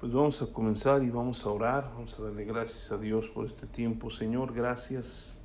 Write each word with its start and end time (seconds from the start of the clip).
Pues 0.00 0.14
vamos 0.14 0.40
a 0.40 0.46
comenzar 0.46 1.02
y 1.02 1.10
vamos 1.10 1.44
a 1.44 1.50
orar, 1.50 1.90
vamos 1.94 2.18
a 2.18 2.22
darle 2.22 2.46
gracias 2.46 2.90
a 2.90 2.96
Dios 2.96 3.28
por 3.28 3.44
este 3.44 3.66
tiempo. 3.66 4.08
Señor, 4.08 4.54
gracias 4.54 5.38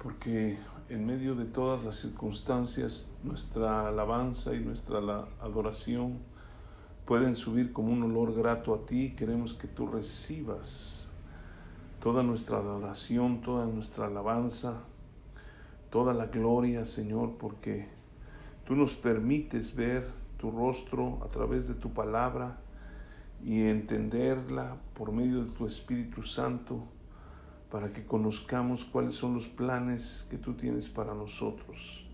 porque 0.00 0.56
en 0.88 1.04
medio 1.04 1.34
de 1.34 1.44
todas 1.44 1.82
las 1.82 1.96
circunstancias 1.96 3.10
nuestra 3.24 3.88
alabanza 3.88 4.54
y 4.54 4.60
nuestra 4.60 5.00
adoración 5.40 6.20
pueden 7.06 7.34
subir 7.34 7.72
como 7.72 7.92
un 7.92 8.04
olor 8.04 8.34
grato 8.34 8.72
a 8.72 8.86
ti. 8.86 9.16
Queremos 9.16 9.52
que 9.52 9.66
tú 9.66 9.88
recibas 9.88 11.08
toda 12.00 12.22
nuestra 12.22 12.58
adoración, 12.58 13.40
toda 13.40 13.66
nuestra 13.66 14.06
alabanza, 14.06 14.84
toda 15.90 16.14
la 16.14 16.26
gloria, 16.26 16.86
Señor, 16.86 17.32
porque 17.36 17.88
tú 18.64 18.76
nos 18.76 18.94
permites 18.94 19.74
ver 19.74 20.08
tu 20.36 20.52
rostro 20.52 21.18
a 21.24 21.26
través 21.26 21.66
de 21.66 21.74
tu 21.74 21.92
palabra 21.92 22.60
y 23.44 23.62
entenderla 23.62 24.76
por 24.94 25.12
medio 25.12 25.44
de 25.44 25.52
tu 25.52 25.66
Espíritu 25.66 26.22
Santo 26.22 26.84
para 27.70 27.90
que 27.90 28.06
conozcamos 28.06 28.84
cuáles 28.84 29.14
son 29.14 29.34
los 29.34 29.48
planes 29.48 30.26
que 30.30 30.38
tú 30.38 30.54
tienes 30.54 30.88
para 30.88 31.14
nosotros. 31.14 32.06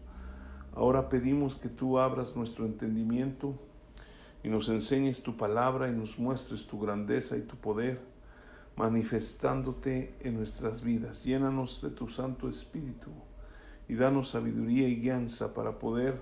Ahora 0.74 1.08
pedimos 1.08 1.54
que 1.54 1.68
tú 1.68 1.98
abras 1.98 2.34
nuestro 2.34 2.66
entendimiento 2.66 3.54
y 4.42 4.48
nos 4.48 4.68
enseñes 4.68 5.22
tu 5.22 5.36
palabra 5.36 5.88
y 5.88 5.92
nos 5.92 6.18
muestres 6.18 6.66
tu 6.66 6.80
grandeza 6.80 7.36
y 7.36 7.42
tu 7.42 7.56
poder, 7.56 8.00
manifestándote 8.76 10.16
en 10.20 10.34
nuestras 10.34 10.82
vidas. 10.82 11.24
Llénanos 11.24 11.80
de 11.80 11.90
tu 11.90 12.08
Santo 12.08 12.48
Espíritu 12.48 13.10
y 13.88 13.94
danos 13.94 14.30
sabiduría 14.30 14.88
y 14.88 14.96
guianza 14.96 15.54
para 15.54 15.78
poder 15.78 16.20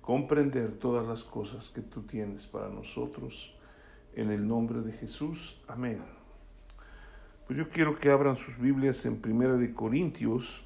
comprender 0.00 0.72
todas 0.72 1.06
las 1.06 1.22
cosas 1.22 1.70
que 1.70 1.80
tú 1.80 2.02
tienes 2.02 2.46
para 2.46 2.68
nosotros 2.68 3.53
en 4.16 4.30
el 4.30 4.46
nombre 4.46 4.80
de 4.80 4.92
Jesús. 4.92 5.60
Amén. 5.66 6.02
Pues 7.46 7.58
yo 7.58 7.68
quiero 7.68 7.94
que 7.94 8.10
abran 8.10 8.36
sus 8.36 8.58
Biblias 8.58 9.04
en 9.06 9.20
Primera 9.20 9.54
de 9.54 9.74
Corintios. 9.74 10.62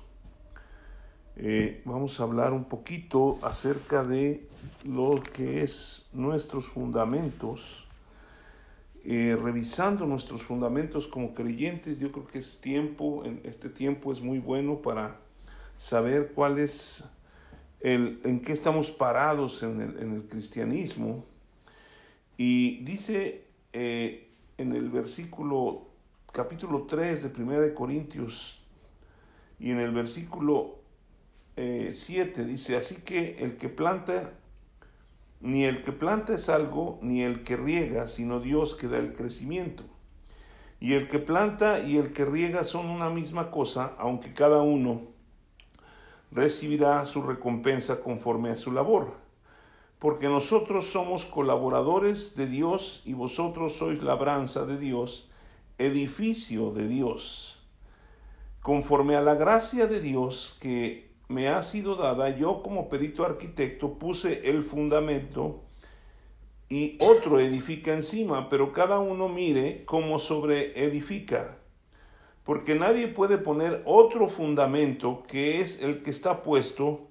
Eh, 1.36 1.82
vamos 1.84 2.20
a 2.20 2.24
hablar 2.24 2.52
un 2.52 2.64
poquito 2.64 3.38
acerca 3.42 4.02
de 4.02 4.46
lo 4.84 5.22
que 5.32 5.62
es 5.62 6.08
nuestros 6.12 6.68
fundamentos. 6.68 7.86
Eh, 9.04 9.38
revisando 9.40 10.06
nuestros 10.06 10.42
fundamentos 10.42 11.06
como 11.06 11.34
creyentes, 11.34 11.98
yo 11.98 12.12
creo 12.12 12.26
que 12.26 12.40
es 12.40 12.60
tiempo, 12.60 13.24
en 13.24 13.40
este 13.44 13.70
tiempo 13.70 14.12
es 14.12 14.20
muy 14.20 14.38
bueno 14.38 14.82
para 14.82 15.16
saber 15.76 16.32
cuál 16.34 16.58
es 16.58 17.08
el, 17.80 18.20
en 18.24 18.40
qué 18.40 18.52
estamos 18.52 18.90
parados 18.90 19.62
en 19.62 19.80
el, 19.80 19.98
en 19.98 20.14
el 20.14 20.22
cristianismo 20.28 21.24
y 22.38 22.84
dice 22.84 23.48
eh, 23.72 24.30
en 24.58 24.72
el 24.72 24.90
versículo, 24.90 25.88
capítulo 26.32 26.84
3 26.84 27.24
de 27.24 27.42
1 27.42 27.60
de 27.60 27.74
Corintios, 27.74 28.64
y 29.58 29.72
en 29.72 29.80
el 29.80 29.90
versículo 29.90 30.76
7 31.56 32.40
eh, 32.40 32.44
dice, 32.44 32.76
así 32.76 33.02
que 33.02 33.38
el 33.40 33.56
que 33.56 33.68
planta, 33.68 34.34
ni 35.40 35.64
el 35.64 35.82
que 35.82 35.90
planta 35.90 36.36
es 36.36 36.48
algo, 36.48 37.00
ni 37.02 37.22
el 37.22 37.42
que 37.42 37.56
riega, 37.56 38.06
sino 38.06 38.38
Dios 38.38 38.76
que 38.76 38.86
da 38.86 38.98
el 38.98 39.14
crecimiento. 39.14 39.82
Y 40.78 40.92
el 40.92 41.08
que 41.08 41.18
planta 41.18 41.80
y 41.80 41.96
el 41.96 42.12
que 42.12 42.24
riega 42.24 42.62
son 42.62 42.86
una 42.86 43.10
misma 43.10 43.50
cosa, 43.50 43.96
aunque 43.98 44.32
cada 44.32 44.62
uno 44.62 45.02
recibirá 46.30 47.04
su 47.04 47.20
recompensa 47.20 48.00
conforme 48.00 48.50
a 48.50 48.56
su 48.56 48.70
labor 48.70 49.27
porque 49.98 50.28
nosotros 50.28 50.86
somos 50.86 51.24
colaboradores 51.24 52.36
de 52.36 52.46
Dios 52.46 53.02
y 53.04 53.14
vosotros 53.14 53.74
sois 53.74 54.02
labranza 54.02 54.64
de 54.64 54.78
Dios, 54.78 55.28
edificio 55.76 56.70
de 56.70 56.86
Dios. 56.86 57.58
Conforme 58.62 59.16
a 59.16 59.20
la 59.20 59.34
gracia 59.34 59.86
de 59.86 60.00
Dios 60.00 60.56
que 60.60 61.10
me 61.28 61.48
ha 61.48 61.62
sido 61.62 61.96
dada, 61.96 62.36
yo 62.36 62.62
como 62.62 62.88
perito 62.88 63.24
arquitecto 63.24 63.98
puse 63.98 64.48
el 64.50 64.62
fundamento 64.62 65.62
y 66.68 66.96
otro 67.00 67.40
edifica 67.40 67.92
encima, 67.92 68.48
pero 68.48 68.72
cada 68.72 69.00
uno 69.00 69.28
mire 69.28 69.84
cómo 69.84 70.18
sobre 70.18 70.84
edifica. 70.84 71.56
Porque 72.44 72.74
nadie 72.74 73.08
puede 73.08 73.38
poner 73.38 73.82
otro 73.84 74.28
fundamento 74.28 75.24
que 75.26 75.60
es 75.60 75.82
el 75.82 76.02
que 76.02 76.10
está 76.10 76.42
puesto, 76.42 77.08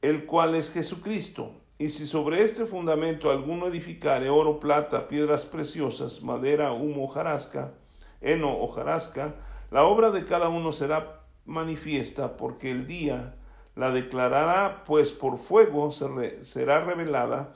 el 0.00 0.26
cual 0.26 0.54
es 0.54 0.70
Jesucristo. 0.70 1.52
Y 1.78 1.90
si 1.90 2.06
sobre 2.06 2.42
este 2.42 2.66
fundamento 2.66 3.30
alguno 3.30 3.68
edificare 3.68 4.28
oro, 4.30 4.58
plata, 4.58 5.06
piedras 5.06 5.44
preciosas, 5.44 6.22
madera, 6.22 6.72
humo, 6.72 7.04
hojarasca, 7.04 7.72
heno, 8.20 8.58
hojarasca, 8.58 9.36
la 9.70 9.84
obra 9.84 10.10
de 10.10 10.24
cada 10.24 10.48
uno 10.48 10.72
será 10.72 11.20
manifiesta, 11.46 12.36
porque 12.36 12.72
el 12.72 12.88
día 12.88 13.36
la 13.76 13.92
declarará, 13.92 14.82
pues 14.86 15.12
por 15.12 15.38
fuego 15.38 15.92
será 15.92 16.80
revelada, 16.80 17.54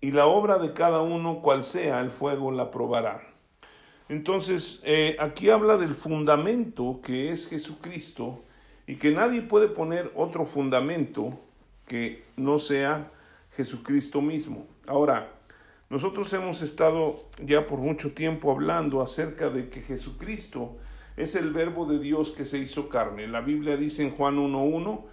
y 0.00 0.12
la 0.12 0.26
obra 0.26 0.56
de 0.58 0.72
cada 0.72 1.02
uno, 1.02 1.42
cual 1.42 1.64
sea, 1.64 2.00
el 2.00 2.10
fuego 2.10 2.50
la 2.50 2.70
probará. 2.70 3.22
Entonces, 4.08 4.80
eh, 4.84 5.16
aquí 5.18 5.50
habla 5.50 5.76
del 5.76 5.94
fundamento 5.94 7.00
que 7.02 7.30
es 7.30 7.48
Jesucristo, 7.48 8.42
y 8.86 8.96
que 8.96 9.10
nadie 9.10 9.42
puede 9.42 9.68
poner 9.68 10.10
otro 10.14 10.46
fundamento 10.46 11.38
que 11.86 12.24
no 12.36 12.58
sea 12.58 13.10
Jesucristo 13.56 14.20
mismo. 14.20 14.66
Ahora, 14.86 15.32
nosotros 15.90 16.32
hemos 16.32 16.62
estado 16.62 17.28
ya 17.38 17.66
por 17.66 17.78
mucho 17.78 18.12
tiempo 18.12 18.50
hablando 18.50 19.00
acerca 19.00 19.50
de 19.50 19.68
que 19.68 19.82
Jesucristo 19.82 20.76
es 21.16 21.36
el 21.36 21.52
verbo 21.52 21.86
de 21.86 21.98
Dios 21.98 22.32
que 22.32 22.46
se 22.46 22.58
hizo 22.58 22.88
carne. 22.88 23.28
La 23.28 23.40
Biblia 23.40 23.76
dice 23.76 24.02
en 24.02 24.10
Juan 24.10 24.36
1.1 24.36 25.04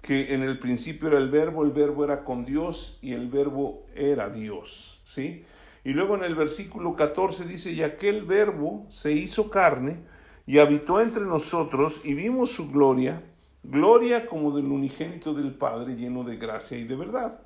que 0.00 0.32
en 0.32 0.42
el 0.42 0.58
principio 0.58 1.08
era 1.08 1.18
el 1.18 1.28
verbo, 1.28 1.64
el 1.64 1.72
verbo 1.72 2.04
era 2.04 2.24
con 2.24 2.44
Dios 2.44 2.98
y 3.02 3.12
el 3.12 3.28
verbo 3.28 3.84
era 3.94 4.30
Dios. 4.30 5.02
¿sí? 5.04 5.44
Y 5.84 5.92
luego 5.92 6.14
en 6.14 6.24
el 6.24 6.34
versículo 6.34 6.94
14 6.94 7.44
dice, 7.44 7.72
y 7.72 7.82
aquel 7.82 8.24
verbo 8.24 8.86
se 8.88 9.12
hizo 9.12 9.50
carne 9.50 9.98
y 10.46 10.58
habitó 10.58 11.00
entre 11.00 11.24
nosotros 11.24 12.00
y 12.04 12.14
vimos 12.14 12.50
su 12.50 12.70
gloria, 12.70 13.22
gloria 13.62 14.26
como 14.26 14.56
del 14.56 14.66
unigénito 14.66 15.34
del 15.34 15.54
Padre 15.54 15.96
lleno 15.96 16.24
de 16.24 16.36
gracia 16.36 16.78
y 16.78 16.84
de 16.84 16.96
verdad. 16.96 17.40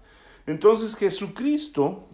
Entonces 0.47 0.97
Jesucristo 0.97 2.09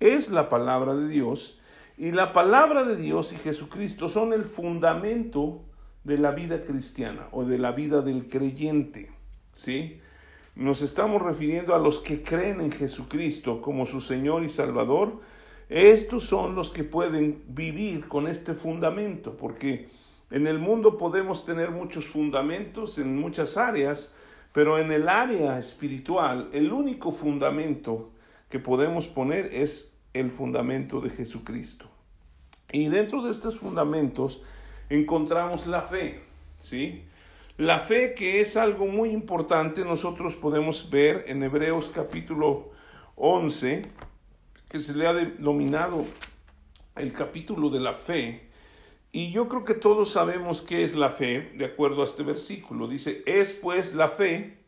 es 0.00 0.30
la 0.30 0.48
palabra 0.48 0.94
de 0.94 1.08
Dios 1.08 1.60
y 1.96 2.12
la 2.12 2.32
palabra 2.32 2.84
de 2.84 2.96
Dios 2.96 3.32
y 3.32 3.36
Jesucristo 3.36 4.08
son 4.08 4.32
el 4.32 4.44
fundamento 4.44 5.62
de 6.04 6.18
la 6.18 6.30
vida 6.30 6.64
cristiana 6.64 7.28
o 7.32 7.44
de 7.44 7.58
la 7.58 7.72
vida 7.72 8.02
del 8.02 8.28
creyente. 8.28 9.10
¿Sí? 9.52 10.00
Nos 10.54 10.82
estamos 10.82 11.22
refiriendo 11.22 11.74
a 11.74 11.78
los 11.78 11.98
que 11.98 12.22
creen 12.22 12.60
en 12.60 12.72
Jesucristo 12.72 13.60
como 13.60 13.86
su 13.86 14.00
Señor 14.00 14.42
y 14.42 14.48
Salvador. 14.48 15.20
Estos 15.68 16.24
son 16.24 16.54
los 16.54 16.70
que 16.70 16.84
pueden 16.84 17.42
vivir 17.48 18.08
con 18.08 18.26
este 18.26 18.54
fundamento, 18.54 19.36
porque 19.36 19.88
en 20.30 20.46
el 20.46 20.58
mundo 20.58 20.96
podemos 20.96 21.44
tener 21.44 21.70
muchos 21.70 22.06
fundamentos 22.06 22.98
en 22.98 23.16
muchas 23.16 23.56
áreas, 23.56 24.14
pero 24.52 24.78
en 24.78 24.90
el 24.92 25.08
área 25.08 25.58
espiritual, 25.58 26.48
el 26.52 26.72
único 26.72 27.12
fundamento 27.12 28.12
que 28.48 28.58
podemos 28.58 29.08
poner 29.08 29.46
es 29.52 29.96
el 30.14 30.30
fundamento 30.30 31.00
de 31.00 31.10
Jesucristo. 31.10 31.86
Y 32.72 32.88
dentro 32.88 33.22
de 33.22 33.30
estos 33.30 33.58
fundamentos 33.58 34.42
encontramos 34.90 35.66
la 35.66 35.82
fe, 35.82 36.20
¿sí? 36.60 37.04
La 37.56 37.80
fe 37.80 38.14
que 38.14 38.40
es 38.40 38.56
algo 38.56 38.86
muy 38.86 39.10
importante, 39.10 39.84
nosotros 39.84 40.36
podemos 40.36 40.90
ver 40.90 41.24
en 41.28 41.42
Hebreos 41.42 41.90
capítulo 41.92 42.70
11, 43.16 43.82
que 44.68 44.80
se 44.80 44.94
le 44.94 45.06
ha 45.06 45.12
denominado 45.12 46.04
el 46.94 47.12
capítulo 47.12 47.68
de 47.70 47.80
la 47.80 47.94
fe, 47.94 48.47
y 49.18 49.32
yo 49.32 49.48
creo 49.48 49.64
que 49.64 49.74
todos 49.74 50.12
sabemos 50.12 50.62
qué 50.62 50.84
es 50.84 50.94
la 50.94 51.10
fe, 51.10 51.50
de 51.56 51.64
acuerdo 51.64 52.02
a 52.02 52.04
este 52.04 52.22
versículo. 52.22 52.86
Dice, 52.86 53.24
es 53.26 53.52
pues 53.52 53.96
la 53.96 54.06
fe, 54.06 54.58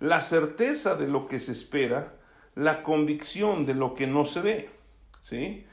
la 0.00 0.20
certeza 0.20 0.96
de 0.96 1.06
lo 1.06 1.28
que 1.28 1.38
se 1.38 1.52
espera, 1.52 2.16
la 2.56 2.82
convicción 2.82 3.64
de 3.64 3.74
lo 3.74 3.94
que 3.94 4.08
no 4.08 4.24
se 4.24 4.40
ve. 4.40 4.70
¿Sí? 5.20 5.66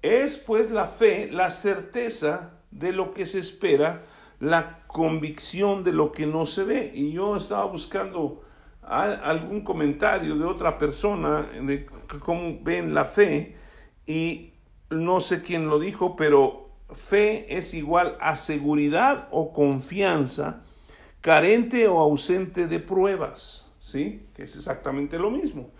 Es 0.00 0.38
pues 0.38 0.70
la 0.70 0.86
fe, 0.86 1.28
la 1.32 1.50
certeza 1.50 2.60
de 2.70 2.92
lo 2.92 3.12
que 3.12 3.26
se 3.26 3.40
espera, 3.40 4.06
la 4.38 4.86
convicción 4.86 5.82
de 5.82 5.92
lo 5.92 6.12
que 6.12 6.24
no 6.24 6.46
se 6.46 6.62
ve. 6.62 6.92
Y 6.94 7.10
yo 7.10 7.34
estaba 7.34 7.64
buscando 7.64 8.44
algún 8.82 9.62
comentario 9.64 10.36
de 10.36 10.44
otra 10.44 10.78
persona 10.78 11.42
de 11.60 11.86
cómo 12.20 12.60
ven 12.62 12.94
la 12.94 13.06
fe 13.06 13.56
y 14.06 14.52
no 14.88 15.18
sé 15.18 15.42
quién 15.42 15.66
lo 15.66 15.80
dijo, 15.80 16.14
pero 16.14 16.61
fe 16.94 17.56
es 17.56 17.74
igual 17.74 18.16
a 18.20 18.36
seguridad 18.36 19.28
o 19.30 19.52
confianza 19.52 20.62
carente 21.20 21.86
o 21.88 22.00
ausente 22.00 22.66
de 22.66 22.80
pruebas, 22.80 23.72
¿sí? 23.78 24.26
Que 24.34 24.42
es 24.42 24.56
exactamente 24.56 25.18
lo 25.18 25.30
mismo. 25.30 25.70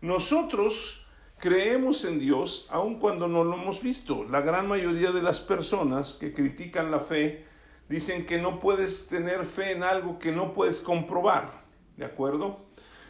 Nosotros 0.00 1.06
creemos 1.38 2.04
en 2.04 2.18
Dios 2.18 2.66
aun 2.70 2.98
cuando 2.98 3.28
no 3.28 3.44
lo 3.44 3.54
hemos 3.54 3.80
visto. 3.80 4.24
La 4.24 4.40
gran 4.40 4.66
mayoría 4.66 5.12
de 5.12 5.22
las 5.22 5.40
personas 5.40 6.14
que 6.14 6.32
critican 6.32 6.90
la 6.90 7.00
fe 7.00 7.46
dicen 7.88 8.26
que 8.26 8.38
no 8.38 8.60
puedes 8.60 9.06
tener 9.06 9.46
fe 9.46 9.72
en 9.72 9.82
algo 9.82 10.18
que 10.18 10.32
no 10.32 10.52
puedes 10.52 10.80
comprobar, 10.80 11.64
¿de 11.96 12.04
acuerdo? 12.04 12.66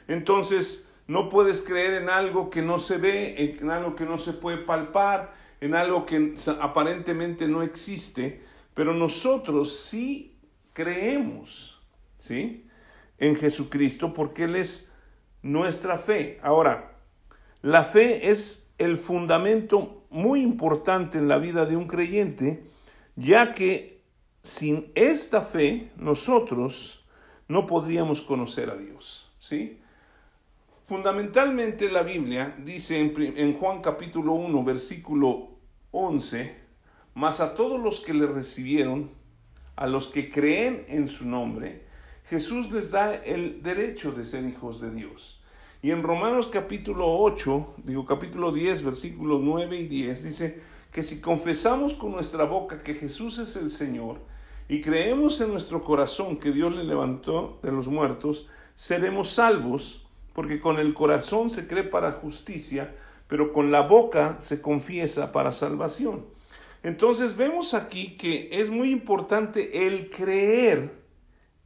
Entonces, 0.06 0.88
no 1.06 1.30
puedes 1.30 1.62
creer 1.62 1.94
en 1.94 2.10
algo 2.10 2.50
que 2.50 2.62
no 2.62 2.78
se 2.78 2.98
ve, 2.98 3.56
en 3.60 3.70
algo 3.70 3.96
que 3.96 4.04
no 4.04 4.18
se 4.18 4.34
puede 4.34 4.58
palpar, 4.58 5.34
en 5.60 5.74
algo 5.74 6.06
que 6.06 6.34
aparentemente 6.60 7.48
no 7.48 7.62
existe, 7.62 8.42
pero 8.74 8.94
nosotros 8.94 9.76
sí 9.76 10.38
creemos, 10.72 11.80
¿sí? 12.18 12.66
En 13.18 13.36
Jesucristo 13.36 14.12
porque 14.12 14.44
Él 14.44 14.56
es 14.56 14.92
nuestra 15.42 15.98
fe. 15.98 16.38
Ahora, 16.42 16.96
la 17.62 17.82
fe 17.82 18.30
es 18.30 18.70
el 18.78 18.96
fundamento 18.96 20.04
muy 20.10 20.42
importante 20.42 21.18
en 21.18 21.28
la 21.28 21.38
vida 21.38 21.66
de 21.66 21.76
un 21.76 21.88
creyente, 21.88 22.64
ya 23.16 23.54
que 23.54 24.00
sin 24.42 24.92
esta 24.94 25.40
fe 25.40 25.90
nosotros 25.96 27.04
no 27.48 27.66
podríamos 27.66 28.22
conocer 28.22 28.70
a 28.70 28.76
Dios, 28.76 29.30
¿sí? 29.38 29.80
Fundamentalmente 30.88 31.90
la 31.90 32.02
Biblia 32.02 32.56
dice 32.64 32.98
en, 32.98 33.52
Juan 33.58 33.82
capítulo 33.82 34.32
1, 34.32 34.64
versículo 34.64 35.47
11, 35.90 36.54
mas 37.14 37.40
a 37.40 37.54
todos 37.54 37.80
los 37.80 38.00
que 38.00 38.14
le 38.14 38.26
recibieron, 38.26 39.10
a 39.76 39.86
los 39.86 40.08
que 40.08 40.30
creen 40.30 40.84
en 40.88 41.08
su 41.08 41.26
nombre, 41.26 41.86
Jesús 42.28 42.70
les 42.70 42.90
da 42.90 43.14
el 43.14 43.62
derecho 43.62 44.12
de 44.12 44.24
ser 44.24 44.44
hijos 44.44 44.80
de 44.80 44.90
Dios. 44.90 45.40
Y 45.80 45.92
en 45.92 46.02
Romanos 46.02 46.48
capítulo 46.48 47.06
8, 47.20 47.74
digo 47.84 48.04
capítulo 48.04 48.52
10, 48.52 48.82
versículos 48.82 49.40
9 49.42 49.76
y 49.76 49.86
10, 49.86 50.24
dice 50.24 50.60
que 50.92 51.02
si 51.02 51.20
confesamos 51.20 51.94
con 51.94 52.10
nuestra 52.10 52.44
boca 52.44 52.82
que 52.82 52.94
Jesús 52.94 53.38
es 53.38 53.56
el 53.56 53.70
Señor 53.70 54.18
y 54.68 54.80
creemos 54.80 55.40
en 55.40 55.52
nuestro 55.52 55.82
corazón 55.82 56.38
que 56.38 56.50
Dios 56.50 56.74
le 56.74 56.84
levantó 56.84 57.60
de 57.62 57.70
los 57.70 57.88
muertos, 57.88 58.48
seremos 58.74 59.30
salvos 59.30 60.06
porque 60.34 60.60
con 60.60 60.78
el 60.78 60.94
corazón 60.94 61.50
se 61.50 61.66
cree 61.66 61.84
para 61.84 62.12
justicia, 62.12 62.94
pero 63.28 63.52
con 63.52 63.70
la 63.70 63.82
boca 63.82 64.40
se 64.40 64.60
confiesa 64.60 65.30
para 65.30 65.52
salvación. 65.52 66.26
Entonces 66.82 67.36
vemos 67.36 67.74
aquí 67.74 68.16
que 68.16 68.48
es 68.50 68.70
muy 68.70 68.90
importante 68.90 69.86
el 69.86 70.10
creer 70.10 71.02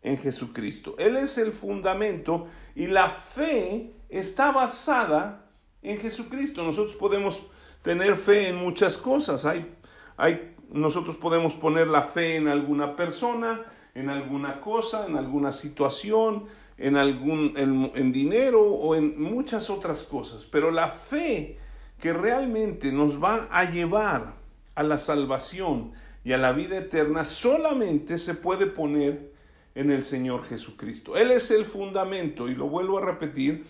en 0.03 0.19
Jesucristo. 0.19 0.97
Él 0.99 1.17
es 1.17 1.39
el 1.39 1.53
fundamento 1.53 2.47
y 2.75 2.87
la 2.87 3.09
fe 3.09 3.95
está 4.09 4.51
basada 4.53 5.47
en 5.83 5.99
Jesucristo. 5.99 6.63
Nosotros 6.63 6.97
podemos 6.97 7.47
tener 7.83 8.17
fe 8.17 8.49
en 8.49 8.57
muchas 8.57 8.97
cosas. 8.97 9.45
Hay, 9.45 9.71
hay, 10.17 10.55
nosotros 10.71 11.17
podemos 11.17 11.55
poner 11.55 11.89
la 11.89 12.03
fe 12.03 12.37
en 12.37 12.49
alguna 12.49 12.97
persona, 12.97 13.63
en 13.95 14.09
alguna 14.09 14.61
cosa, 14.61 15.07
en 15.07 15.17
alguna 15.17 15.53
situación, 15.53 16.47
en 16.83 16.97
algún 16.97 17.55
en, 17.57 18.13
dinero 18.13 18.61
o 18.61 18.97
en 18.97 19.21
muchas 19.23 19.71
otras 19.71 20.03
cosas, 20.03 20.45
pero 20.45 20.73
la 20.73 20.89
fe 20.89 21.57
que 22.01 22.13
realmente 22.13 22.91
nos 22.91 23.23
va 23.23 23.49
a 23.53 23.71
llevar 23.71 24.35
a 24.75 24.83
la 24.83 24.99
salvación 24.99 25.93
y 26.25 26.33
a 26.33 26.39
la 26.39 26.51
vida 26.51 26.77
eterna 26.77 27.25
solamente 27.25 28.19
se 28.19 28.35
puede 28.35 28.67
poner 28.67 29.33
en 29.77 29.93
el 29.93 30.03
Señor 30.03 30.45
Jesucristo. 30.45 31.17
Él 31.17 31.31
es 31.31 31.53
el 31.53 31.65
fundamento 31.65 32.49
y 32.49 32.57
lo 32.57 32.69
vuelvo 32.69 32.99
a 32.99 33.07
repetir, 33.07 33.65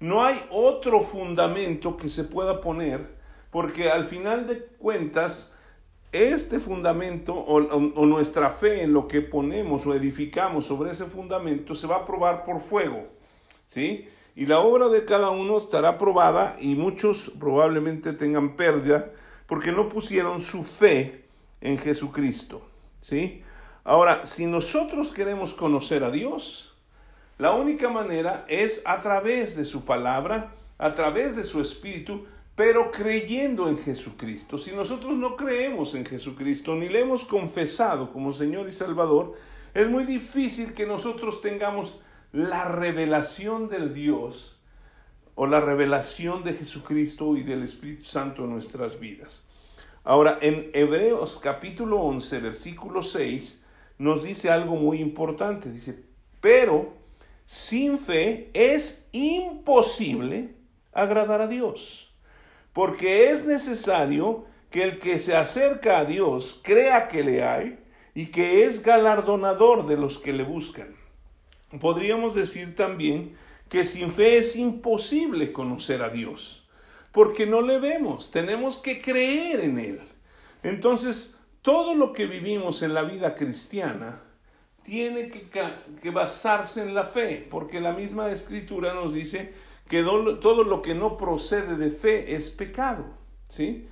no 0.00 0.24
hay 0.24 0.40
otro 0.50 1.02
fundamento 1.02 1.98
que 1.98 2.08
se 2.08 2.24
pueda 2.24 2.62
poner 2.62 3.14
porque 3.50 3.90
al 3.90 4.06
final 4.06 4.46
de 4.46 4.64
cuentas 4.78 5.53
este 6.14 6.60
fundamento 6.60 7.34
o, 7.34 7.60
nuestra 8.06 8.50
fe 8.50 8.84
en 8.84 8.92
lo 8.92 9.08
que 9.08 9.20
ponemos 9.20 9.84
o 9.84 9.94
edificamos 9.94 10.66
sobre 10.66 10.92
ese 10.92 11.06
fundamento 11.06 11.74
se 11.74 11.88
va 11.88 11.96
a 11.96 12.06
probar 12.06 12.44
por 12.44 12.60
fuego, 12.60 13.04
¿sí? 13.66 14.08
Y 14.36 14.46
la 14.46 14.60
obra 14.60 14.88
de 14.88 15.04
cada 15.04 15.30
uno 15.30 15.58
estará 15.58 15.98
probada 15.98 16.56
y 16.60 16.76
muchos 16.76 17.32
probablemente 17.40 18.12
tengan 18.12 18.54
pérdida 18.54 19.10
porque 19.48 19.72
no 19.72 19.88
pusieron 19.88 20.40
su 20.40 20.62
fe 20.62 21.24
en 21.60 21.78
Jesucristo, 21.78 22.62
¿sí? 23.00 23.42
Ahora, 23.82 24.24
si 24.24 24.46
nosotros 24.46 25.10
queremos 25.10 25.52
conocer 25.52 26.04
a 26.04 26.12
Dios, 26.12 26.76
la 27.38 27.50
única 27.50 27.90
manera 27.90 28.44
es 28.48 28.82
a 28.84 29.00
través 29.00 29.56
de 29.56 29.64
su 29.64 29.84
palabra, 29.84 30.54
a 30.78 30.94
través 30.94 31.34
de 31.34 31.42
su 31.42 31.60
espíritu, 31.60 32.24
pero 32.54 32.92
creyendo 32.92 33.68
en 33.68 33.78
Jesucristo. 33.78 34.58
Si 34.58 34.72
nosotros 34.72 35.16
no 35.16 35.36
creemos 35.36 35.94
en 35.94 36.06
Jesucristo 36.06 36.74
ni 36.76 36.88
le 36.88 37.00
hemos 37.00 37.24
confesado 37.24 38.12
como 38.12 38.32
Señor 38.32 38.68
y 38.68 38.72
Salvador, 38.72 39.34
es 39.74 39.88
muy 39.88 40.04
difícil 40.04 40.72
que 40.72 40.86
nosotros 40.86 41.40
tengamos 41.40 42.00
la 42.32 42.64
revelación 42.64 43.68
del 43.68 43.92
Dios 43.92 44.56
o 45.34 45.46
la 45.46 45.60
revelación 45.60 46.44
de 46.44 46.54
Jesucristo 46.54 47.36
y 47.36 47.42
del 47.42 47.64
Espíritu 47.64 48.04
Santo 48.04 48.44
en 48.44 48.50
nuestras 48.50 49.00
vidas. 49.00 49.42
Ahora, 50.04 50.38
en 50.40 50.70
Hebreos 50.74 51.40
capítulo 51.42 52.00
11, 52.02 52.38
versículo 52.38 53.02
6, 53.02 53.62
nos 53.98 54.22
dice 54.22 54.50
algo 54.50 54.76
muy 54.76 55.00
importante. 55.00 55.72
Dice, 55.72 56.04
pero 56.40 56.92
sin 57.46 57.98
fe 57.98 58.50
es 58.52 59.08
imposible 59.10 60.54
agradar 60.92 61.40
a 61.40 61.48
Dios 61.48 62.03
porque 62.74 63.30
es 63.30 63.46
necesario 63.46 64.44
que 64.70 64.82
el 64.82 64.98
que 64.98 65.18
se 65.18 65.34
acerca 65.34 66.00
a 66.00 66.04
Dios 66.04 66.60
crea 66.62 67.08
que 67.08 67.24
le 67.24 67.42
hay 67.42 67.78
y 68.14 68.26
que 68.26 68.64
es 68.64 68.82
galardonador 68.82 69.86
de 69.86 69.96
los 69.96 70.18
que 70.18 70.34
le 70.34 70.42
buscan. 70.42 70.94
Podríamos 71.80 72.34
decir 72.34 72.74
también 72.74 73.36
que 73.68 73.84
sin 73.84 74.12
fe 74.12 74.36
es 74.36 74.56
imposible 74.56 75.52
conocer 75.52 76.02
a 76.02 76.10
Dios, 76.10 76.68
porque 77.12 77.46
no 77.46 77.62
le 77.62 77.78
vemos, 77.78 78.30
tenemos 78.30 78.78
que 78.78 79.00
creer 79.00 79.60
en 79.60 79.78
Él. 79.78 80.00
Entonces, 80.62 81.40
todo 81.62 81.94
lo 81.94 82.12
que 82.12 82.26
vivimos 82.26 82.82
en 82.82 82.92
la 82.92 83.02
vida 83.04 83.36
cristiana 83.36 84.20
tiene 84.82 85.30
que, 85.30 86.10
basarse 86.10 86.82
en 86.82 86.94
la 86.94 87.04
fe, 87.04 87.46
porque 87.50 87.80
la 87.80 87.92
misma 87.92 88.28
escritura 88.28 88.92
nos 88.92 89.14
dice 89.14 89.54
que 89.88 90.02
todo 90.02 90.64
lo 90.64 90.82
que 90.82 90.94
no 90.94 91.16
procede 91.16 91.76
de 91.76 91.90
fe 91.90 92.34
es 92.34 92.50
pecado, 92.50 93.04
¿sí? 93.48 93.88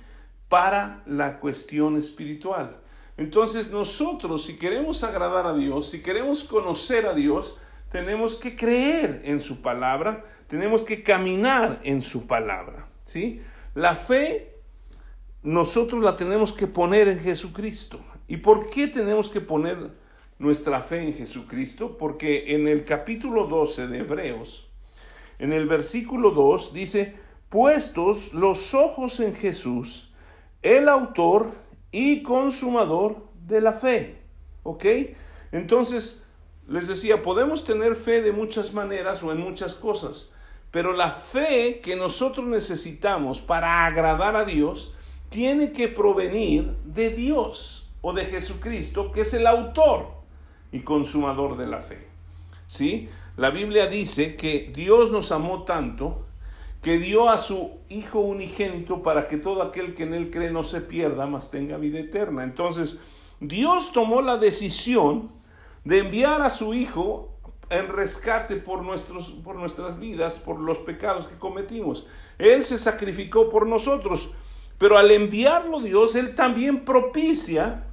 Para 0.49 1.03
la 1.05 1.39
cuestión 1.39 1.97
espiritual. 1.97 2.79
Entonces 3.17 3.71
nosotros, 3.71 4.45
si 4.45 4.57
queremos 4.57 5.03
agradar 5.03 5.45
a 5.45 5.53
Dios, 5.53 5.89
si 5.89 6.01
queremos 6.01 6.43
conocer 6.43 7.05
a 7.05 7.13
Dios, 7.13 7.57
tenemos 7.91 8.35
que 8.35 8.55
creer 8.55 9.21
en 9.23 9.39
su 9.39 9.61
palabra, 9.61 10.25
tenemos 10.47 10.81
que 10.81 11.03
caminar 11.03 11.79
en 11.83 12.01
su 12.01 12.25
palabra, 12.25 12.87
¿sí? 13.03 13.41
La 13.75 13.95
fe 13.95 14.53
nosotros 15.43 16.01
la 16.01 16.15
tenemos 16.15 16.53
que 16.53 16.67
poner 16.67 17.07
en 17.07 17.19
Jesucristo. 17.19 17.99
¿Y 18.27 18.37
por 18.37 18.69
qué 18.69 18.87
tenemos 18.87 19.29
que 19.29 19.41
poner 19.41 19.91
nuestra 20.39 20.81
fe 20.81 21.03
en 21.03 21.13
Jesucristo? 21.13 21.97
Porque 21.97 22.55
en 22.55 22.67
el 22.67 22.85
capítulo 22.85 23.45
12 23.45 23.87
de 23.87 23.99
Hebreos, 23.99 24.71
en 25.43 25.51
el 25.51 25.67
versículo 25.67 26.31
2 26.31 26.73
dice, 26.73 27.17
puestos 27.49 28.33
los 28.33 28.73
ojos 28.73 29.19
en 29.19 29.35
Jesús, 29.35 30.13
el 30.61 30.87
autor 30.87 31.51
y 31.91 32.23
consumador 32.23 33.27
de 33.45 33.59
la 33.59 33.73
fe. 33.73 34.21
¿Ok? 34.63 34.85
Entonces, 35.51 36.25
les 36.65 36.87
decía, 36.87 37.21
podemos 37.21 37.65
tener 37.65 37.97
fe 37.97 38.21
de 38.21 38.31
muchas 38.31 38.73
maneras 38.73 39.21
o 39.21 39.33
en 39.33 39.41
muchas 39.41 39.73
cosas, 39.73 40.31
pero 40.71 40.93
la 40.93 41.11
fe 41.11 41.81
que 41.83 41.97
nosotros 41.97 42.47
necesitamos 42.47 43.41
para 43.41 43.85
agradar 43.85 44.37
a 44.37 44.45
Dios 44.45 44.95
tiene 45.27 45.73
que 45.73 45.89
provenir 45.89 46.71
de 46.85 47.09
Dios 47.09 47.91
o 47.99 48.13
de 48.13 48.23
Jesucristo, 48.23 49.11
que 49.11 49.21
es 49.21 49.33
el 49.33 49.45
autor 49.45 50.07
y 50.71 50.83
consumador 50.83 51.57
de 51.57 51.67
la 51.67 51.79
fe. 51.79 52.07
¿Sí? 52.65 53.09
La 53.35 53.49
Biblia 53.49 53.87
dice 53.87 54.35
que 54.35 54.71
Dios 54.75 55.11
nos 55.11 55.31
amó 55.31 55.63
tanto 55.63 56.27
que 56.83 56.99
dio 56.99 57.29
a 57.29 57.39
su 57.39 57.79
Hijo 57.89 58.19
unigénito 58.19 59.01
para 59.01 59.27
que 59.27 59.37
todo 59.37 59.63
aquel 59.63 59.95
que 59.95 60.03
en 60.03 60.13
Él 60.13 60.29
cree 60.29 60.51
no 60.51 60.63
se 60.63 60.81
pierda, 60.81 61.25
mas 61.25 61.49
tenga 61.49 61.77
vida 61.77 61.99
eterna. 61.99 62.43
Entonces, 62.43 62.99
Dios 63.39 63.91
tomó 63.91 64.21
la 64.21 64.37
decisión 64.37 65.31
de 65.83 65.99
enviar 65.99 66.41
a 66.41 66.49
su 66.49 66.73
Hijo 66.75 67.33
en 67.69 67.87
rescate 67.87 68.57
por, 68.57 68.83
nuestros, 68.83 69.31
por 69.43 69.55
nuestras 69.55 69.99
vidas, 69.99 70.37
por 70.37 70.59
los 70.59 70.77
pecados 70.79 71.25
que 71.25 71.37
cometimos. 71.37 72.05
Él 72.37 72.63
se 72.63 72.77
sacrificó 72.77 73.49
por 73.49 73.65
nosotros, 73.65 74.29
pero 74.77 74.97
al 74.97 75.09
enviarlo 75.09 75.79
Dios, 75.79 76.15
Él 76.15 76.35
también 76.35 76.85
propicia 76.85 77.85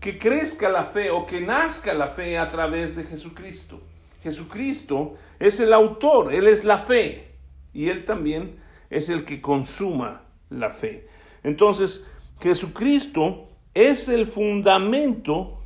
que 0.00 0.18
crezca 0.18 0.68
la 0.68 0.84
fe 0.84 1.10
o 1.10 1.24
que 1.24 1.40
nazca 1.40 1.94
la 1.94 2.08
fe 2.08 2.38
a 2.38 2.48
través 2.48 2.96
de 2.96 3.04
Jesucristo. 3.04 3.80
Jesucristo 4.26 5.14
es 5.38 5.60
el 5.60 5.72
autor, 5.72 6.34
Él 6.34 6.48
es 6.48 6.64
la 6.64 6.78
fe 6.78 7.30
y 7.72 7.90
Él 7.90 8.04
también 8.04 8.58
es 8.90 9.08
el 9.08 9.24
que 9.24 9.40
consuma 9.40 10.24
la 10.50 10.72
fe. 10.72 11.06
Entonces, 11.44 12.04
Jesucristo 12.40 13.48
es 13.72 14.08
el 14.08 14.26
fundamento 14.26 15.60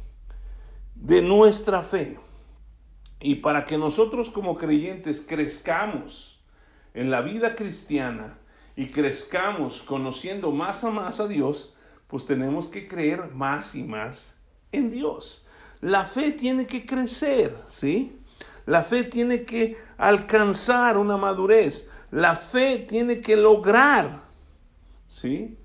de 0.95 1.23
nuestra 1.23 1.83
fe. 1.83 2.19
Y 3.19 3.37
para 3.37 3.65
que 3.65 3.79
nosotros 3.79 4.29
como 4.29 4.59
creyentes 4.59 5.25
crezcamos 5.27 6.45
en 6.93 7.11
la 7.11 7.23
vida 7.23 7.57
cristiana 7.57 8.41
y 8.77 8.89
crezcamos 8.89 9.81
conociendo 9.81 10.51
más 10.51 10.85
a 10.85 10.91
más 10.91 11.19
a 11.19 11.29
Dios, 11.29 11.75
pues 12.09 12.27
tenemos 12.27 12.69
que 12.69 12.87
creer 12.87 13.31
más 13.33 13.75
y 13.75 13.85
más 13.85 14.37
en 14.71 14.91
Dios. 14.91 15.47
La 15.81 16.05
fe 16.05 16.33
tiene 16.33 16.67
que 16.67 16.85
crecer, 16.85 17.57
¿sí? 17.69 18.20
La 18.71 18.85
fe 18.85 19.03
tiene 19.03 19.43
que 19.45 19.77
alcanzar 19.99 20.97
una 20.97 21.17
madurez. 21.17 21.89
La 22.13 22.37
fe 22.37 22.77
tiene 22.77 23.21
que 23.21 23.35
lograr, 23.35 24.23
¿sí? 25.09 25.59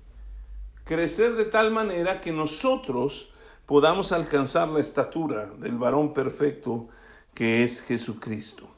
Crecer 0.82 1.34
de 1.34 1.44
tal 1.44 1.70
manera 1.70 2.20
que 2.20 2.32
nosotros 2.32 3.30
podamos 3.64 4.10
alcanzar 4.10 4.66
la 4.70 4.80
estatura 4.80 5.46
del 5.46 5.78
varón 5.78 6.14
perfecto 6.14 6.88
que 7.32 7.62
es 7.62 7.80
Jesucristo. 7.80 8.68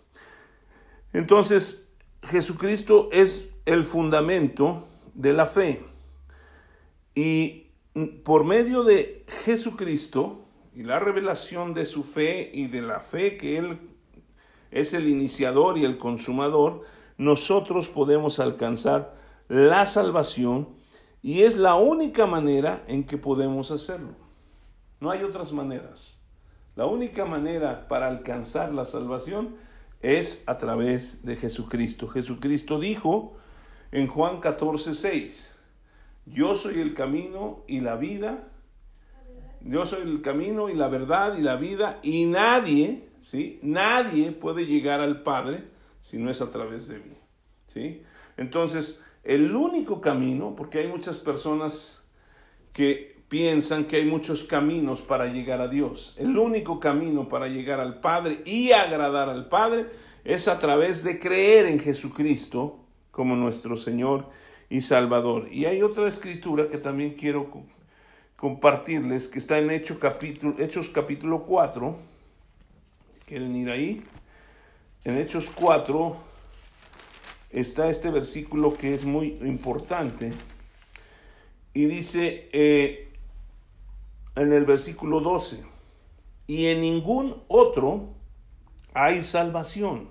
Entonces, 1.15 1.89
Jesucristo 2.23 3.09
es 3.11 3.49
el 3.65 3.83
fundamento 3.85 4.87
de 5.15 5.33
la 5.33 5.47
fe. 5.47 5.87
Y 7.15 7.69
por 8.25 8.45
medio 8.45 8.85
de 8.85 9.25
Jesucristo 9.47 10.45
y 10.75 10.83
la 10.83 10.99
revelación 10.99 11.73
de 11.73 11.87
su 11.87 12.05
fe 12.05 12.51
y 12.53 12.67
de 12.67 12.83
la 12.83 13.01
fe 13.01 13.39
que 13.39 13.57
Él 13.57 13.79
es 14.71 14.95
el 14.95 15.09
iniciador 15.09 15.79
y 15.79 15.85
el 15.85 15.99
consumador, 15.99 16.83
nosotros 17.17 17.89
podemos 17.89 18.39
alcanzar 18.39 19.15
la 19.49 19.87
salvación 19.87 20.69
y 21.23 21.43
es 21.43 21.57
la 21.57 21.75
única 21.75 22.27
manera 22.27 22.85
en 22.87 23.05
que 23.05 23.19
podemos 23.19 23.71
hacerlo. 23.71 24.15
No 25.01 25.11
hay 25.11 25.23
otras 25.23 25.53
maneras. 25.53 26.19
La 26.77 26.87
única 26.87 27.25
manera 27.25 27.89
para 27.89 28.07
alcanzar 28.07 28.73
la 28.73 28.85
salvación 28.85 29.57
es 30.01 30.45
a 30.47 30.57
través 30.57 31.25
de 31.25 31.37
Jesucristo. 31.37 32.09
Jesucristo 32.09 32.79
dijo 32.79 33.37
en 33.91 34.07
Juan 34.07 34.41
14, 34.41 34.95
6, 34.95 35.55
yo 36.27 36.55
soy 36.55 36.81
el 36.81 36.95
camino 36.95 37.65
y 37.67 37.81
la 37.81 37.97
vida, 37.97 38.49
yo 39.61 39.87
soy 39.87 40.03
el 40.03 40.23
camino 40.23 40.69
y 40.69 40.75
la 40.75 40.89
verdad 40.89 41.37
y 41.37 41.43
la 41.43 41.57
vida, 41.57 41.99
y 42.03 42.27
nadie, 42.27 43.08
¿sí? 43.21 43.59
Nadie 43.63 44.33
puede 44.33 44.67
llegar 44.67 45.01
al 45.01 45.23
Padre 45.23 45.65
si 46.01 46.19
no 46.19 46.31
es 46.31 46.41
a 46.41 46.51
través 46.51 46.89
de 46.89 46.99
mí, 46.99 47.17
¿sí? 47.73 48.03
Entonces, 48.37 49.01
el 49.25 49.55
único 49.55 50.01
camino, 50.01 50.55
porque 50.57 50.79
hay 50.79 50.89
muchas 50.89 51.19
personas 51.19 52.03
que 52.73 53.19
piensan 53.29 53.85
que 53.85 53.97
hay 53.97 54.07
muchos 54.07 54.45
caminos 54.45 55.03
para 55.03 55.27
llegar 55.27 55.61
a 55.61 55.69
Dios. 55.69 56.15
El 56.19 56.39
único 56.39 56.81
camino 56.81 57.29
para 57.29 57.49
llegar 57.49 57.81
al 57.81 58.01
Padre 58.01 58.43
y 58.45 58.73
agradar 58.73 59.29
al 59.29 59.49
Padre 59.49 59.87
es 60.25 60.49
a 60.49 60.59
través 60.59 61.05
de 61.05 61.19
creer 61.19 61.67
en 61.67 61.81
Jesucristo 61.81 62.79
como 63.11 63.37
nuestro 63.37 63.77
Señor 63.77 64.27
y 64.71 64.81
Salvador. 64.81 65.49
Y 65.51 65.67
hay 65.67 65.83
otra 65.83 66.09
escritura 66.09 66.69
que 66.69 66.79
también 66.79 67.15
quiero 67.15 67.51
compartirles, 68.37 69.29
que 69.29 69.39
está 69.39 69.59
en 69.59 69.71
Hechos 69.71 69.99
capítulo, 69.99 70.55
Hechos 70.59 70.89
capítulo 70.89 71.43
4. 71.43 71.97
¿Quieren 73.29 73.55
ir 73.57 73.69
ahí? 73.69 74.03
En 75.05 75.19
Hechos 75.19 75.51
4 75.55 76.17
está 77.51 77.91
este 77.91 78.11
versículo 78.11 78.73
que 78.73 78.95
es 78.95 79.05
muy 79.05 79.39
importante. 79.43 80.33
Y 81.75 81.85
dice, 81.85 82.49
eh, 82.53 83.13
en 84.35 84.51
el 84.51 84.65
versículo 84.65 85.21
12, 85.21 85.63
y 86.47 86.69
en 86.69 86.81
ningún 86.81 87.43
otro 87.49 88.15
hay 88.95 89.23
salvación, 89.23 90.09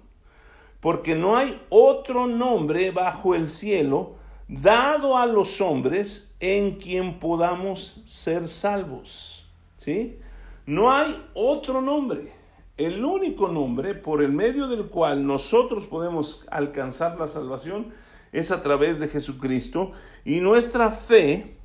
porque 0.79 1.15
no 1.15 1.37
hay 1.37 1.59
otro 1.69 2.27
nombre 2.27 2.91
bajo 2.91 3.33
el 3.33 3.49
cielo 3.49 4.17
dado 4.47 5.17
a 5.17 5.25
los 5.25 5.59
hombres 5.59 6.35
en 6.39 6.75
quien 6.75 7.19
podamos 7.19 7.99
ser 8.05 8.47
salvos. 8.47 9.49
¿Sí? 9.75 10.19
No 10.67 10.91
hay 10.91 11.19
otro 11.33 11.81
nombre. 11.81 12.36
El 12.77 13.03
único 13.03 13.47
nombre 13.47 13.95
por 13.95 14.21
el 14.21 14.31
medio 14.31 14.67
del 14.67 14.85
cual 14.85 15.25
nosotros 15.25 15.87
podemos 15.87 16.45
alcanzar 16.51 17.19
la 17.19 17.27
salvación 17.27 17.91
es 18.31 18.51
a 18.51 18.61
través 18.61 18.99
de 18.99 19.07
Jesucristo 19.07 19.93
y 20.23 20.41
nuestra 20.41 20.91
fe 20.91 21.57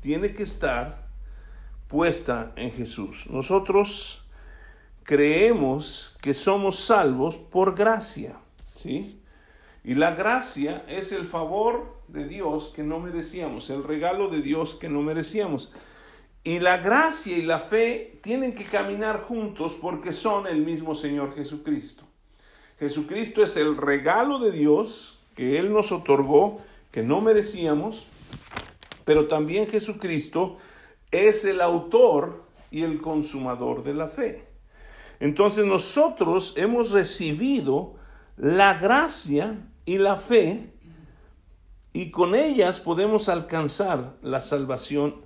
tiene 0.00 0.32
que 0.32 0.44
estar 0.44 1.08
puesta 1.88 2.52
en 2.54 2.70
Jesús. 2.70 3.26
Nosotros 3.30 4.24
creemos 5.02 6.16
que 6.20 6.34
somos 6.34 6.78
salvos 6.78 7.36
por 7.36 7.74
gracia, 7.74 8.36
¿sí? 8.74 9.20
Y 9.82 9.94
la 9.94 10.12
gracia 10.12 10.84
es 10.88 11.12
el 11.12 11.26
favor 11.26 12.00
de 12.08 12.26
Dios 12.26 12.72
que 12.74 12.82
no 12.82 13.00
merecíamos, 13.00 13.70
el 13.70 13.82
regalo 13.82 14.28
de 14.28 14.40
Dios 14.40 14.76
que 14.76 14.88
no 14.88 15.02
merecíamos. 15.02 15.72
Y 16.44 16.60
la 16.60 16.76
gracia 16.76 17.36
y 17.36 17.42
la 17.42 17.58
fe 17.58 18.18
tienen 18.22 18.54
que 18.54 18.66
caminar 18.66 19.22
juntos 19.22 19.76
porque 19.80 20.12
son 20.12 20.46
el 20.46 20.58
mismo 20.58 20.94
Señor 20.94 21.34
Jesucristo. 21.34 22.04
Jesucristo 22.78 23.42
es 23.42 23.56
el 23.56 23.78
regalo 23.78 24.38
de 24.38 24.52
Dios 24.52 25.18
que 25.34 25.58
Él 25.58 25.72
nos 25.72 25.90
otorgó, 25.90 26.58
que 26.90 27.02
no 27.02 27.22
merecíamos, 27.22 28.06
pero 29.06 29.26
también 29.26 29.66
Jesucristo 29.66 30.58
es 31.10 31.44
el 31.46 31.60
autor 31.60 32.44
y 32.70 32.82
el 32.82 33.00
consumador 33.00 33.82
de 33.82 33.94
la 33.94 34.08
fe. 34.08 34.44
Entonces 35.20 35.64
nosotros 35.64 36.54
hemos 36.56 36.90
recibido 36.90 37.94
la 38.36 38.74
gracia 38.74 39.66
y 39.86 39.98
la 39.98 40.16
fe 40.16 40.72
y 41.92 42.10
con 42.10 42.34
ellas 42.34 42.80
podemos 42.80 43.28
alcanzar 43.28 44.16
la 44.20 44.40
salvación, 44.40 45.23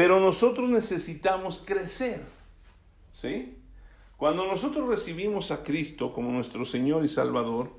pero 0.00 0.18
nosotros 0.18 0.70
necesitamos 0.70 1.62
crecer. 1.62 2.22
¿Sí? 3.12 3.58
Cuando 4.16 4.46
nosotros 4.46 4.88
recibimos 4.88 5.50
a 5.50 5.62
Cristo 5.62 6.10
como 6.14 6.32
nuestro 6.32 6.64
Señor 6.64 7.04
y 7.04 7.08
Salvador, 7.08 7.70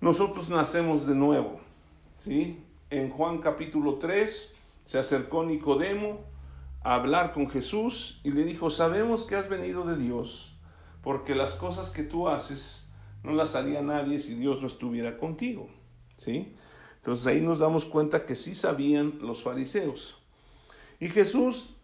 nosotros 0.00 0.48
nacemos 0.48 1.06
de 1.06 1.14
nuevo. 1.14 1.60
¿Sí? 2.16 2.64
En 2.88 3.10
Juan 3.10 3.42
capítulo 3.42 3.96
3 3.96 4.54
se 4.86 4.98
acercó 4.98 5.44
Nicodemo 5.44 6.20
a 6.82 6.94
hablar 6.94 7.34
con 7.34 7.50
Jesús 7.50 8.22
y 8.24 8.30
le 8.30 8.44
dijo, 8.44 8.70
sabemos 8.70 9.24
que 9.24 9.36
has 9.36 9.50
venido 9.50 9.84
de 9.84 9.98
Dios, 9.98 10.56
porque 11.02 11.34
las 11.34 11.56
cosas 11.56 11.90
que 11.90 12.04
tú 12.04 12.26
haces 12.26 12.88
no 13.22 13.32
las 13.32 13.54
haría 13.54 13.82
nadie 13.82 14.18
si 14.18 14.32
Dios 14.32 14.62
no 14.62 14.66
estuviera 14.66 15.18
contigo. 15.18 15.68
¿Sí? 16.16 16.54
Entonces 16.94 17.26
ahí 17.26 17.42
nos 17.42 17.58
damos 17.58 17.84
cuenta 17.84 18.24
que 18.24 18.34
sí 18.34 18.54
sabían 18.54 19.18
los 19.20 19.42
fariseos. 19.42 20.22
Y 21.00 21.08
Jesús 21.08 21.76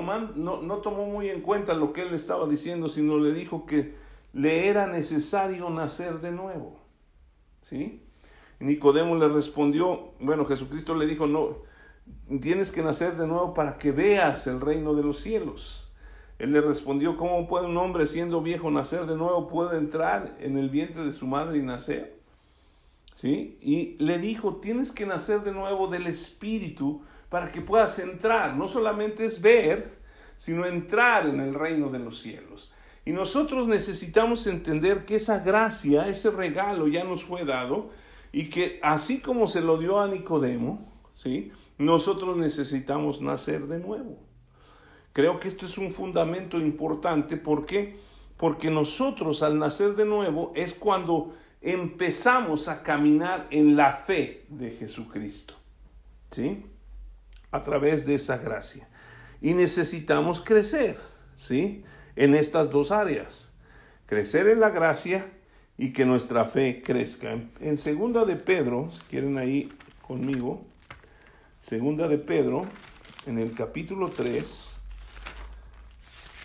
no, 0.00 0.62
no 0.62 0.76
tomó 0.78 1.06
muy 1.06 1.28
en 1.28 1.42
cuenta 1.42 1.74
lo 1.74 1.92
que 1.92 2.02
él 2.02 2.14
estaba 2.14 2.46
diciendo, 2.46 2.88
sino 2.88 3.18
le 3.18 3.32
dijo 3.32 3.66
que 3.66 3.94
le 4.32 4.68
era 4.68 4.86
necesario 4.86 5.68
nacer 5.70 6.20
de 6.20 6.32
nuevo. 6.32 6.80
¿Sí? 7.60 8.02
Nicodemo 8.58 9.16
le 9.16 9.28
respondió, 9.28 10.12
bueno, 10.20 10.44
Jesucristo 10.46 10.94
le 10.94 11.06
dijo, 11.06 11.26
no, 11.26 11.58
tienes 12.40 12.72
que 12.72 12.82
nacer 12.82 13.16
de 13.16 13.26
nuevo 13.26 13.54
para 13.54 13.76
que 13.78 13.92
veas 13.92 14.46
el 14.46 14.60
reino 14.60 14.94
de 14.94 15.02
los 15.02 15.20
cielos. 15.20 15.90
Él 16.38 16.52
le 16.52 16.60
respondió, 16.60 17.16
¿cómo 17.16 17.46
puede 17.46 17.66
un 17.66 17.76
hombre 17.76 18.06
siendo 18.06 18.40
viejo 18.40 18.70
nacer 18.70 19.06
de 19.06 19.16
nuevo? 19.16 19.46
¿Puede 19.48 19.78
entrar 19.78 20.36
en 20.40 20.58
el 20.58 20.70
vientre 20.70 21.04
de 21.04 21.12
su 21.12 21.26
madre 21.26 21.58
y 21.58 21.62
nacer? 21.62 22.18
¿Sí? 23.14 23.58
Y 23.60 23.96
le 24.02 24.18
dijo, 24.18 24.56
tienes 24.56 24.90
que 24.90 25.06
nacer 25.06 25.42
de 25.42 25.52
nuevo 25.52 25.86
del 25.88 26.06
Espíritu 26.06 27.02
para 27.32 27.50
que 27.50 27.62
puedas 27.62 27.98
entrar. 27.98 28.54
No 28.56 28.68
solamente 28.68 29.24
es 29.24 29.40
ver, 29.40 29.96
sino 30.36 30.66
entrar 30.66 31.26
en 31.26 31.40
el 31.40 31.54
reino 31.54 31.88
de 31.88 31.98
los 31.98 32.20
cielos. 32.20 32.70
Y 33.06 33.12
nosotros 33.12 33.66
necesitamos 33.66 34.46
entender 34.46 35.06
que 35.06 35.16
esa 35.16 35.38
gracia, 35.38 36.06
ese 36.08 36.30
regalo 36.30 36.88
ya 36.88 37.04
nos 37.04 37.24
fue 37.24 37.46
dado 37.46 37.88
y 38.32 38.50
que 38.50 38.78
así 38.82 39.22
como 39.22 39.48
se 39.48 39.62
lo 39.62 39.78
dio 39.78 39.98
a 39.98 40.08
Nicodemo, 40.08 40.92
¿sí? 41.16 41.52
nosotros 41.78 42.36
necesitamos 42.36 43.22
nacer 43.22 43.66
de 43.66 43.78
nuevo. 43.78 44.18
Creo 45.14 45.40
que 45.40 45.48
esto 45.48 45.64
es 45.64 45.78
un 45.78 45.90
fundamento 45.90 46.60
importante. 46.60 47.38
¿Por 47.38 47.64
qué? 47.64 47.96
Porque 48.36 48.70
nosotros 48.70 49.42
al 49.42 49.58
nacer 49.58 49.96
de 49.96 50.04
nuevo 50.04 50.52
es 50.54 50.74
cuando 50.74 51.34
empezamos 51.62 52.68
a 52.68 52.82
caminar 52.82 53.46
en 53.50 53.74
la 53.74 53.92
fe 53.92 54.44
de 54.50 54.70
Jesucristo. 54.70 55.54
¿Sí? 56.30 56.66
A 57.52 57.60
través 57.60 58.04
de 58.06 58.16
esa 58.16 58.38
gracia. 58.38 58.88
Y 59.40 59.54
necesitamos 59.54 60.40
crecer, 60.40 60.96
¿sí? 61.36 61.84
En 62.16 62.34
estas 62.34 62.70
dos 62.70 62.90
áreas. 62.90 63.50
Crecer 64.06 64.48
en 64.48 64.58
la 64.58 64.70
gracia 64.70 65.30
y 65.78 65.92
que 65.92 66.04
nuestra 66.04 66.44
fe 66.44 66.82
crezca. 66.82 67.38
En 67.60 67.76
segunda 67.76 68.24
de 68.24 68.36
Pedro, 68.36 68.90
si 68.92 69.00
quieren 69.02 69.38
ahí 69.38 69.72
conmigo, 70.06 70.64
segunda 71.60 72.08
de 72.08 72.18
Pedro, 72.18 72.66
en 73.26 73.38
el 73.38 73.52
capítulo 73.52 74.08
3, 74.08 74.76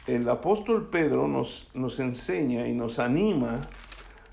el 0.07 0.29
apóstol 0.29 0.89
Pedro 0.89 1.27
nos, 1.27 1.69
nos 1.73 1.99
enseña 1.99 2.67
y 2.67 2.73
nos 2.73 2.99
anima 2.99 3.67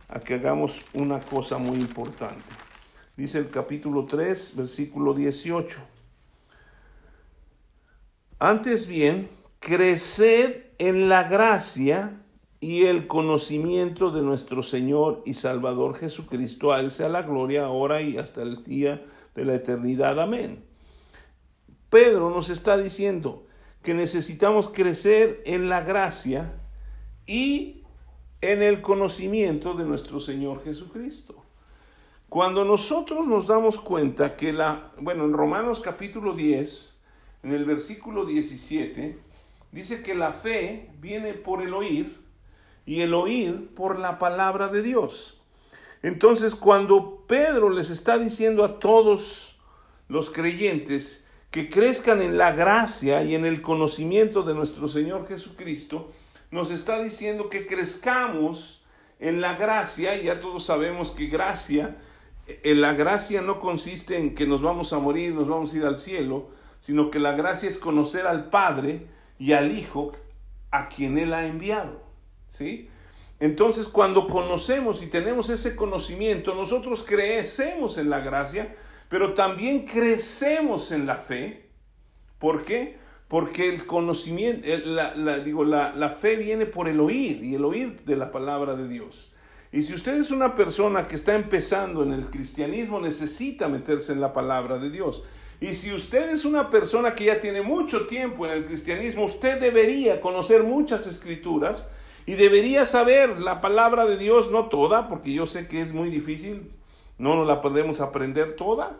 a 0.08 0.20
que 0.20 0.34
hagamos 0.34 0.82
una 0.92 1.20
cosa 1.20 1.58
muy 1.58 1.78
importante. 1.78 2.44
Dice 3.16 3.38
el 3.38 3.50
capítulo 3.50 4.06
3, 4.06 4.54
versículo 4.56 5.14
18. 5.14 5.93
Antes 8.38 8.86
bien, 8.86 9.28
creced 9.60 10.64
en 10.78 11.08
la 11.08 11.24
gracia 11.24 12.20
y 12.60 12.84
el 12.84 13.06
conocimiento 13.06 14.10
de 14.10 14.22
nuestro 14.22 14.62
Señor 14.62 15.22
y 15.24 15.34
Salvador 15.34 15.96
Jesucristo. 15.96 16.72
A 16.72 16.80
Él 16.80 16.90
sea 16.90 17.08
la 17.08 17.22
gloria 17.22 17.66
ahora 17.66 18.00
y 18.00 18.18
hasta 18.18 18.42
el 18.42 18.62
día 18.64 19.04
de 19.34 19.44
la 19.44 19.54
eternidad. 19.54 20.18
Amén. 20.20 20.64
Pedro 21.90 22.30
nos 22.30 22.48
está 22.48 22.76
diciendo 22.76 23.46
que 23.82 23.94
necesitamos 23.94 24.68
crecer 24.68 25.42
en 25.44 25.68
la 25.68 25.82
gracia 25.82 26.54
y 27.26 27.84
en 28.40 28.62
el 28.62 28.82
conocimiento 28.82 29.74
de 29.74 29.84
nuestro 29.84 30.18
Señor 30.18 30.64
Jesucristo. 30.64 31.44
Cuando 32.28 32.64
nosotros 32.64 33.26
nos 33.26 33.46
damos 33.46 33.78
cuenta 33.78 34.36
que 34.36 34.52
la, 34.52 34.92
bueno, 35.00 35.24
en 35.24 35.34
Romanos 35.34 35.80
capítulo 35.80 36.34
10, 36.34 36.93
en 37.44 37.52
el 37.52 37.64
versículo 37.66 38.24
17, 38.24 39.18
dice 39.70 40.02
que 40.02 40.14
la 40.14 40.32
fe 40.32 40.90
viene 41.00 41.34
por 41.34 41.62
el 41.62 41.74
oír 41.74 42.16
y 42.86 43.02
el 43.02 43.12
oír 43.12 43.68
por 43.74 43.98
la 43.98 44.18
palabra 44.18 44.68
de 44.68 44.82
Dios. 44.82 45.40
Entonces, 46.02 46.54
cuando 46.54 47.24
Pedro 47.26 47.70
les 47.70 47.90
está 47.90 48.18
diciendo 48.18 48.64
a 48.64 48.78
todos 48.78 49.56
los 50.08 50.30
creyentes 50.30 51.24
que 51.50 51.68
crezcan 51.68 52.20
en 52.20 52.36
la 52.38 52.52
gracia 52.52 53.22
y 53.22 53.34
en 53.34 53.44
el 53.44 53.62
conocimiento 53.62 54.42
de 54.42 54.54
nuestro 54.54 54.88
Señor 54.88 55.28
Jesucristo, 55.28 56.10
nos 56.50 56.70
está 56.70 57.02
diciendo 57.02 57.50
que 57.50 57.66
crezcamos 57.66 58.84
en 59.20 59.40
la 59.40 59.54
gracia, 59.56 60.20
ya 60.20 60.40
todos 60.40 60.64
sabemos 60.64 61.10
que 61.10 61.26
gracia, 61.26 61.96
en 62.46 62.80
la 62.80 62.94
gracia 62.94 63.40
no 63.40 63.60
consiste 63.60 64.18
en 64.18 64.34
que 64.34 64.46
nos 64.46 64.62
vamos 64.62 64.92
a 64.92 64.98
morir, 64.98 65.34
nos 65.34 65.48
vamos 65.48 65.72
a 65.72 65.76
ir 65.76 65.84
al 65.84 65.98
cielo, 65.98 66.48
sino 66.84 67.10
que 67.10 67.18
la 67.18 67.32
gracia 67.32 67.66
es 67.66 67.78
conocer 67.78 68.26
al 68.26 68.50
Padre 68.50 69.06
y 69.38 69.52
al 69.52 69.74
Hijo 69.74 70.12
a 70.70 70.90
quien 70.90 71.16
Él 71.16 71.32
ha 71.32 71.46
enviado. 71.46 72.02
¿Sí? 72.46 72.90
Entonces, 73.40 73.88
cuando 73.88 74.28
conocemos 74.28 75.02
y 75.02 75.06
tenemos 75.06 75.48
ese 75.48 75.76
conocimiento, 75.76 76.54
nosotros 76.54 77.02
crecemos 77.02 77.96
en 77.96 78.10
la 78.10 78.20
gracia, 78.20 78.76
pero 79.08 79.32
también 79.32 79.86
crecemos 79.86 80.92
en 80.92 81.06
la 81.06 81.16
fe. 81.16 81.70
¿Por 82.38 82.66
qué? 82.66 82.98
Porque 83.28 83.70
el 83.70 83.86
conocimiento, 83.86 84.68
la, 84.84 85.38
digo, 85.38 85.64
la, 85.64 85.94
la 85.94 86.10
fe 86.10 86.36
viene 86.36 86.66
por 86.66 86.86
el 86.86 87.00
oír 87.00 87.42
y 87.42 87.54
el 87.54 87.64
oír 87.64 88.04
de 88.04 88.16
la 88.16 88.30
palabra 88.30 88.76
de 88.76 88.88
Dios. 88.88 89.32
Y 89.72 89.84
si 89.84 89.94
usted 89.94 90.20
es 90.20 90.30
una 90.30 90.54
persona 90.54 91.08
que 91.08 91.16
está 91.16 91.34
empezando 91.34 92.02
en 92.02 92.12
el 92.12 92.26
cristianismo, 92.26 93.00
necesita 93.00 93.68
meterse 93.68 94.12
en 94.12 94.20
la 94.20 94.34
palabra 94.34 94.76
de 94.76 94.90
Dios. 94.90 95.22
Y 95.60 95.74
si 95.76 95.92
usted 95.92 96.30
es 96.30 96.44
una 96.44 96.70
persona 96.70 97.14
que 97.14 97.26
ya 97.26 97.40
tiene 97.40 97.62
mucho 97.62 98.06
tiempo 98.06 98.46
en 98.46 98.52
el 98.52 98.66
cristianismo, 98.66 99.24
usted 99.24 99.60
debería 99.60 100.20
conocer 100.20 100.62
muchas 100.62 101.06
escrituras 101.06 101.86
y 102.26 102.34
debería 102.34 102.86
saber 102.86 103.40
la 103.40 103.60
palabra 103.60 104.06
de 104.06 104.16
Dios, 104.16 104.50
no 104.50 104.66
toda, 104.66 105.08
porque 105.08 105.32
yo 105.32 105.46
sé 105.46 105.68
que 105.68 105.80
es 105.80 105.92
muy 105.92 106.10
difícil, 106.10 106.72
no 107.18 107.36
nos 107.36 107.46
la 107.46 107.60
podemos 107.60 108.00
aprender 108.00 108.56
toda. 108.56 108.98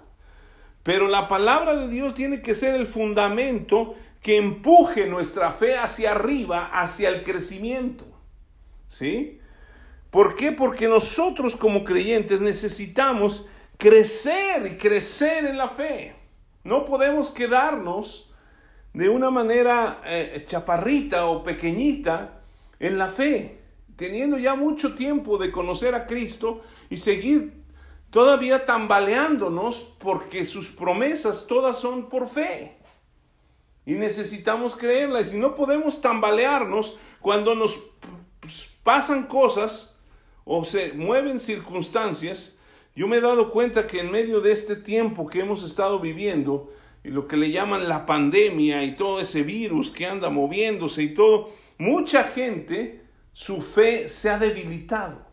Pero 0.83 1.09
la 1.09 1.29
palabra 1.29 1.75
de 1.75 1.89
Dios 1.89 2.15
tiene 2.15 2.43
que 2.43 2.55
ser 2.55 2.75
el 2.75 2.87
fundamento 2.87 3.95
que 4.21 4.37
empuje 4.37 5.07
nuestra 5.07 5.53
fe 5.53 5.77
hacia 5.77 6.13
arriba, 6.13 6.67
hacia 6.73 7.09
el 7.09 7.25
crecimiento. 7.25 8.05
¿Sí? 8.89 9.41
¿Por 10.11 10.37
qué? 10.37 10.53
Porque 10.53 10.87
nosotros 10.87 11.57
como 11.57 11.83
creyentes 11.83 12.41
necesitamos 12.41 13.49
crecer 13.77 14.67
y 14.67 14.77
crecer 14.77 15.45
en 15.47 15.59
la 15.59 15.69
fe. 15.69 16.15
No 16.65 16.87
podemos 16.87 17.31
quedarnos 17.31 18.31
de 18.95 19.09
una 19.09 19.31
manera 19.31 20.01
eh, 20.07 20.45
chaparrita 20.49 21.27
o 21.27 21.45
pequeñita 21.45 22.41
en 22.81 22.97
la 22.97 23.09
fe, 23.09 23.61
teniendo 23.97 24.39
ya 24.39 24.55
mucho 24.55 24.95
tiempo 24.95 25.37
de 25.37 25.53
conocer 25.53 25.95
a 25.95 26.07
Cristo 26.07 26.63
y 26.89 26.97
seguir 26.97 27.65
todavía 28.11 28.65
tambaleándonos 28.65 29.83
porque 29.99 30.45
sus 30.45 30.71
promesas 30.71 31.47
todas 31.47 31.77
son 31.79 32.09
por 32.09 32.29
fe. 32.29 32.79
Y 33.85 33.95
necesitamos 33.95 34.75
creerlas 34.75 35.35
y 35.35 35.39
no 35.39 35.55
podemos 35.55 36.01
tambalearnos 36.01 36.97
cuando 37.21 37.55
nos 37.55 37.83
pasan 38.83 39.27
cosas 39.27 39.99
o 40.45 40.65
se 40.65 40.93
mueven 40.93 41.41
circunstancias. 41.41 42.54
Yo 42.97 43.09
me 43.09 43.17
he 43.17 43.21
dado 43.21 43.51
cuenta 43.51 43.87
que 43.87 44.01
en 44.01 44.13
medio 44.13 44.41
de 44.41 44.53
este 44.53 44.77
tiempo 44.77 45.27
que 45.27 45.41
hemos 45.41 45.65
estado 45.65 45.99
viviendo, 45.99 46.73
y 47.03 47.11
lo 47.11 47.27
que 47.27 47.37
le 47.37 47.51
llaman 47.51 47.89
la 47.89 48.07
pandemia 48.07 48.83
y 48.83 48.97
todo 48.97 49.21
ese 49.21 49.43
virus 49.43 49.91
que 49.91 50.07
anda 50.07 50.31
moviéndose 50.31 51.03
y 51.03 51.09
todo, 51.13 51.51
mucha 51.77 52.25
gente 52.25 53.03
su 53.33 53.61
fe 53.61 54.09
se 54.09 54.31
ha 54.31 54.39
debilitado. 54.39 55.27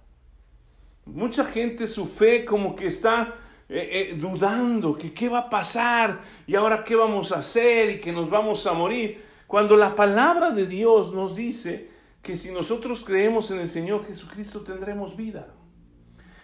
Mucha 1.06 1.46
gente 1.46 1.88
su 1.88 2.06
fe 2.06 2.46
como 2.46 2.76
que 2.76 2.88
está 2.88 3.36
eh, 3.70 4.10
eh, 4.12 4.16
dudando 4.18 4.98
que 4.98 5.14
qué 5.14 5.30
va 5.30 5.40
a 5.40 5.50
pasar 5.50 6.22
y 6.46 6.56
ahora 6.56 6.84
qué 6.84 6.96
vamos 6.96 7.32
a 7.32 7.40
hacer 7.40 7.90
y 7.90 8.02
que 8.02 8.12
nos 8.12 8.30
vamos 8.30 8.68
a 8.68 8.74
morir. 8.74 9.24
Cuando 9.48 9.78
la 9.78 9.96
palabra 9.96 10.50
de 10.50 10.66
Dios 10.66 11.14
nos 11.14 11.36
dice 11.36 11.90
que 12.22 12.36
si 12.36 12.52
nosotros 12.52 13.04
creemos 13.06 13.50
en 13.52 13.60
el 13.60 13.70
Señor 13.70 14.06
Jesucristo 14.06 14.62
tendremos 14.62 15.16
vida. 15.16 15.54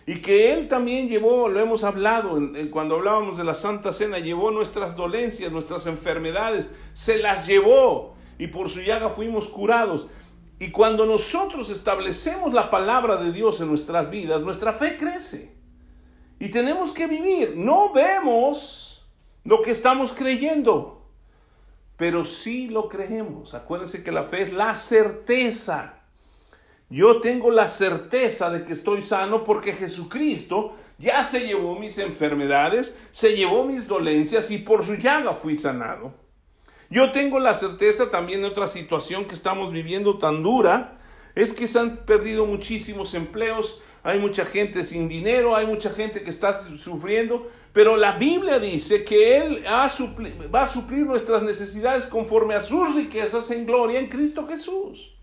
Y 0.08 0.22
que 0.22 0.54
Él 0.54 0.70
también 0.70 1.10
llevó, 1.10 1.50
lo 1.50 1.60
hemos 1.60 1.84
hablado 1.84 2.40
cuando 2.72 2.96
hablábamos 2.96 3.38
de 3.38 3.44
la 3.44 3.54
Santa 3.54 3.92
Cena, 3.92 4.20
llevó 4.20 4.52
nuestras 4.52 4.96
dolencias, 4.96 5.52
nuestras 5.52 5.86
enfermedades, 5.86 6.70
se 6.94 7.18
las 7.18 7.46
llevó 7.46 8.16
y 8.40 8.48
por 8.48 8.70
su 8.70 8.80
llaga 8.80 9.10
fuimos 9.10 9.50
curados. 9.50 10.08
Y 10.60 10.72
cuando 10.72 11.06
nosotros 11.06 11.70
establecemos 11.70 12.54
la 12.54 12.70
palabra 12.70 13.18
de 13.18 13.34
Dios 13.34 13.60
en 13.60 13.68
nuestras 13.68 14.10
vidas, 14.10 14.42
nuestra 14.44 14.72
fe 14.72 14.96
crece. 14.96 15.58
Y 16.40 16.50
tenemos 16.52 16.94
que 16.94 17.08
vivir. 17.08 17.58
No 17.58 17.92
vemos 17.92 19.06
lo 19.44 19.62
que 19.62 19.72
estamos 19.72 20.14
creyendo, 20.14 21.06
pero 21.98 22.24
sí 22.24 22.70
lo 22.70 22.88
creemos. 22.88 23.54
Acuérdense 23.54 24.06
que 24.06 24.14
la 24.14 24.24
fe 24.24 24.44
es 24.44 24.54
la 24.54 24.74
certeza. 24.74 25.97
Yo 26.90 27.20
tengo 27.20 27.52
la 27.52 27.68
certeza 27.68 28.50
de 28.50 28.64
que 28.64 28.72
estoy 28.72 29.02
sano 29.02 29.44
porque 29.44 29.74
Jesucristo 29.74 30.74
ya 30.98 31.24
se 31.26 31.46
llevó 31.46 31.78
mis 31.78 31.98
enfermedades, 31.98 32.96
se 33.12 33.36
llevó 33.36 33.66
mis 33.66 33.88
dolencias 33.88 34.50
y 34.52 34.60
por 34.60 34.86
su 34.86 34.96
llaga 34.96 35.34
fui 35.34 35.58
sanado. 35.58 36.14
Yo 36.90 37.12
tengo 37.12 37.40
la 37.40 37.56
certeza 37.56 38.10
también 38.10 38.42
de 38.42 38.48
otra 38.48 38.68
situación 38.68 39.26
que 39.26 39.36
estamos 39.36 39.74
viviendo 39.74 40.18
tan 40.18 40.42
dura, 40.42 40.98
es 41.36 41.52
que 41.52 41.68
se 41.68 41.78
han 41.78 41.98
perdido 41.98 42.46
muchísimos 42.46 43.14
empleos, 43.14 43.82
hay 44.02 44.20
mucha 44.20 44.46
gente 44.46 44.86
sin 44.86 45.10
dinero, 45.10 45.58
hay 45.58 45.66
mucha 45.66 45.90
gente 45.90 46.24
que 46.24 46.30
está 46.30 46.58
sufriendo, 46.58 47.50
pero 47.74 47.98
la 47.98 48.14
Biblia 48.14 48.60
dice 48.60 49.04
que 49.04 49.38
Él 49.38 49.64
va 49.68 49.84
a 50.62 50.68
suplir 50.68 51.06
nuestras 51.06 51.44
necesidades 51.44 52.08
conforme 52.08 52.56
a 52.56 52.62
sus 52.62 52.96
riquezas 52.96 53.52
en 53.52 53.66
gloria 53.66 54.00
en 54.00 54.08
Cristo 54.08 54.48
Jesús. 54.48 55.17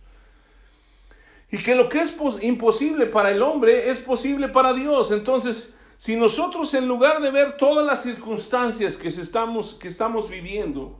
Y 1.54 1.58
que 1.58 1.76
lo 1.76 1.88
que 1.88 2.00
es 2.00 2.12
imposible 2.40 3.06
para 3.06 3.30
el 3.30 3.40
hombre 3.40 3.88
es 3.88 4.00
posible 4.00 4.48
para 4.48 4.72
Dios. 4.72 5.12
Entonces, 5.12 5.76
si 5.96 6.16
nosotros 6.16 6.74
en 6.74 6.88
lugar 6.88 7.22
de 7.22 7.30
ver 7.30 7.56
todas 7.56 7.86
las 7.86 8.02
circunstancias 8.02 8.96
que 8.96 9.06
estamos, 9.06 9.74
que 9.74 9.86
estamos 9.86 10.28
viviendo, 10.28 10.98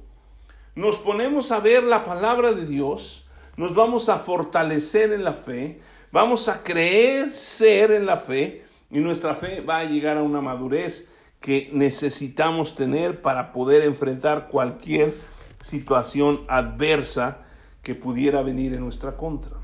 nos 0.76 0.98
ponemos 0.98 1.50
a 1.50 1.58
ver 1.58 1.82
la 1.82 2.04
palabra 2.04 2.52
de 2.52 2.66
Dios, 2.66 3.26
nos 3.56 3.74
vamos 3.74 4.08
a 4.08 4.20
fortalecer 4.20 5.12
en 5.12 5.24
la 5.24 5.32
fe, 5.32 5.80
vamos 6.12 6.48
a 6.48 6.62
crecer 6.62 7.90
en 7.90 8.06
la 8.06 8.18
fe 8.18 8.64
y 8.92 9.00
nuestra 9.00 9.34
fe 9.34 9.60
va 9.60 9.78
a 9.78 9.84
llegar 9.86 10.18
a 10.18 10.22
una 10.22 10.40
madurez 10.40 11.08
que 11.40 11.68
necesitamos 11.72 12.76
tener 12.76 13.22
para 13.22 13.52
poder 13.52 13.82
enfrentar 13.82 14.46
cualquier 14.46 15.16
situación 15.60 16.42
adversa 16.46 17.38
que 17.82 17.96
pudiera 17.96 18.40
venir 18.42 18.72
en 18.72 18.82
nuestra 18.82 19.16
contra. 19.16 19.63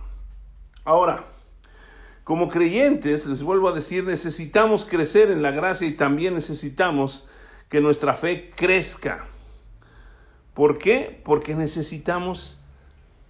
Ahora, 0.85 1.25
como 2.25 2.49
creyentes, 2.49 3.27
les 3.27 3.43
vuelvo 3.43 3.69
a 3.69 3.73
decir, 3.73 4.05
necesitamos 4.05 4.85
crecer 4.85 5.31
en 5.31 5.43
la 5.43 5.51
gracia 5.51 5.87
y 5.87 5.93
también 5.93 6.35
necesitamos 6.35 7.27
que 7.69 7.81
nuestra 7.81 8.15
fe 8.15 8.51
crezca. 8.55 9.27
¿Por 10.55 10.79
qué? 10.79 11.21
Porque 11.25 11.55
necesitamos 11.55 12.63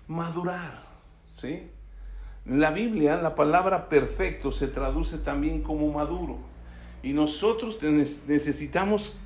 madurar, 0.06 0.86
¿sí? 1.32 1.70
En 2.46 2.60
la 2.60 2.70
Biblia 2.70 3.16
la 3.16 3.34
palabra 3.34 3.88
perfecto 3.88 4.50
se 4.50 4.66
traduce 4.66 5.18
también 5.18 5.62
como 5.62 5.92
maduro. 5.92 6.38
Y 7.02 7.12
nosotros 7.12 7.78
necesitamos 7.82 9.18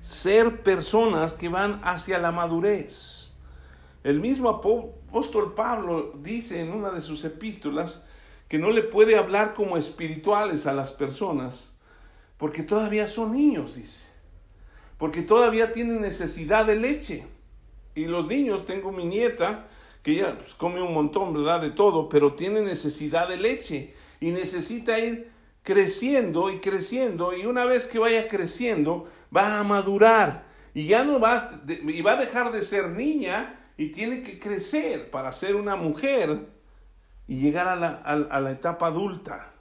ser 0.00 0.62
personas 0.62 1.34
que 1.34 1.48
van 1.48 1.80
hacia 1.84 2.18
la 2.18 2.32
madurez. 2.32 3.32
El 4.02 4.20
mismo 4.20 4.48
apóstol 5.12 5.52
Pablo 5.52 6.14
dice 6.22 6.62
en 6.62 6.72
una 6.72 6.90
de 6.90 7.02
sus 7.02 7.22
epístolas 7.26 8.06
que 8.48 8.58
no 8.58 8.70
le 8.70 8.82
puede 8.82 9.18
hablar 9.18 9.52
como 9.52 9.76
espirituales 9.76 10.66
a 10.66 10.72
las 10.72 10.90
personas, 10.90 11.70
porque 12.38 12.62
todavía 12.62 13.06
son 13.06 13.32
niños, 13.32 13.74
dice, 13.74 14.08
porque 14.96 15.20
todavía 15.20 15.74
tienen 15.74 16.00
necesidad 16.00 16.64
de 16.64 16.76
leche. 16.76 17.26
Y 17.94 18.06
los 18.06 18.26
niños, 18.26 18.64
tengo 18.64 18.90
mi 18.90 19.04
nieta, 19.04 19.68
que 20.02 20.14
ya 20.14 20.38
pues, 20.38 20.54
come 20.54 20.80
un 20.80 20.94
montón, 20.94 21.34
¿verdad? 21.34 21.60
De 21.60 21.70
todo, 21.70 22.08
pero 22.08 22.32
tiene 22.32 22.62
necesidad 22.62 23.28
de 23.28 23.36
leche 23.36 23.92
y 24.18 24.30
necesita 24.30 24.98
ir 24.98 25.30
creciendo 25.62 26.50
y 26.50 26.58
creciendo 26.58 27.36
y 27.36 27.44
una 27.44 27.66
vez 27.66 27.86
que 27.86 27.98
vaya 27.98 28.28
creciendo 28.28 29.06
va 29.34 29.60
a 29.60 29.62
madurar 29.62 30.46
y 30.72 30.86
ya 30.86 31.04
no 31.04 31.20
va, 31.20 31.48
y 31.68 32.00
va 32.00 32.12
a 32.12 32.16
dejar 32.16 32.50
de 32.50 32.64
ser 32.64 32.88
niña 32.88 33.58
y 33.82 33.88
tiene 33.88 34.22
que 34.22 34.38
crecer 34.38 35.10
para 35.10 35.32
ser 35.32 35.56
una 35.56 35.74
mujer 35.74 36.46
y 37.26 37.40
llegar 37.40 37.66
a 37.66 38.40
la, 38.40 38.50
etapa 38.52 38.86
adulta. 38.86 39.52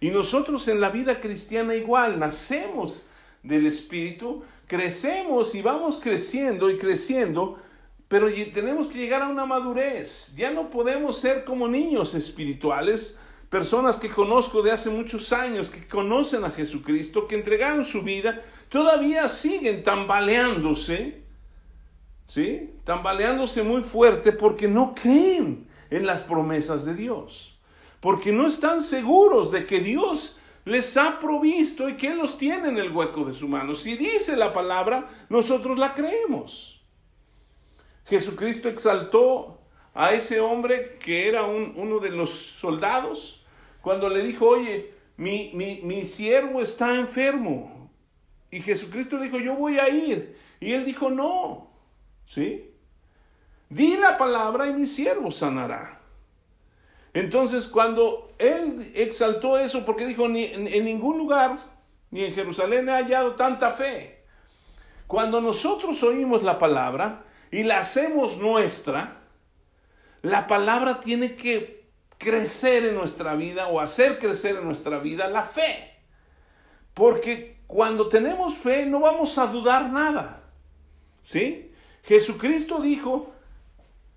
Y 0.00 0.10
nosotros 0.10 0.68
en 0.68 0.82
la 0.82 0.90
vida 0.90 1.18
cristiana 1.18 1.74
igual, 1.74 2.18
nacemos 2.18 3.08
del 3.42 3.66
Espíritu, 3.66 4.44
crecemos 4.66 5.54
y 5.54 5.62
vamos 5.62 5.98
creciendo 6.02 6.68
y 6.70 6.76
creciendo, 6.76 7.58
pero 8.06 8.28
tenemos 8.52 8.88
que 8.88 8.98
llegar 8.98 9.22
a 9.22 9.28
una 9.28 9.46
madurez. 9.46 10.34
Ya 10.36 10.50
no 10.50 10.68
podemos 10.68 11.18
ser 11.18 11.44
como 11.44 11.68
niños 11.68 12.14
espirituales, 12.14 13.18
personas 13.48 13.96
que 13.96 14.10
conozco 14.10 14.60
de 14.60 14.72
hace 14.72 14.90
muchos 14.90 15.32
años, 15.32 15.70
que 15.70 15.86
conocen 15.86 16.44
a 16.44 16.50
Jesucristo, 16.50 17.26
que 17.26 17.36
entregaron 17.36 17.86
su 17.86 18.02
vida, 18.02 18.42
todavía 18.68 19.26
siguen 19.30 19.82
tambaleándose, 19.82 21.27
¿sí? 22.28 22.74
Tambaleándose 22.84 23.64
muy 23.64 23.82
fuerte 23.82 24.30
porque 24.30 24.68
no 24.68 24.94
creen 24.94 25.66
en 25.90 26.06
las 26.06 26.20
promesas 26.20 26.84
de 26.84 26.94
Dios, 26.94 27.58
porque 27.98 28.30
no 28.30 28.46
están 28.46 28.80
seguros 28.80 29.50
de 29.50 29.66
que 29.66 29.80
Dios 29.80 30.38
les 30.64 30.96
ha 30.96 31.18
provisto 31.18 31.88
y 31.88 31.96
que 31.96 32.08
Él 32.08 32.18
los 32.18 32.38
tiene 32.38 32.68
en 32.68 32.78
el 32.78 32.94
hueco 32.94 33.24
de 33.24 33.34
su 33.34 33.48
mano. 33.48 33.74
Si 33.74 33.96
dice 33.96 34.36
la 34.36 34.52
palabra, 34.52 35.08
nosotros 35.28 35.78
la 35.78 35.94
creemos. 35.94 36.84
Jesucristo 38.04 38.68
exaltó 38.68 39.60
a 39.94 40.12
ese 40.12 40.40
hombre 40.40 40.98
que 40.98 41.28
era 41.28 41.44
uno 41.44 41.98
de 41.98 42.10
los 42.10 42.30
soldados 42.30 43.46
cuando 43.80 44.08
le 44.08 44.22
dijo, 44.22 44.46
oye, 44.46 44.92
mi, 45.16 45.50
mi, 45.54 45.80
mi 45.82 46.06
siervo 46.06 46.60
está 46.60 46.94
enfermo. 46.94 47.90
Y 48.50 48.60
Jesucristo 48.60 49.16
le 49.16 49.24
dijo, 49.24 49.38
yo 49.38 49.54
voy 49.54 49.78
a 49.78 49.88
ir. 49.88 50.38
Y 50.60 50.72
él 50.72 50.84
dijo, 50.84 51.10
no. 51.10 51.68
¿Sí? 52.28 52.74
Di 53.70 53.96
la 53.96 54.18
palabra 54.18 54.68
y 54.68 54.74
mi 54.74 54.86
siervo 54.86 55.32
sanará. 55.32 56.00
Entonces, 57.14 57.68
cuando 57.68 58.32
él 58.38 58.92
exaltó 58.94 59.58
eso, 59.58 59.84
porque 59.84 60.06
dijo, 60.06 60.28
ni, 60.28 60.44
en 60.44 60.84
ningún 60.84 61.16
lugar, 61.16 61.58
ni 62.10 62.24
en 62.24 62.34
Jerusalén 62.34 62.88
he 62.88 62.92
hallado 62.92 63.34
tanta 63.34 63.72
fe. 63.72 64.24
Cuando 65.06 65.40
nosotros 65.40 66.02
oímos 66.02 66.42
la 66.42 66.58
palabra 66.58 67.24
y 67.50 67.62
la 67.62 67.78
hacemos 67.78 68.36
nuestra, 68.36 69.22
la 70.20 70.46
palabra 70.46 71.00
tiene 71.00 71.34
que 71.34 71.88
crecer 72.18 72.84
en 72.84 72.94
nuestra 72.94 73.34
vida 73.36 73.68
o 73.68 73.80
hacer 73.80 74.18
crecer 74.18 74.56
en 74.56 74.64
nuestra 74.64 74.98
vida 74.98 75.28
la 75.28 75.42
fe. 75.42 75.96
Porque 76.92 77.62
cuando 77.66 78.08
tenemos 78.08 78.58
fe 78.58 78.84
no 78.84 79.00
vamos 79.00 79.38
a 79.38 79.46
dudar 79.46 79.90
nada. 79.90 80.42
¿Sí? 81.22 81.67
Jesucristo 82.08 82.80
dijo, 82.80 83.34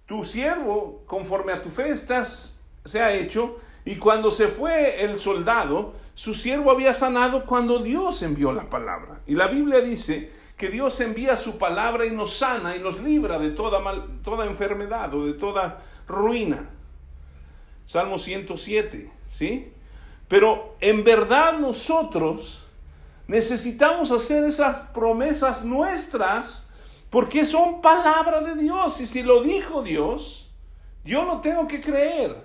tu 0.06 0.24
siervo, 0.24 1.04
conforme 1.06 1.52
a 1.52 1.62
tu 1.62 1.70
fe 1.70 1.90
estás, 1.90 2.64
se 2.86 3.02
ha 3.02 3.14
hecho, 3.14 3.58
y 3.84 3.98
cuando 3.98 4.32
se 4.32 4.48
fue 4.48 5.04
el 5.04 5.20
soldado, 5.20 5.94
su 6.14 6.34
siervo 6.34 6.72
había 6.72 6.94
sanado 6.94 7.46
cuando 7.46 7.80
Dios 7.80 8.22
envió 8.22 8.54
la 8.54 8.70
palabra. 8.70 9.20
Y 9.28 9.36
la 9.36 9.48
Biblia 9.48 9.82
dice 9.82 10.32
que 10.56 10.70
Dios 10.70 11.02
envía 11.02 11.36
su 11.36 11.58
palabra 11.58 12.06
y 12.06 12.12
nos 12.12 12.38
sana 12.38 12.78
y 12.78 12.80
nos 12.80 13.02
libra 13.02 13.38
de 13.40 13.52
toda, 13.52 13.80
mal, 13.82 14.22
toda 14.24 14.46
enfermedad 14.46 15.14
o 15.14 15.26
de 15.26 15.34
toda 15.34 15.84
ruina. 16.08 16.70
Salmo 17.86 18.18
107, 18.18 19.12
¿sí? 19.28 19.74
Pero 20.30 20.78
en 20.80 21.04
verdad 21.04 21.60
nosotros 21.60 22.66
necesitamos 23.28 24.12
hacer 24.12 24.46
esas 24.46 24.80
promesas 24.94 25.66
nuestras 25.66 26.71
porque 27.12 27.46
son 27.46 27.82
palabra 27.82 28.42
de 28.42 28.56
Dios. 28.56 29.00
Y 29.02 29.06
si 29.06 29.22
lo 29.22 29.44
dijo 29.44 29.84
Dios, 29.84 30.50
yo 31.04 31.26
no 31.26 31.42
tengo 31.42 31.68
que 31.68 31.80
creer. 31.80 32.36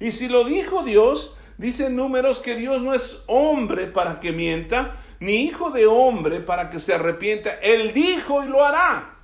Y 0.00 0.10
si 0.10 0.28
lo 0.28 0.44
dijo 0.44 0.82
Dios, 0.82 1.38
dicen 1.56 1.96
números 1.96 2.40
que 2.40 2.56
Dios 2.56 2.82
no 2.82 2.92
es 2.92 3.22
hombre 3.28 3.86
para 3.86 4.18
que 4.18 4.32
mienta, 4.32 4.96
ni 5.20 5.44
hijo 5.44 5.70
de 5.70 5.86
hombre 5.86 6.40
para 6.40 6.70
que 6.70 6.80
se 6.80 6.92
arrepienta. 6.92 7.50
Él 7.62 7.92
dijo 7.92 8.42
y 8.42 8.48
lo 8.48 8.64
hará. 8.64 9.16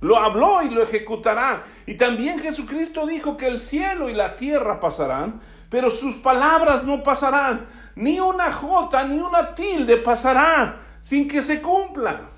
Lo 0.00 0.16
habló 0.16 0.62
y 0.62 0.70
lo 0.70 0.82
ejecutará. 0.82 1.64
Y 1.86 1.94
también 1.94 2.38
Jesucristo 2.38 3.06
dijo 3.06 3.36
que 3.36 3.48
el 3.48 3.58
cielo 3.60 4.08
y 4.08 4.14
la 4.14 4.36
tierra 4.36 4.78
pasarán, 4.78 5.40
pero 5.68 5.90
sus 5.90 6.14
palabras 6.14 6.84
no 6.84 7.02
pasarán. 7.02 7.66
Ni 7.96 8.20
una 8.20 8.52
jota 8.52 9.02
ni 9.04 9.18
una 9.18 9.54
tilde 9.56 9.96
pasará 9.96 10.80
sin 11.02 11.26
que 11.26 11.42
se 11.42 11.60
cumpla. 11.60 12.29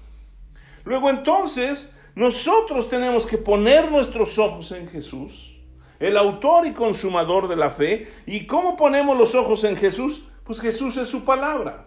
Luego 0.85 1.11
entonces 1.11 1.95
nosotros 2.15 2.89
tenemos 2.89 3.27
que 3.27 3.39
poner 3.39 3.91
nuestros 3.91 4.39
ojos 4.39 4.73
en 4.73 4.89
Jesús, 4.89 5.57
el 5.99 6.17
autor 6.17 6.67
y 6.67 6.73
consumador 6.73 7.49
de 7.49 7.57
la 7.57 7.71
fe. 7.71 8.13
¿Y 8.27 8.47
cómo 8.47 8.77
ponemos 8.77 9.17
los 9.17 9.35
ojos 9.35 9.65
en 9.65 9.77
Jesús? 9.77 10.29
Pues 10.45 10.61
Jesús 10.61 10.97
es 10.97 11.09
su 11.09 11.25
palabra. 11.25 11.87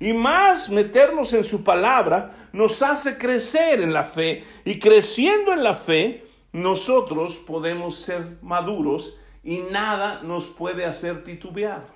Y 0.00 0.12
más 0.12 0.70
meternos 0.70 1.32
en 1.32 1.44
su 1.44 1.64
palabra 1.64 2.48
nos 2.52 2.82
hace 2.82 3.18
crecer 3.18 3.80
en 3.80 3.92
la 3.92 4.04
fe. 4.04 4.44
Y 4.64 4.78
creciendo 4.78 5.52
en 5.52 5.62
la 5.62 5.74
fe, 5.74 6.24
nosotros 6.52 7.36
podemos 7.36 7.96
ser 7.96 8.38
maduros 8.42 9.18
y 9.42 9.58
nada 9.58 10.22
nos 10.22 10.46
puede 10.46 10.84
hacer 10.84 11.22
titubear. 11.24 11.86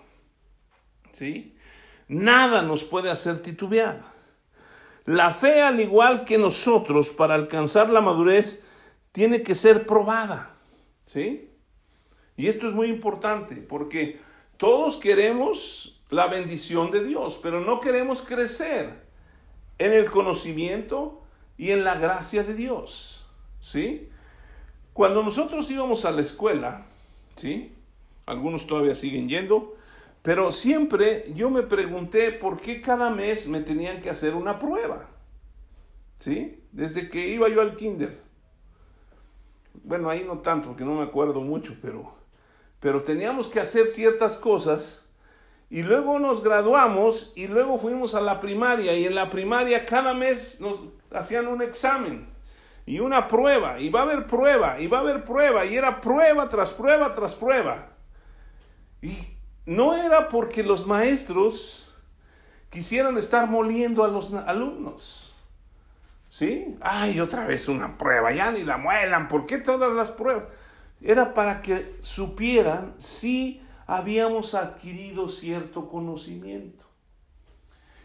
¿Sí? 1.13 1.57
Nada 2.09 2.63
nos 2.63 2.85
puede 2.85 3.11
hacer 3.11 3.41
titubear. 3.41 4.12
La 5.05 5.33
fe, 5.33 5.63
al 5.63 5.81
igual 5.81 6.25
que 6.25 6.39
nosotros, 6.39 7.11
para 7.11 7.35
alcanzar 7.35 7.91
la 7.91 8.01
madurez, 8.01 8.63
tiene 9.11 9.43
que 9.43 9.55
ser 9.55 9.87
probada. 9.87 10.55
¿Sí? 11.07 11.51
Y 12.37 12.49
esto 12.49 12.69
es 12.69 12.75
muy 12.75 12.89
importante 12.89 13.57
porque 13.57 14.21
todos 14.57 14.97
queremos 14.97 16.03
la 16.11 16.27
bendición 16.27 16.91
de 16.91 17.05
Dios, 17.05 17.39
pero 17.43 17.61
no 17.61 17.81
queremos 17.81 18.23
crecer 18.23 19.03
en 19.79 19.93
el 19.93 20.11
conocimiento 20.11 21.23
y 21.59 21.71
en 21.71 21.85
la 21.85 21.97
gracia 21.97 22.43
de 22.45 22.55
Dios. 22.55 23.27
¿Sí? 23.61 24.09
Cuando 24.93 25.23
nosotros 25.23 25.71
íbamos 25.71 26.05
a 26.05 26.11
la 26.11 26.21
escuela, 26.21 26.85
¿sí? 27.37 27.73
Algunos 28.27 28.67
todavía 28.67 28.95
siguen 28.95 29.29
yendo, 29.29 29.75
pero 30.23 30.53
siempre 30.53 31.27
yo 31.35 31.51
me 31.51 31.63
pregunté 31.63 32.31
por 32.31 32.61
qué 32.61 32.81
cada 32.81 33.11
mes 33.11 33.49
me 33.49 33.61
tenían 33.61 34.01
que 34.01 34.09
hacer 34.09 34.35
una 34.35 34.59
prueba. 34.59 35.09
¿Sí? 36.17 36.63
Desde 36.71 37.11
que 37.11 37.29
iba 37.29 37.49
yo 37.49 37.61
al 37.61 37.75
kinder. 37.75 38.23
Bueno, 39.83 40.09
ahí 40.09 40.25
no 40.25 40.39
tanto, 40.39 40.69
porque 40.69 40.85
no 40.85 40.95
me 40.95 41.03
acuerdo 41.03 41.41
mucho, 41.41 41.77
pero, 41.83 42.15
pero 42.79 43.03
teníamos 43.03 43.49
que 43.49 43.59
hacer 43.59 43.89
ciertas 43.89 44.39
cosas 44.39 45.05
y 45.69 45.83
luego 45.83 46.21
nos 46.21 46.45
graduamos 46.45 47.33
y 47.35 47.49
luego 47.49 47.79
fuimos 47.79 48.15
a 48.15 48.21
la 48.21 48.41
primaria 48.41 48.97
y 48.97 49.07
en 49.07 49.17
la 49.17 49.31
primaria 49.31 49.87
cada 49.87 50.15
mes 50.15 50.61
nos 50.61 50.85
hacían 51.11 51.49
un 51.49 51.63
examen 51.63 52.29
y 52.85 53.01
una 53.01 53.27
prueba 53.27 53.81
y 53.81 53.89
va 53.89 54.01
a 54.01 54.03
haber 54.03 54.27
prueba 54.27 54.79
y 54.79 54.87
va 54.87 54.99
a 54.99 55.01
haber 55.01 55.25
prueba 55.25 55.65
y 55.65 55.77
era 55.77 56.01
prueba 56.01 56.47
tras 56.47 56.71
prueba 56.71 57.13
tras 57.15 57.35
prueba. 57.35 57.89
Y 59.01 59.32
no 59.67 59.95
era 59.95 60.29
porque 60.29 60.63
los 60.63 60.87
maestros 60.87 61.89
quisieran 62.71 63.19
estar 63.19 63.49
moliendo 63.49 64.05
a 64.05 64.09
los 64.09 64.33
alumnos. 64.33 65.33
¿Sí? 66.29 66.77
Ay, 66.81 67.21
otra 67.21 67.47
vez 67.47 67.69
una 67.69 67.99
prueba, 67.99 68.33
ya 68.33 68.51
ni 68.51 68.63
la 68.63 68.79
muelan, 68.79 69.29
¿por 69.29 69.45
qué 69.45 69.59
todas 69.59 69.93
las 69.93 70.11
pruebas? 70.11 70.45
Era 71.03 71.35
para 71.35 71.61
que 71.61 71.97
supieran 72.01 72.95
si 72.97 73.61
habíamos 73.87 74.55
adquirido 74.55 75.29
cierto 75.29 75.91
conocimiento. 75.91 76.87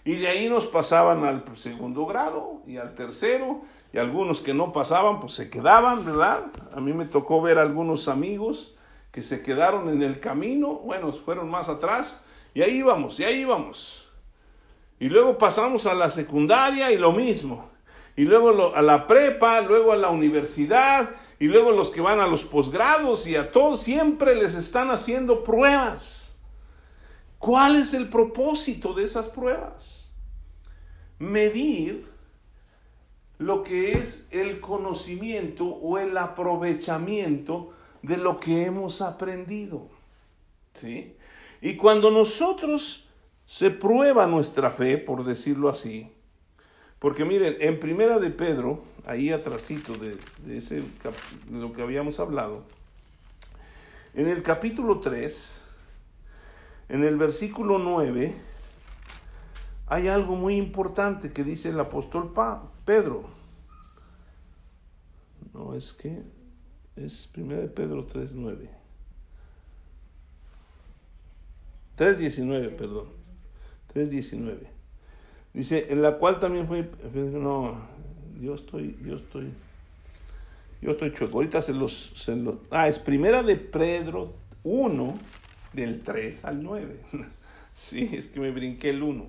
Y 0.04 0.16
de 0.16 0.28
ahí 0.28 0.50
nos 0.50 0.68
pasaban 0.68 1.24
al 1.24 1.44
segundo 1.56 2.06
grado 2.06 2.62
y 2.68 2.78
al 2.78 2.96
tercero, 2.96 3.62
y 3.94 3.98
algunos 3.98 4.42
que 4.42 4.54
no 4.54 4.74
pasaban, 4.74 5.22
pues 5.22 5.34
se 5.34 5.50
quedaban, 5.50 6.06
¿verdad? 6.06 6.48
A 6.74 6.82
mí 6.82 6.92
me 6.92 7.06
tocó 7.06 7.42
ver 7.42 7.58
algunos 7.58 8.10
amigos 8.10 8.77
que 9.18 9.24
se 9.24 9.42
quedaron 9.42 9.90
en 9.90 10.04
el 10.04 10.20
camino, 10.20 10.76
bueno, 10.76 11.12
fueron 11.12 11.50
más 11.50 11.70
atrás, 11.70 12.24
y 12.54 12.62
ahí 12.62 12.78
íbamos, 12.78 13.20
y 13.20 13.24
ahí 13.24 13.40
íbamos. 13.40 14.08
Y 15.00 15.10
luego 15.10 15.40
pasamos 15.40 15.88
a 15.88 15.96
la 15.96 16.12
secundaria 16.12 16.92
y 16.92 17.00
lo 17.00 17.12
mismo. 17.12 17.68
Y 18.16 18.26
luego 18.26 18.76
a 18.76 18.82
la 18.84 19.08
prepa, 19.08 19.62
luego 19.62 19.92
a 19.92 19.96
la 19.96 20.10
universidad, 20.10 21.10
y 21.40 21.48
luego 21.48 21.72
los 21.72 21.90
que 21.90 22.00
van 22.00 22.20
a 22.20 22.28
los 22.28 22.44
posgrados 22.44 23.26
y 23.26 23.36
a 23.36 23.52
todos, 23.52 23.82
siempre 23.82 24.36
les 24.36 24.54
están 24.54 24.92
haciendo 24.92 25.44
pruebas. 25.44 26.38
¿Cuál 27.40 27.76
es 27.76 27.96
el 27.96 28.10
propósito 28.10 28.94
de 28.94 29.06
esas 29.06 29.30
pruebas? 29.30 30.12
Medir 31.18 32.08
lo 33.40 33.64
que 33.64 33.94
es 33.94 34.28
el 34.30 34.62
conocimiento 34.62 35.66
o 35.66 35.98
el 35.98 36.16
aprovechamiento 36.20 37.74
de 38.08 38.18
lo 38.18 38.40
que 38.40 38.66
hemos 38.66 39.02
aprendido. 39.02 39.90
¿Sí? 40.74 41.16
Y 41.62 41.76
cuando 41.76 42.12
nosotros 42.12 43.08
se 43.46 43.72
prueba 43.72 44.28
nuestra 44.28 44.72
fe, 44.72 44.98
por 44.98 45.24
decirlo 45.24 45.70
así, 45.70 46.12
porque 47.00 47.26
miren, 47.26 47.58
en 47.60 47.80
primera 47.80 48.20
de 48.20 48.32
Pedro, 48.32 48.84
ahí 49.06 49.32
atrásito 49.32 49.94
de, 49.94 50.18
de, 50.44 50.84
lo 51.52 51.74
que 51.74 51.82
habíamos 51.82 52.20
hablado, 52.20 52.64
en 54.14 54.28
el 54.28 54.42
capítulo 54.42 55.00
3, 55.00 55.62
en 56.90 57.04
el 57.04 57.18
versículo 57.18 57.78
9, 57.78 58.34
hay 59.88 60.08
algo 60.08 60.36
muy 60.36 60.56
importante 60.56 61.32
que 61.32 61.44
dice 61.44 61.70
el 61.70 61.80
apóstol 61.80 62.34
Pedro. 62.84 63.30
No, 65.54 65.74
es 65.76 65.94
que 65.94 66.24
es 66.98 67.30
1 67.36 67.56
de 67.56 67.68
Pedro 67.68 68.08
3.9. 68.08 68.70
3.19, 71.98 72.76
perdón. 72.76 73.08
3.19. 73.94 74.58
Dice, 75.54 75.88
en 75.90 76.02
la 76.02 76.18
cual 76.18 76.40
también 76.40 76.68
fue, 76.68 76.88
no, 77.14 77.80
yo 78.40 78.54
estoy, 78.54 78.98
yo 79.04 79.16
estoy, 79.16 79.52
yo 80.82 80.92
estoy 80.92 81.14
chueco. 81.14 81.38
Ahorita 81.38 81.62
se 81.62 81.74
los, 81.74 82.14
se 82.16 82.36
los, 82.36 82.56
ah, 82.70 82.88
es 82.88 83.00
primera 83.00 83.42
de 83.42 83.56
Pedro 83.56 84.36
1, 84.64 85.20
del 85.74 86.02
3 86.02 86.46
al 86.46 86.62
9. 86.62 87.00
sí, 87.74 88.10
es 88.14 88.28
que 88.28 88.40
me 88.40 88.52
brinqué 88.52 88.92
el 88.92 89.02
1. 89.02 89.26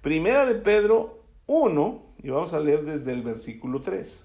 Primera 0.00 0.44
de 0.46 0.54
Pedro 0.56 1.22
1, 1.46 2.02
y 2.24 2.30
vamos 2.30 2.54
a 2.54 2.60
leer 2.60 2.84
desde 2.84 3.12
el 3.12 3.22
versículo 3.22 3.80
3. 3.80 4.24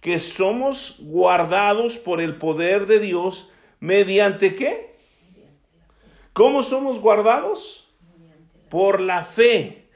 que 0.00 0.18
somos 0.18 0.96
guardados 1.00 1.98
por 1.98 2.20
el 2.20 2.36
poder 2.36 2.86
de 2.86 3.00
Dios 3.00 3.50
mediante 3.80 4.54
qué? 4.54 4.94
¿Cómo 6.32 6.62
somos 6.62 7.00
guardados? 7.00 7.88
Por 8.68 9.00
la 9.00 9.24
fe, 9.24 9.88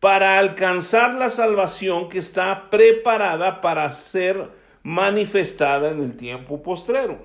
para 0.00 0.38
alcanzar 0.38 1.14
la 1.14 1.30
salvación 1.30 2.08
que 2.08 2.18
está 2.18 2.70
preparada 2.70 3.60
para 3.60 3.90
ser 3.90 4.48
manifestada 4.82 5.90
en 5.90 6.02
el 6.02 6.16
tiempo 6.16 6.62
postrero. 6.62 7.18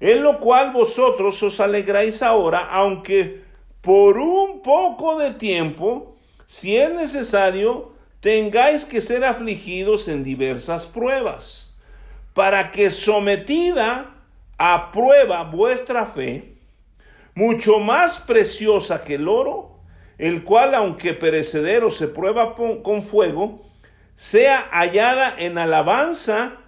En 0.00 0.22
lo 0.22 0.40
cual 0.40 0.72
vosotros 0.72 1.42
os 1.42 1.60
alegráis 1.60 2.22
ahora, 2.22 2.66
aunque 2.70 3.42
por 3.82 4.18
un 4.18 4.62
poco 4.62 5.18
de 5.18 5.34
tiempo, 5.34 6.16
si 6.46 6.76
es 6.76 6.90
necesario, 6.90 7.89
tengáis 8.20 8.84
que 8.84 9.00
ser 9.00 9.24
afligidos 9.24 10.08
en 10.08 10.22
diversas 10.22 10.86
pruebas, 10.86 11.74
para 12.34 12.70
que 12.70 12.90
sometida 12.90 14.14
a 14.58 14.92
prueba 14.92 15.44
vuestra 15.44 16.06
fe, 16.06 16.54
mucho 17.34 17.78
más 17.78 18.20
preciosa 18.20 19.04
que 19.04 19.14
el 19.14 19.28
oro, 19.28 19.78
el 20.18 20.44
cual 20.44 20.74
aunque 20.74 21.14
perecedero 21.14 21.90
se 21.90 22.08
prueba 22.08 22.54
con 22.54 23.04
fuego, 23.04 23.62
sea 24.16 24.68
hallada 24.70 25.34
en 25.38 25.56
alabanza 25.56 26.58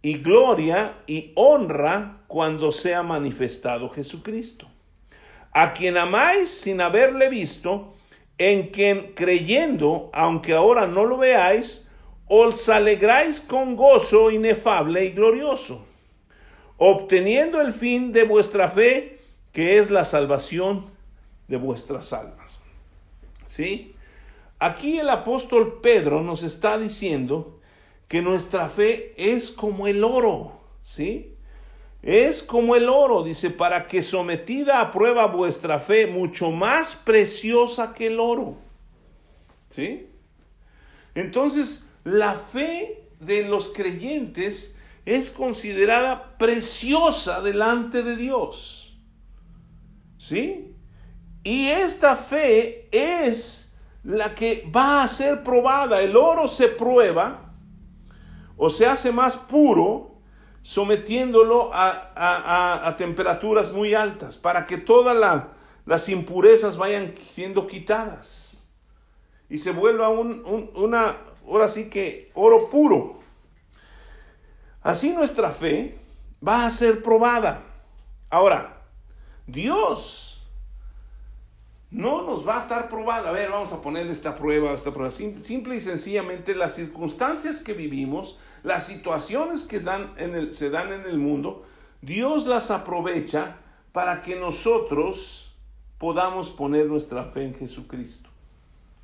y 0.00 0.18
gloria 0.18 0.98
y 1.08 1.32
honra 1.34 2.18
cuando 2.28 2.70
sea 2.70 3.02
manifestado 3.02 3.88
Jesucristo, 3.88 4.68
a 5.50 5.72
quien 5.72 5.96
amáis 5.96 6.50
sin 6.50 6.80
haberle 6.80 7.28
visto, 7.28 7.93
en 8.38 8.68
quien 8.68 9.12
creyendo, 9.14 10.10
aunque 10.12 10.54
ahora 10.54 10.86
no 10.86 11.04
lo 11.04 11.18
veáis, 11.18 11.88
os 12.26 12.68
alegráis 12.68 13.40
con 13.40 13.76
gozo 13.76 14.30
inefable 14.30 15.04
y 15.04 15.10
glorioso, 15.10 15.84
obteniendo 16.78 17.60
el 17.60 17.72
fin 17.72 18.12
de 18.12 18.24
vuestra 18.24 18.70
fe, 18.70 19.20
que 19.52 19.78
es 19.78 19.90
la 19.90 20.04
salvación 20.04 20.86
de 21.48 21.56
vuestras 21.56 22.12
almas. 22.12 22.60
¿Sí? 23.46 23.94
Aquí 24.58 24.98
el 24.98 25.10
apóstol 25.10 25.80
Pedro 25.82 26.22
nos 26.22 26.42
está 26.42 26.78
diciendo 26.78 27.60
que 28.08 28.22
nuestra 28.22 28.68
fe 28.68 29.14
es 29.16 29.50
como 29.50 29.86
el 29.86 30.02
oro, 30.02 30.60
¿sí? 30.82 31.33
Es 32.04 32.42
como 32.42 32.76
el 32.76 32.90
oro, 32.90 33.22
dice, 33.22 33.48
para 33.48 33.88
que 33.88 34.02
sometida 34.02 34.82
a 34.82 34.92
prueba 34.92 35.24
vuestra 35.24 35.78
fe, 35.80 36.06
mucho 36.06 36.50
más 36.50 36.94
preciosa 36.96 37.94
que 37.94 38.08
el 38.08 38.20
oro. 38.20 38.58
¿Sí? 39.70 40.06
Entonces, 41.14 41.88
la 42.04 42.34
fe 42.34 43.08
de 43.20 43.48
los 43.48 43.68
creyentes 43.68 44.76
es 45.06 45.30
considerada 45.30 46.36
preciosa 46.36 47.40
delante 47.40 48.02
de 48.02 48.16
Dios. 48.16 48.98
¿Sí? 50.18 50.74
Y 51.42 51.68
esta 51.68 52.16
fe 52.16 52.86
es 52.92 53.74
la 54.02 54.34
que 54.34 54.70
va 54.76 55.02
a 55.02 55.08
ser 55.08 55.42
probada. 55.42 56.02
El 56.02 56.18
oro 56.18 56.48
se 56.48 56.68
prueba 56.68 57.54
o 58.58 58.68
se 58.68 58.84
hace 58.84 59.10
más 59.10 59.36
puro 59.36 60.13
sometiéndolo 60.64 61.70
a, 61.74 62.94
temperaturas 62.96 63.70
muy 63.72 63.92
altas 63.92 64.38
para 64.38 64.64
que 64.64 64.78
todas 64.78 65.44
las 65.84 66.08
impurezas 66.08 66.78
vayan 66.78 67.14
siendo 67.22 67.66
quitadas 67.66 68.64
y 69.50 69.58
se 69.58 69.72
vuelva 69.72 70.08
un, 70.08 70.70
una, 70.74 71.18
ahora 71.46 71.68
sí 71.68 71.90
que 71.90 72.30
oro 72.32 72.70
puro. 72.70 73.20
Así 74.80 75.12
nuestra 75.12 75.50
fe 75.50 75.98
va 76.46 76.64
a 76.64 76.70
ser 76.70 77.02
probada. 77.02 77.62
Ahora, 78.30 78.84
Dios 79.46 80.42
no 81.90 82.22
nos 82.22 82.48
va 82.48 82.58
a 82.58 82.62
estar 82.62 82.88
probada. 82.88 83.28
A 83.28 83.32
ver, 83.32 83.50
vamos 83.50 83.72
a 83.74 83.82
poner 83.82 84.06
esta 84.06 84.34
prueba, 84.34 84.72
esta 84.72 84.94
prueba. 84.94 85.10
Simple 85.10 85.76
y 85.76 85.80
sencillamente 85.82 86.54
las 86.54 86.74
circunstancias 86.74 87.58
que 87.58 87.74
vivimos 87.74 88.38
las 88.64 88.86
situaciones 88.86 89.62
que 89.62 89.78
dan 89.78 90.14
en 90.16 90.34
el, 90.34 90.54
se 90.54 90.70
dan 90.70 90.92
en 90.92 91.02
el 91.02 91.18
mundo, 91.18 91.64
Dios 92.00 92.46
las 92.46 92.70
aprovecha 92.70 93.58
para 93.92 94.22
que 94.22 94.36
nosotros 94.36 95.54
podamos 95.98 96.50
poner 96.50 96.86
nuestra 96.86 97.24
fe 97.24 97.44
en 97.44 97.54
Jesucristo. 97.54 98.30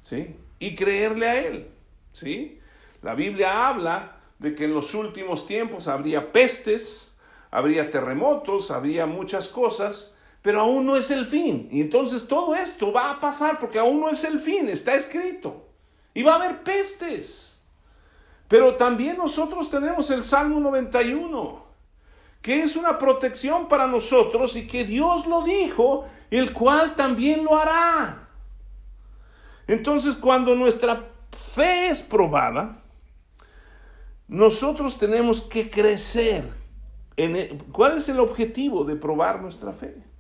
¿Sí? 0.03 0.35
Y 0.59 0.75
creerle 0.75 1.29
a 1.29 1.47
Él. 1.47 1.71
¿Sí? 2.13 2.59
La 3.03 3.15
Biblia 3.15 3.69
habla 3.69 4.17
de 4.39 4.55
que 4.55 4.65
en 4.65 4.75
los 4.75 4.95
últimos 4.95 5.47
tiempos 5.47 5.89
habría 5.89 6.33
pestes, 6.33 7.19
habría 7.51 7.91
terremotos, 7.91 8.71
habría 8.71 9.05
muchas 9.05 9.49
cosas, 9.49 10.15
pero 10.41 10.63
aún 10.63 10.87
no 10.87 10.97
es 10.97 11.11
el 11.11 11.27
fin. 11.27 11.69
Y 11.71 11.83
entonces 11.83 12.27
todo 12.27 12.55
esto 12.55 12.93
va 12.93 13.11
a 13.11 13.21
pasar 13.21 13.59
porque 13.59 13.79
aún 13.79 14.01
no 14.01 14.09
es 14.09 14.25
el 14.25 14.41
fin, 14.41 14.69
está 14.69 14.95
escrito. 14.95 15.67
Y 16.15 16.23
va 16.23 16.33
a 16.33 16.37
haber 16.37 16.63
pestes. 16.63 17.50
Pero 18.51 18.77
también 18.77 19.17
nosotros 19.17 19.71
tenemos 19.71 20.11
el 20.11 20.25
Salmo 20.25 20.61
91, 20.61 21.65
que 22.43 22.63
es 22.63 22.77
una 22.77 22.99
protección 22.99 23.69
para 23.69 23.87
nosotros 23.87 24.57
y 24.57 24.67
que 24.67 24.85
Dios 24.85 25.27
lo 25.27 25.43
dijo, 25.45 26.07
el 26.31 26.53
cual 26.53 26.95
también 26.97 27.45
lo 27.45 27.57
hará. 27.57 28.29
Entonces, 29.67 30.17
cuando 30.17 30.55
nuestra 30.55 31.09
fe 31.55 31.87
es 31.87 32.03
probada, 32.03 32.83
nosotros 34.27 34.99
tenemos 34.99 35.41
que 35.41 35.71
crecer. 35.71 36.45
En 37.17 37.37
e, 37.37 37.57
¿Cuál 37.71 37.99
es 37.99 38.09
el 38.09 38.19
objetivo 38.19 38.85
de 38.85 38.97
probar 38.97 39.41
nuestra 39.41 39.73
fe? 39.73 40.11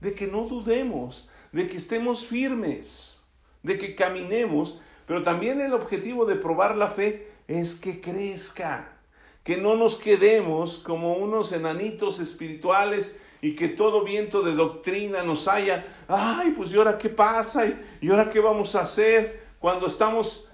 de 0.00 0.14
que 0.14 0.26
no 0.26 0.46
dudemos, 0.46 1.28
de 1.52 1.68
que 1.68 1.76
estemos 1.76 2.26
firmes, 2.26 3.20
de 3.62 3.78
que 3.78 3.94
caminemos, 3.94 4.80
pero 5.06 5.22
también 5.22 5.60
el 5.60 5.74
objetivo 5.74 6.24
de 6.24 6.36
probar 6.36 6.76
la 6.76 6.88
fe 6.88 7.29
es 7.50 7.74
que 7.74 8.00
crezca, 8.00 8.96
que 9.42 9.56
no 9.56 9.74
nos 9.74 9.96
quedemos 9.96 10.78
como 10.78 11.14
unos 11.14 11.50
enanitos 11.50 12.20
espirituales 12.20 13.18
y 13.42 13.56
que 13.56 13.68
todo 13.68 14.04
viento 14.04 14.42
de 14.42 14.54
doctrina 14.54 15.24
nos 15.24 15.48
haya, 15.48 15.84
ay, 16.06 16.52
pues 16.52 16.72
¿y 16.72 16.76
ahora 16.76 16.96
qué 16.96 17.08
pasa? 17.08 17.66
¿Y 18.00 18.08
ahora 18.08 18.30
qué 18.30 18.38
vamos 18.38 18.76
a 18.76 18.82
hacer? 18.82 19.46
Cuando 19.58 19.88
estamos 19.88 20.48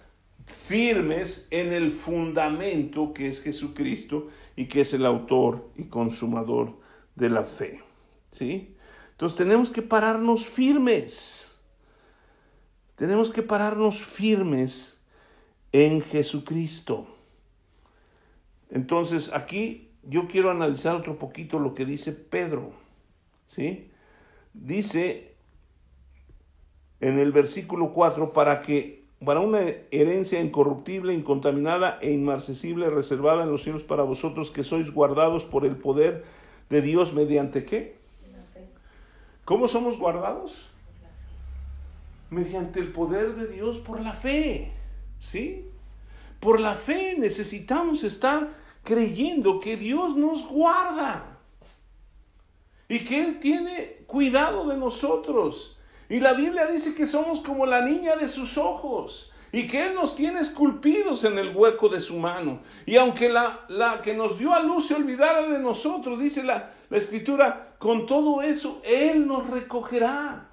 firmes 0.46 1.48
en 1.50 1.74
el 1.74 1.92
fundamento 1.92 3.12
que 3.12 3.28
es 3.28 3.42
Jesucristo 3.42 4.28
y 4.56 4.66
que 4.66 4.80
es 4.80 4.94
el 4.94 5.04
autor 5.04 5.68
y 5.76 5.84
consumador 5.84 6.78
de 7.14 7.28
la 7.28 7.44
fe. 7.44 7.82
¿Sí? 8.30 8.74
Entonces 9.10 9.36
tenemos 9.36 9.70
que 9.70 9.82
pararnos 9.82 10.46
firmes. 10.46 11.58
Tenemos 12.94 13.28
que 13.28 13.42
pararnos 13.42 14.02
firmes 14.02 14.95
en 15.84 16.00
Jesucristo. 16.00 17.06
Entonces 18.70 19.30
aquí 19.34 19.90
yo 20.04 20.26
quiero 20.26 20.50
analizar 20.50 20.96
otro 20.96 21.18
poquito 21.18 21.58
lo 21.58 21.74
que 21.74 21.84
dice 21.84 22.12
Pedro. 22.12 22.72
¿Sí? 23.46 23.90
Dice 24.54 25.34
en 27.00 27.18
el 27.18 27.30
versículo 27.30 27.92
4 27.92 28.32
para 28.32 28.62
que 28.62 29.04
para 29.22 29.40
una 29.40 29.60
herencia 29.90 30.40
incorruptible, 30.40 31.12
incontaminada 31.12 31.98
e 32.00 32.10
inmarcesible, 32.10 32.88
reservada 32.88 33.44
en 33.44 33.50
los 33.50 33.62
cielos 33.62 33.82
para 33.82 34.02
vosotros 34.02 34.50
que 34.50 34.62
sois 34.62 34.90
guardados 34.90 35.44
por 35.44 35.66
el 35.66 35.76
poder 35.76 36.24
de 36.70 36.80
Dios 36.80 37.12
mediante 37.12 37.66
qué? 37.66 37.96
¿Cómo 39.44 39.68
somos 39.68 39.98
guardados? 39.98 40.70
Mediante 42.30 42.80
el 42.80 42.92
poder 42.92 43.34
de 43.36 43.46
Dios 43.46 43.78
por 43.78 44.00
la 44.00 44.12
fe. 44.12 44.72
¿Sí? 45.20 45.68
Por 46.40 46.60
la 46.60 46.74
fe 46.74 47.16
necesitamos 47.18 48.04
estar 48.04 48.54
creyendo 48.84 49.60
que 49.60 49.76
Dios 49.76 50.16
nos 50.16 50.46
guarda 50.46 51.38
y 52.88 53.00
que 53.04 53.24
Él 53.24 53.40
tiene 53.40 54.04
cuidado 54.06 54.68
de 54.68 54.76
nosotros 54.76 55.76
y 56.08 56.20
la 56.20 56.34
Biblia 56.34 56.66
dice 56.66 56.94
que 56.94 57.06
somos 57.06 57.40
como 57.40 57.66
la 57.66 57.80
niña 57.80 58.16
de 58.16 58.28
sus 58.28 58.58
ojos 58.58 59.32
y 59.50 59.66
que 59.66 59.86
Él 59.86 59.94
nos 59.94 60.14
tiene 60.14 60.40
esculpidos 60.40 61.24
en 61.24 61.38
el 61.38 61.56
hueco 61.56 61.88
de 61.88 62.00
su 62.00 62.18
mano. 62.18 62.60
Y 62.84 62.96
aunque 62.96 63.28
la, 63.28 63.64
la 63.68 64.02
que 64.02 64.14
nos 64.14 64.38
dio 64.38 64.52
a 64.52 64.62
luz 64.62 64.86
se 64.86 64.94
olvidara 64.94 65.48
de 65.48 65.58
nosotros, 65.58 66.20
dice 66.20 66.44
la, 66.44 66.74
la 66.90 66.98
escritura, 66.98 67.74
con 67.78 68.06
todo 68.06 68.42
eso 68.42 68.80
Él 68.84 69.26
nos 69.26 69.50
recogerá. 69.50 70.50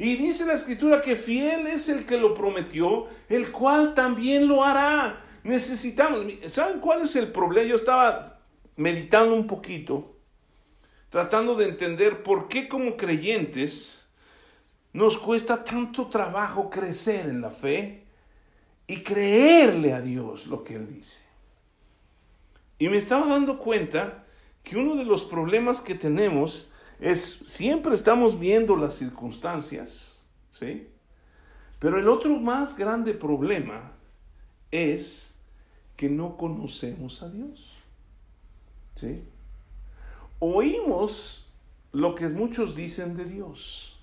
Y 0.00 0.16
dice 0.16 0.46
la 0.46 0.54
escritura 0.54 1.02
que 1.02 1.14
fiel 1.14 1.66
es 1.66 1.90
el 1.90 2.06
que 2.06 2.16
lo 2.16 2.32
prometió, 2.32 3.08
el 3.28 3.52
cual 3.52 3.92
también 3.94 4.48
lo 4.48 4.64
hará. 4.64 5.22
Necesitamos, 5.44 6.24
¿saben 6.46 6.80
cuál 6.80 7.02
es 7.02 7.16
el 7.16 7.30
problema? 7.30 7.68
Yo 7.68 7.76
estaba 7.76 8.40
meditando 8.76 9.34
un 9.34 9.46
poquito 9.46 10.16
tratando 11.10 11.54
de 11.54 11.66
entender 11.66 12.22
por 12.22 12.48
qué 12.48 12.66
como 12.66 12.96
creyentes 12.96 13.98
nos 14.94 15.18
cuesta 15.18 15.64
tanto 15.64 16.06
trabajo 16.06 16.70
crecer 16.70 17.26
en 17.26 17.42
la 17.42 17.50
fe 17.50 18.06
y 18.86 19.02
creerle 19.02 19.92
a 19.92 20.00
Dios 20.00 20.46
lo 20.46 20.64
que 20.64 20.76
Él 20.76 20.88
dice. 20.88 21.20
Y 22.78 22.88
me 22.88 22.96
estaba 22.96 23.26
dando 23.26 23.58
cuenta 23.58 24.24
que 24.62 24.78
uno 24.78 24.94
de 24.94 25.04
los 25.04 25.24
problemas 25.24 25.82
que 25.82 25.94
tenemos 25.94 26.69
es 27.00 27.42
siempre 27.46 27.94
estamos 27.94 28.38
viendo 28.38 28.76
las 28.76 28.94
circunstancias, 28.94 30.18
¿sí? 30.50 30.88
Pero 31.78 31.98
el 31.98 32.08
otro 32.08 32.38
más 32.38 32.76
grande 32.76 33.14
problema 33.14 33.92
es 34.70 35.32
que 35.96 36.08
no 36.08 36.36
conocemos 36.36 37.22
a 37.22 37.30
Dios. 37.30 37.76
¿Sí? 38.94 39.22
oímos 40.40 41.52
lo 41.92 42.14
que 42.16 42.28
muchos 42.28 42.74
dicen 42.74 43.16
de 43.16 43.24
Dios. 43.24 43.96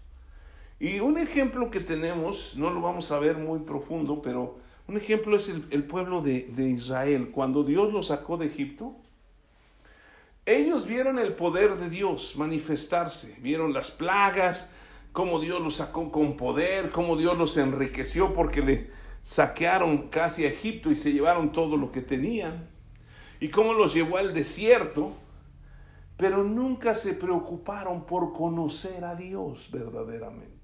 Y 0.80 1.00
un 1.00 1.18
ejemplo 1.18 1.70
que 1.70 1.80
tenemos, 1.80 2.56
no 2.56 2.70
lo 2.70 2.80
vamos 2.80 3.12
a 3.12 3.20
ver 3.20 3.38
muy 3.38 3.60
profundo, 3.60 4.22
pero 4.22 4.60
un 4.88 4.96
ejemplo 4.96 5.36
es 5.36 5.50
el, 5.50 5.84
pueblo 5.84 6.22
de, 6.22 6.44
de 6.56 6.70
Israel. 6.70 7.32
Cuando 7.32 7.64
Dios 7.64 7.92
los 7.92 8.08
sacó 8.08 8.38
de 8.38 8.46
Egipto, 8.46 8.96
ellos 10.48 10.88
vieron 10.88 11.20
el 11.20 11.34
poder 11.34 11.76
de 11.76 11.90
Dios 11.90 12.36
manifestarse, 12.38 13.36
vieron 13.40 13.74
las 13.74 13.92
plagas, 13.92 14.72
cómo 15.12 15.40
Dios 15.40 15.62
los 15.62 15.76
sacó 15.76 16.12
con 16.12 16.36
poder, 16.38 16.90
cómo 16.90 17.16
Dios 17.16 17.38
los 17.38 17.56
enriqueció 17.58 18.34
porque 18.34 18.62
le 18.62 18.90
saquearon 19.22 20.10
casi 20.10 20.46
a 20.46 20.50
Egipto 20.50 20.90
y 20.90 20.96
se 20.96 21.14
llevaron 21.14 21.52
todo 21.52 21.78
lo 21.78 21.92
que 21.92 22.02
tenían, 22.02 22.68
y 23.40 23.50
cómo 23.50 23.74
los 23.74 23.94
llevó 23.94 24.18
al 24.18 24.34
desierto 24.34 25.14
pero 26.18 26.44
nunca 26.44 26.96
se 26.96 27.14
preocuparon 27.14 28.06
por 28.06 28.34
conocer 28.34 29.06
a 29.06 29.16
Dios 29.16 29.70
verdaderamente. 29.72 30.58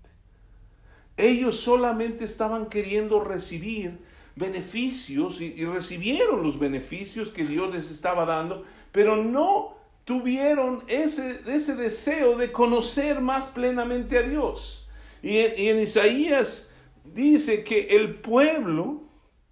Ellos 1.16 1.60
solamente 1.60 2.26
estaban 2.26 2.66
queriendo 2.66 3.24
recibir 3.24 4.00
beneficios 4.36 5.40
y, 5.40 5.64
recibieron 5.64 6.42
los 6.42 6.58
beneficios 6.58 7.30
que 7.30 7.46
Dios 7.46 7.72
les 7.72 7.92
estaba 7.92 8.26
dando, 8.26 8.66
pero 8.94 9.18
no 9.18 9.76
tuvieron 10.06 10.86
ese, 10.88 11.42
ese 11.46 11.76
deseo 11.76 12.38
de 12.38 12.54
conocer 12.54 13.20
más 13.20 13.48
plenamente 13.48 14.18
a 14.18 14.22
Dios. 14.22 14.88
Y 15.22 15.32
y 15.32 15.68
en 15.70 15.80
Isaías 15.82 16.70
dice 17.04 17.66
que 17.66 17.88
el 17.98 18.16
pueblo 18.16 19.02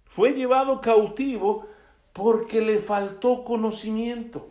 fue 0.06 0.32
llevado 0.32 0.80
cautivo 0.80 1.66
porque 2.12 2.60
le 2.60 2.78
faltó 2.78 3.44
conocimiento. 3.44 4.48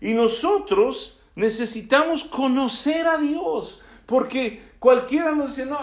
Y 0.00 0.12
nosotros 0.14 1.22
necesitamos 1.34 2.24
conocer 2.24 3.06
a 3.06 3.18
Dios, 3.18 3.80
porque 4.04 4.62
cualquiera 4.78 5.32
nos 5.32 5.56
dice, 5.56 5.68
no, 5.68 5.78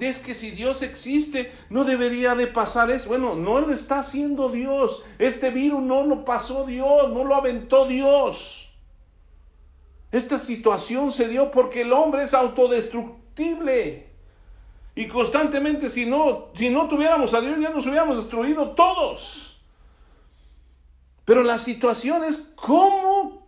es 0.00 0.18
que 0.18 0.34
si 0.34 0.50
Dios 0.50 0.82
existe, 0.82 1.52
no 1.68 1.84
debería 1.84 2.34
de 2.34 2.46
pasar 2.46 2.90
eso. 2.90 3.08
Bueno, 3.08 3.34
no 3.34 3.60
lo 3.60 3.72
está 3.72 4.00
haciendo 4.00 4.50
Dios. 4.50 5.02
Este 5.18 5.50
virus 5.50 5.82
no 5.82 6.04
lo 6.04 6.24
pasó 6.24 6.64
Dios, 6.64 7.10
no 7.12 7.24
lo 7.24 7.34
aventó 7.34 7.86
Dios. 7.86 8.68
Esta 10.12 10.38
situación 10.38 11.12
se 11.12 11.28
dio 11.28 11.50
porque 11.50 11.82
el 11.82 11.92
hombre 11.92 12.24
es 12.24 12.34
autodestructible. 12.34 14.10
Y 14.94 15.08
constantemente, 15.08 15.88
si 15.88 16.06
no, 16.06 16.48
si 16.54 16.68
no 16.68 16.88
tuviéramos 16.88 17.32
a 17.34 17.40
Dios, 17.40 17.58
ya 17.60 17.70
nos 17.70 17.86
hubiéramos 17.86 18.16
destruido 18.16 18.70
todos. 18.70 19.60
Pero 21.24 21.42
la 21.42 21.58
situación 21.58 22.24
es 22.24 22.38
cómo 22.56 23.46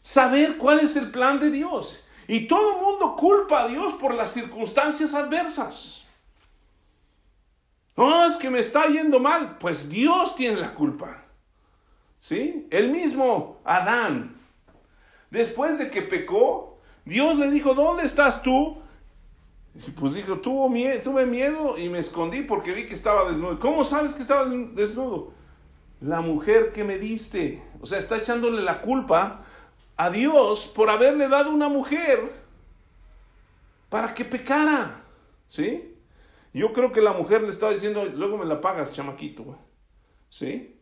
saber 0.00 0.56
cuál 0.56 0.80
es 0.80 0.96
el 0.96 1.10
plan 1.10 1.38
de 1.38 1.50
Dios. 1.50 2.00
Y 2.32 2.46
todo 2.46 2.76
el 2.76 2.82
mundo 2.82 3.14
culpa 3.14 3.64
a 3.64 3.68
Dios 3.68 3.92
por 4.00 4.14
las 4.14 4.32
circunstancias 4.32 5.12
adversas. 5.12 6.04
No, 7.94 8.24
es 8.24 8.38
que 8.38 8.48
me 8.48 8.58
está 8.58 8.86
yendo 8.86 9.20
mal. 9.20 9.58
Pues 9.58 9.90
Dios 9.90 10.34
tiene 10.34 10.58
la 10.58 10.72
culpa. 10.72 11.24
¿Sí? 12.20 12.66
El 12.70 12.90
mismo 12.90 13.60
Adán, 13.64 14.40
después 15.30 15.78
de 15.78 15.90
que 15.90 16.00
pecó, 16.00 16.78
Dios 17.04 17.36
le 17.36 17.50
dijo, 17.50 17.74
¿dónde 17.74 18.04
estás 18.04 18.40
tú? 18.42 18.78
Y 19.74 19.90
pues 19.90 20.14
dijo, 20.14 20.38
tuve 20.38 21.26
miedo 21.26 21.76
y 21.76 21.90
me 21.90 21.98
escondí 21.98 22.40
porque 22.40 22.72
vi 22.72 22.86
que 22.86 22.94
estaba 22.94 23.28
desnudo. 23.28 23.60
¿Cómo 23.60 23.84
sabes 23.84 24.14
que 24.14 24.22
estaba 24.22 24.46
desnudo? 24.46 25.34
La 26.00 26.22
mujer 26.22 26.72
que 26.72 26.82
me 26.82 26.96
diste. 26.96 27.62
O 27.82 27.86
sea, 27.86 27.98
está 27.98 28.16
echándole 28.16 28.62
la 28.62 28.80
culpa 28.80 29.44
a 30.02 30.10
Dios 30.10 30.66
por 30.74 30.90
haberle 30.90 31.28
dado 31.28 31.50
una 31.50 31.68
mujer 31.68 32.32
para 33.88 34.14
que 34.14 34.24
pecara. 34.24 35.04
¿Sí? 35.48 35.94
Yo 36.52 36.72
creo 36.72 36.92
que 36.92 37.00
la 37.00 37.12
mujer 37.12 37.42
le 37.42 37.50
estaba 37.50 37.72
diciendo, 37.72 38.04
luego 38.04 38.38
me 38.38 38.44
la 38.44 38.60
pagas, 38.60 38.94
chamaquito. 38.94 39.58
¿Sí? 40.28 40.80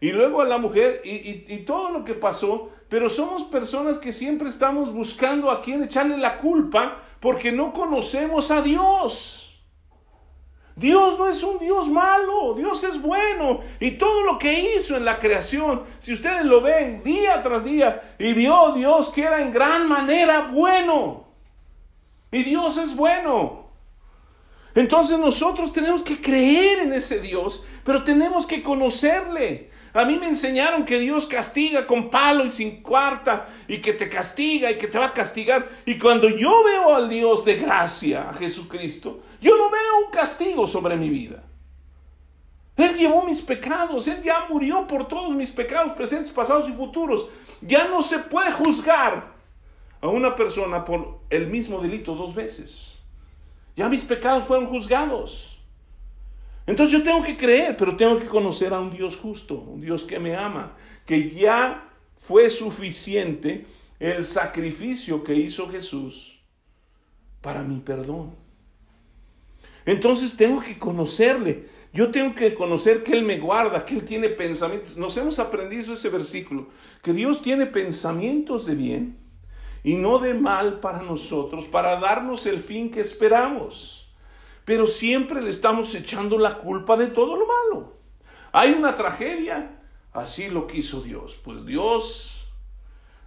Y 0.00 0.12
luego 0.12 0.40
a 0.42 0.44
la 0.44 0.58
mujer, 0.58 1.00
y, 1.04 1.44
y, 1.48 1.64
todo 1.64 1.90
lo 1.90 2.04
que 2.04 2.14
pasó, 2.14 2.70
pero 2.88 3.08
somos 3.08 3.44
personas 3.44 3.98
que 3.98 4.12
siempre 4.12 4.48
estamos 4.48 4.92
buscando 4.92 5.50
a 5.50 5.62
quien 5.62 5.82
echarle 5.82 6.18
la 6.18 6.38
culpa 6.38 7.02
porque 7.20 7.50
no 7.50 7.72
conocemos 7.72 8.50
a 8.50 8.60
Dios. 8.60 9.53
Dios 10.76 11.18
no 11.18 11.28
es 11.28 11.42
un 11.42 11.58
Dios 11.60 11.88
malo, 11.88 12.54
Dios 12.54 12.82
es 12.82 13.00
bueno. 13.00 13.60
Y 13.78 13.92
todo 13.92 14.22
lo 14.24 14.38
que 14.38 14.74
hizo 14.74 14.96
en 14.96 15.04
la 15.04 15.20
creación, 15.20 15.84
si 16.00 16.12
ustedes 16.12 16.44
lo 16.44 16.60
ven 16.60 17.02
día 17.02 17.42
tras 17.42 17.64
día, 17.64 18.16
y 18.18 18.32
vio 18.32 18.72
Dios 18.72 19.10
que 19.10 19.22
era 19.22 19.40
en 19.40 19.52
gran 19.52 19.88
manera 19.88 20.48
bueno. 20.52 21.28
Y 22.32 22.42
Dios 22.42 22.76
es 22.78 22.96
bueno. 22.96 23.68
Entonces 24.74 25.18
nosotros 25.18 25.72
tenemos 25.72 26.02
que 26.02 26.20
creer 26.20 26.80
en 26.80 26.92
ese 26.92 27.20
Dios, 27.20 27.64
pero 27.84 28.02
tenemos 28.02 28.44
que 28.44 28.62
conocerle. 28.62 29.70
A 29.94 30.04
mí 30.04 30.16
me 30.16 30.26
enseñaron 30.26 30.84
que 30.84 30.98
Dios 30.98 31.26
castiga 31.26 31.86
con 31.86 32.10
palo 32.10 32.44
y 32.44 32.50
sin 32.50 32.82
cuarta 32.82 33.48
y 33.68 33.78
que 33.78 33.92
te 33.92 34.08
castiga 34.08 34.68
y 34.72 34.74
que 34.74 34.88
te 34.88 34.98
va 34.98 35.06
a 35.06 35.12
castigar. 35.12 35.68
Y 35.86 35.98
cuando 35.98 36.28
yo 36.28 36.64
veo 36.64 36.96
al 36.96 37.08
Dios 37.08 37.44
de 37.44 37.54
gracia, 37.54 38.28
a 38.28 38.34
Jesucristo, 38.34 39.20
yo 39.40 39.56
no 39.56 39.70
veo 39.70 40.04
un 40.04 40.10
castigo 40.10 40.66
sobre 40.66 40.96
mi 40.96 41.10
vida. 41.10 41.44
Él 42.76 42.96
llevó 42.96 43.22
mis 43.22 43.40
pecados, 43.40 44.08
Él 44.08 44.20
ya 44.20 44.46
murió 44.50 44.84
por 44.88 45.06
todos 45.06 45.32
mis 45.32 45.52
pecados 45.52 45.92
presentes, 45.92 46.32
pasados 46.32 46.68
y 46.68 46.72
futuros. 46.72 47.28
Ya 47.60 47.86
no 47.86 48.02
se 48.02 48.18
puede 48.18 48.50
juzgar 48.50 49.32
a 50.00 50.08
una 50.08 50.34
persona 50.34 50.84
por 50.84 51.20
el 51.30 51.46
mismo 51.46 51.78
delito 51.80 52.16
dos 52.16 52.34
veces. 52.34 52.98
Ya 53.76 53.88
mis 53.88 54.02
pecados 54.02 54.44
fueron 54.44 54.66
juzgados. 54.66 55.53
Entonces 56.66 56.98
yo 56.98 57.02
tengo 57.02 57.22
que 57.22 57.36
creer, 57.36 57.76
pero 57.76 57.96
tengo 57.96 58.18
que 58.18 58.26
conocer 58.26 58.72
a 58.72 58.80
un 58.80 58.90
Dios 58.90 59.16
justo, 59.16 59.54
un 59.54 59.80
Dios 59.80 60.04
que 60.04 60.18
me 60.18 60.34
ama, 60.34 60.76
que 61.04 61.30
ya 61.30 61.90
fue 62.16 62.48
suficiente 62.48 63.66
el 63.98 64.24
sacrificio 64.24 65.22
que 65.22 65.34
hizo 65.34 65.68
Jesús 65.68 66.40
para 67.42 67.62
mi 67.62 67.80
perdón. 67.80 68.34
Entonces 69.84 70.36
tengo 70.36 70.60
que 70.60 70.78
conocerle. 70.78 71.68
Yo 71.92 72.10
tengo 72.10 72.34
que 72.34 72.54
conocer 72.54 73.04
que 73.04 73.12
Él 73.12 73.22
me 73.22 73.38
guarda, 73.38 73.84
que 73.84 73.94
Él 73.94 74.04
tiene 74.04 74.30
pensamientos. 74.30 74.96
Nos 74.96 75.16
hemos 75.18 75.38
aprendido 75.38 75.92
ese 75.92 76.08
versículo, 76.08 76.68
que 77.02 77.12
Dios 77.12 77.42
tiene 77.42 77.66
pensamientos 77.66 78.66
de 78.66 78.74
bien 78.74 79.18
y 79.84 79.96
no 79.96 80.18
de 80.18 80.32
mal 80.32 80.80
para 80.80 81.02
nosotros, 81.02 81.66
para 81.66 82.00
darnos 82.00 82.46
el 82.46 82.58
fin 82.58 82.90
que 82.90 83.00
esperamos 83.00 84.03
pero 84.64 84.86
siempre 84.86 85.42
le 85.42 85.50
estamos 85.50 85.94
echando 85.94 86.38
la 86.38 86.58
culpa 86.58 86.96
de 86.96 87.08
todo 87.08 87.36
lo 87.36 87.46
malo. 87.46 87.92
Hay 88.52 88.72
una 88.72 88.94
tragedia, 88.94 89.82
así 90.12 90.48
lo 90.48 90.66
quiso 90.66 91.02
Dios. 91.02 91.38
Pues 91.44 91.66
Dios, 91.66 92.46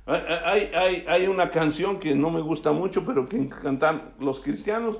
hay, 0.06 0.72
hay, 0.74 1.06
hay 1.08 1.28
una 1.28 1.52
canción 1.52 2.00
que 2.00 2.16
no 2.16 2.30
me 2.30 2.42
gusta 2.42 2.72
mucho, 2.72 3.06
pero 3.06 3.28
que 3.28 3.48
cantan 3.48 4.14
los 4.20 4.40
cristianos, 4.40 4.98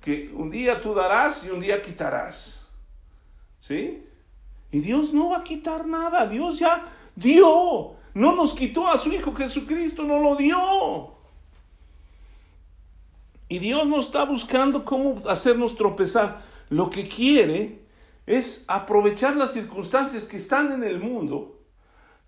que 0.00 0.30
un 0.34 0.50
día 0.50 0.80
tú 0.80 0.94
darás 0.94 1.44
y 1.44 1.50
un 1.50 1.60
día 1.60 1.82
quitarás. 1.82 2.66
¿Sí? 3.60 4.06
Y 4.70 4.80
Dios 4.80 5.12
no 5.12 5.30
va 5.30 5.38
a 5.38 5.44
quitar 5.44 5.86
nada, 5.86 6.26
Dios 6.26 6.58
ya 6.58 6.84
dio, 7.14 7.94
no 8.12 8.34
nos 8.34 8.52
quitó 8.54 8.88
a 8.88 8.98
su 8.98 9.12
Hijo 9.12 9.34
Jesucristo, 9.34 10.02
no 10.02 10.18
lo 10.18 10.36
dio. 10.36 11.13
Y 13.48 13.58
Dios 13.58 13.86
no 13.86 13.98
está 13.98 14.24
buscando 14.24 14.84
cómo 14.84 15.22
hacernos 15.28 15.76
tropezar. 15.76 16.42
Lo 16.70 16.90
que 16.90 17.08
quiere 17.08 17.84
es 18.26 18.64
aprovechar 18.68 19.36
las 19.36 19.52
circunstancias 19.52 20.24
que 20.24 20.38
están 20.38 20.72
en 20.72 20.82
el 20.82 20.98
mundo 20.98 21.60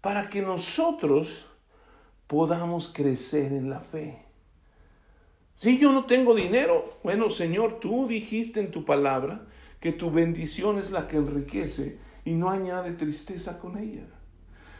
para 0.00 0.28
que 0.28 0.42
nosotros 0.42 1.46
podamos 2.26 2.92
crecer 2.92 3.52
en 3.52 3.70
la 3.70 3.80
fe. 3.80 4.26
Si 5.54 5.78
yo 5.78 5.90
no 5.92 6.04
tengo 6.04 6.34
dinero, 6.34 6.98
bueno 7.02 7.30
Señor, 7.30 7.80
tú 7.80 8.06
dijiste 8.06 8.60
en 8.60 8.70
tu 8.70 8.84
palabra 8.84 9.46
que 9.80 9.92
tu 9.92 10.10
bendición 10.10 10.78
es 10.78 10.90
la 10.90 11.06
que 11.06 11.16
enriquece 11.16 11.98
y 12.26 12.32
no 12.32 12.50
añade 12.50 12.92
tristeza 12.92 13.58
con 13.58 13.78
ella. 13.78 14.06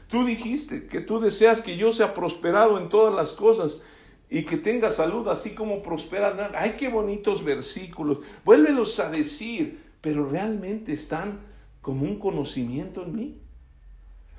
Tú 0.09 0.24
dijiste 0.24 0.87
que 0.87 1.01
tú 1.01 1.18
deseas 1.18 1.62
que 1.62 1.76
yo 1.76 1.93
sea 1.93 2.12
prosperado 2.12 2.78
en 2.78 2.89
todas 2.89 3.14
las 3.14 3.32
cosas 3.32 3.80
y 4.29 4.45
que 4.45 4.57
tenga 4.57 4.91
salud 4.91 5.29
así 5.29 5.51
como 5.51 5.83
prospera. 5.83 6.51
Ay, 6.57 6.74
qué 6.79 6.89
bonitos 6.89 7.45
versículos. 7.45 8.18
Vuélvelos 8.45 8.99
a 8.99 9.11
decir, 9.11 9.81
pero 10.01 10.29
realmente 10.29 10.93
están 10.93 11.41
como 11.81 12.05
un 12.05 12.18
conocimiento 12.18 13.05
en 13.05 13.14
mí. 13.14 13.41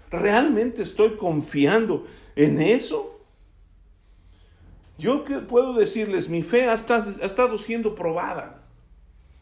¿Realmente 0.10 0.84
estoy 0.84 1.16
confiando 1.16 2.06
en 2.36 2.62
eso? 2.62 3.22
Yo 4.98 5.24
que 5.24 5.40
puedo 5.40 5.74
decirles, 5.74 6.30
mi 6.30 6.42
fe 6.42 6.70
ha 6.70 6.74
estado, 6.74 7.12
ha 7.22 7.26
estado 7.26 7.58
siendo 7.58 7.96
probada. 7.96 8.64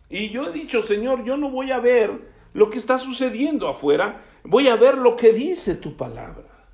Y 0.09 0.29
yo 0.29 0.49
he 0.49 0.53
dicho, 0.53 0.81
Señor, 0.83 1.23
yo 1.23 1.37
no 1.37 1.49
voy 1.49 1.71
a 1.71 1.79
ver 1.79 2.11
lo 2.53 2.69
que 2.69 2.77
está 2.77 2.99
sucediendo 2.99 3.67
afuera, 3.67 4.23
voy 4.43 4.67
a 4.67 4.75
ver 4.75 4.97
lo 4.97 5.15
que 5.17 5.33
dice 5.33 5.75
tu 5.75 5.95
palabra. 5.95 6.67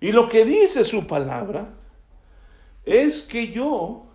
Y 0.00 0.12
lo 0.12 0.28
que 0.28 0.44
dice 0.44 0.84
su 0.84 1.06
palabra 1.06 1.74
es 2.84 3.22
que 3.22 3.50
yo 3.50 4.06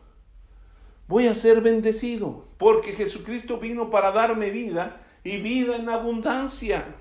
voy 1.08 1.28
a 1.28 1.36
ser 1.36 1.62
bendecido, 1.62 2.46
porque 2.58 2.94
Jesucristo 2.94 3.58
vino 3.58 3.90
para 3.90 4.12
darme 4.12 4.52
vida 4.52 5.02
y 5.24 5.38
vida 5.38 5.76
en 5.76 5.90
abundancia. 5.90 6.96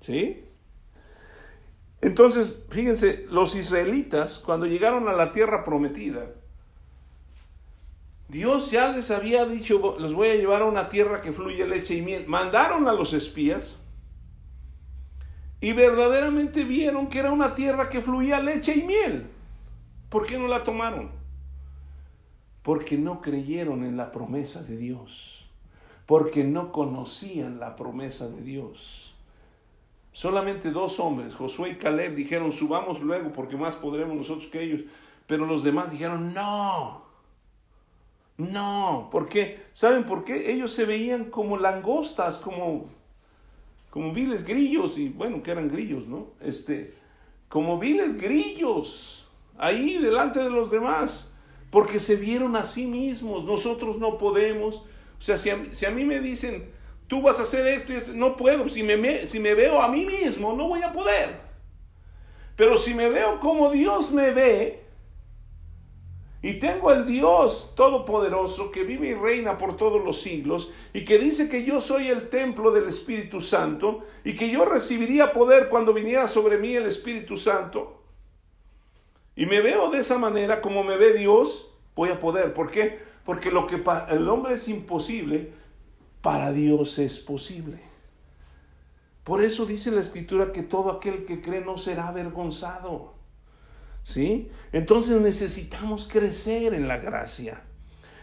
¿Sí? 0.00 0.44
Entonces, 2.02 2.58
fíjense, 2.68 3.26
los 3.30 3.54
israelitas, 3.54 4.38
cuando 4.38 4.66
llegaron 4.66 5.08
a 5.08 5.12
la 5.12 5.32
tierra 5.32 5.64
prometida, 5.64 6.26
Dios 8.28 8.70
ya 8.70 8.90
les 8.90 9.10
había 9.10 9.46
dicho, 9.46 9.96
les 9.98 10.12
voy 10.12 10.28
a 10.28 10.34
llevar 10.34 10.62
a 10.62 10.66
una 10.66 10.88
tierra 10.88 11.22
que 11.22 11.32
fluye 11.32 11.66
leche 11.66 11.94
y 11.94 12.02
miel. 12.02 12.26
Mandaron 12.26 12.88
a 12.88 12.92
los 12.92 13.12
espías 13.12 13.76
y 15.60 15.72
verdaderamente 15.72 16.64
vieron 16.64 17.08
que 17.08 17.20
era 17.20 17.32
una 17.32 17.54
tierra 17.54 17.88
que 17.88 18.00
fluía 18.00 18.40
leche 18.40 18.74
y 18.74 18.82
miel. 18.82 19.30
¿Por 20.08 20.26
qué 20.26 20.38
no 20.38 20.46
la 20.48 20.62
tomaron? 20.62 21.10
Porque 22.62 22.96
no 22.96 23.20
creyeron 23.20 23.84
en 23.84 23.96
la 23.96 24.12
promesa 24.12 24.62
de 24.62 24.76
Dios, 24.76 25.48
porque 26.06 26.44
no 26.44 26.72
conocían 26.72 27.58
la 27.58 27.76
promesa 27.76 28.28
de 28.28 28.42
Dios. 28.42 29.14
Solamente 30.12 30.70
dos 30.70 30.98
hombres, 31.00 31.34
Josué 31.34 31.70
y 31.70 31.76
Caleb, 31.76 32.14
dijeron, 32.14 32.52
subamos 32.52 33.00
luego 33.00 33.32
porque 33.32 33.56
más 33.56 33.74
podremos 33.74 34.16
nosotros 34.16 34.48
que 34.48 34.62
ellos. 34.62 34.82
Pero 35.26 35.44
los 35.44 35.62
demás 35.62 35.90
dijeron, 35.90 36.32
no, 36.32 37.02
no, 38.38 39.08
¿por 39.10 39.28
qué? 39.28 39.64
¿Saben 39.72 40.04
por 40.04 40.24
qué? 40.24 40.52
Ellos 40.52 40.72
se 40.72 40.84
veían 40.84 41.26
como 41.26 41.56
langostas, 41.56 42.38
como, 42.38 42.86
como 43.90 44.12
viles 44.12 44.44
grillos, 44.44 44.98
y 44.98 45.08
bueno, 45.08 45.42
que 45.42 45.50
eran 45.50 45.68
grillos, 45.68 46.06
¿no? 46.06 46.28
Este, 46.40 46.94
como 47.48 47.78
viles 47.78 48.16
grillos 48.16 49.25
ahí 49.58 49.98
delante 49.98 50.40
de 50.40 50.50
los 50.50 50.70
demás, 50.70 51.32
porque 51.70 51.98
se 51.98 52.16
vieron 52.16 52.56
a 52.56 52.64
sí 52.64 52.86
mismos, 52.86 53.44
nosotros 53.44 53.98
no 53.98 54.18
podemos. 54.18 54.76
O 54.76 55.22
sea, 55.22 55.36
si 55.36 55.50
a, 55.50 55.90
mí 55.90 56.04
me 56.04 56.20
dicen, 56.20 56.70
tú 57.06 57.22
vas 57.22 57.40
a 57.40 57.44
hacer 57.44 57.66
esto 57.66 57.92
y 57.92 57.96
esto, 57.96 58.12
no 58.14 58.36
puedo, 58.36 58.68
si 58.68 58.82
me, 58.82 59.26
si 59.28 59.40
me 59.40 59.54
veo 59.54 59.80
a 59.80 59.88
mí 59.88 60.06
mismo, 60.06 60.52
no 60.52 60.68
voy 60.68 60.82
a 60.82 60.92
poder. 60.92 61.40
Pero 62.56 62.76
si 62.76 62.94
me 62.94 63.08
veo 63.08 63.40
como 63.40 63.70
Dios 63.70 64.12
me 64.12 64.30
ve, 64.30 64.86
y 66.46 66.60
tengo 66.60 66.92
el 66.92 67.06
Dios 67.06 67.72
Todopoderoso 67.74 68.70
que 68.70 68.84
vive 68.84 69.08
y 69.08 69.14
reina 69.14 69.58
por 69.58 69.76
todos 69.76 70.04
los 70.04 70.20
siglos 70.20 70.70
y 70.92 71.04
que 71.04 71.18
dice 71.18 71.48
que 71.48 71.64
yo 71.64 71.80
soy 71.80 72.06
el 72.06 72.28
templo 72.28 72.70
del 72.70 72.88
Espíritu 72.88 73.40
Santo 73.40 74.04
y 74.22 74.36
que 74.36 74.48
yo 74.48 74.64
recibiría 74.64 75.32
poder 75.32 75.68
cuando 75.68 75.92
viniera 75.92 76.28
sobre 76.28 76.58
mí 76.58 76.74
el 76.74 76.86
Espíritu 76.86 77.36
Santo. 77.36 78.05
Y 79.36 79.44
me 79.44 79.60
veo 79.60 79.90
de 79.90 79.98
esa 79.98 80.18
manera, 80.18 80.62
como 80.62 80.82
me 80.82 80.96
ve 80.96 81.12
Dios, 81.12 81.70
voy 81.94 82.08
a 82.08 82.18
poder. 82.18 82.54
¿Por 82.54 82.70
qué? 82.70 82.98
Porque 83.24 83.50
lo 83.50 83.66
que 83.66 83.76
para 83.76 84.10
el 84.14 84.26
hombre 84.30 84.54
es 84.54 84.66
imposible, 84.66 85.52
para 86.22 86.52
Dios 86.52 86.98
es 86.98 87.18
posible. 87.18 87.80
Por 89.24 89.42
eso 89.42 89.66
dice 89.66 89.90
la 89.90 90.00
escritura 90.00 90.52
que 90.52 90.62
todo 90.62 90.90
aquel 90.90 91.26
que 91.26 91.42
cree 91.42 91.60
no 91.60 91.76
será 91.76 92.08
avergonzado. 92.08 93.14
¿Sí? 94.02 94.48
Entonces 94.72 95.20
necesitamos 95.20 96.08
crecer 96.10 96.72
en 96.72 96.88
la 96.88 96.96
gracia. 96.96 97.62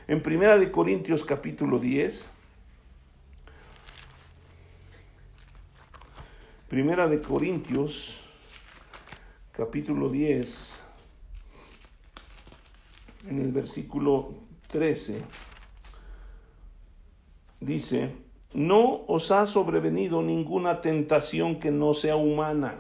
En 0.08 0.24
Primera 0.24 0.58
de 0.58 0.72
Corintios 0.72 1.24
capítulo 1.24 1.78
10, 1.78 2.26
Primera 6.70 7.08
de 7.08 7.22
Corintios 7.22 8.22
capítulo 9.52 10.10
10 10.10 10.83
en 13.28 13.40
el 13.40 13.52
versículo 13.52 14.34
13, 14.72 15.22
dice, 17.60 18.12
no 18.54 19.04
os 19.08 19.32
ha 19.32 19.48
sobrevenido 19.48 20.22
ninguna 20.22 20.82
tentación 20.82 21.60
que 21.60 21.72
no 21.72 21.94
sea 21.94 22.16
humana, 22.16 22.76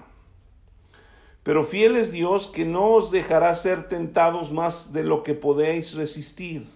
pero 1.44 1.64
fiel 1.64 1.98
es 1.98 2.12
Dios 2.12 2.48
que 2.48 2.66
no 2.66 2.92
os 2.92 3.12
dejará 3.12 3.54
ser 3.56 3.88
tentados 3.88 4.52
más 4.52 4.94
de 4.94 5.04
lo 5.04 5.24
que 5.24 5.34
podéis 5.34 5.94
resistir, 5.96 6.68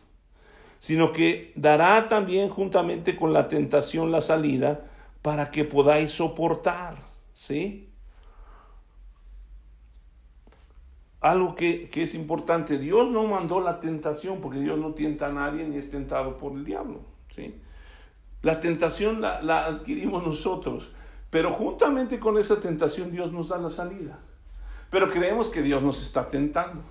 sino 0.80 1.14
que 1.14 1.54
dará 1.56 2.08
también 2.10 2.50
juntamente 2.50 3.16
con 3.16 3.34
la 3.34 3.48
tentación 3.48 4.12
la 4.12 4.22
salida 4.22 4.86
para 5.22 5.52
que 5.52 5.64
podáis 5.64 6.12
soportar, 6.12 6.98
¿sí? 7.34 7.90
Algo 11.32 11.56
que, 11.56 11.90
es 11.94 12.16
importante. 12.16 12.78
Dios 12.78 13.10
no 13.10 13.26
mandó 13.26 13.60
la 13.60 13.80
tentación 13.80 14.40
porque 14.42 14.60
Dios 14.60 14.78
no 14.80 14.94
tienta 14.94 15.28
a 15.28 15.32
nadie 15.32 15.64
ni 15.64 15.78
es 15.78 15.90
tentado 15.90 16.38
por 16.38 16.54
el 16.54 16.64
diablo. 16.64 17.02
¿sí? 17.30 17.56
La 18.42 18.60
tentación 18.60 19.22
la, 19.22 19.66
adquirimos 19.66 20.26
nosotros. 20.26 20.92
Pero 21.30 21.52
juntamente 21.52 22.20
con 22.20 22.38
esa 22.38 22.60
tentación 22.60 23.12
Dios 23.12 23.32
nos 23.32 23.50
da 23.50 23.58
la 23.58 23.70
salida. 23.70 24.20
Pero 24.90 25.10
creemos 25.10 25.50
que 25.50 25.62
Dios 25.62 25.84
nos 25.84 26.02
está 26.02 26.30
tentando. 26.30 26.82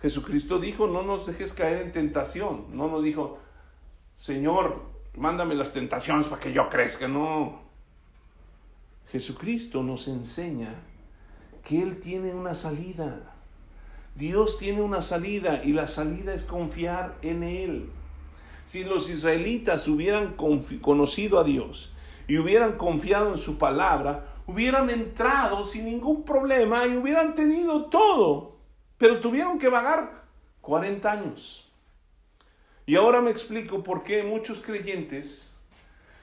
Jesucristo 0.00 0.58
dijo, 0.58 0.88
no 0.88 1.02
nos 1.02 1.26
dejes 1.26 1.52
caer 1.52 1.82
en 1.82 1.92
tentación. 1.92 2.66
No 2.70 2.88
nos 2.88 3.04
dijo, 3.04 3.38
Señor, 4.16 4.82
mándame 5.16 5.54
las 5.54 5.72
tentaciones 5.72 6.26
para 6.26 6.40
que 6.40 6.52
yo 6.52 6.68
crezca. 6.68 7.06
No. 7.06 7.60
Jesucristo 9.12 9.82
nos 9.82 10.08
enseña 10.08 10.74
que 11.64 11.82
Él 11.82 11.98
tiene 12.00 12.34
una 12.34 12.54
salida. 12.54 13.34
Dios 14.14 14.58
tiene 14.58 14.82
una 14.82 15.02
salida 15.02 15.62
y 15.64 15.72
la 15.72 15.88
salida 15.88 16.34
es 16.34 16.42
confiar 16.42 17.16
en 17.22 17.42
Él. 17.42 17.90
Si 18.64 18.84
los 18.84 19.10
israelitas 19.10 19.88
hubieran 19.88 20.34
conocido 20.34 21.38
a 21.38 21.44
Dios 21.44 21.92
y 22.28 22.38
hubieran 22.38 22.76
confiado 22.76 23.30
en 23.30 23.38
su 23.38 23.58
palabra, 23.58 24.34
hubieran 24.46 24.90
entrado 24.90 25.64
sin 25.64 25.86
ningún 25.86 26.24
problema 26.24 26.86
y 26.86 26.96
hubieran 26.96 27.34
tenido 27.34 27.86
todo, 27.86 28.56
pero 28.98 29.20
tuvieron 29.20 29.58
que 29.58 29.68
vagar 29.68 30.24
40 30.60 31.10
años. 31.10 31.72
Y 32.86 32.96
ahora 32.96 33.20
me 33.20 33.30
explico 33.30 33.82
por 33.82 34.02
qué 34.02 34.22
muchos 34.22 34.60
creyentes 34.60 35.48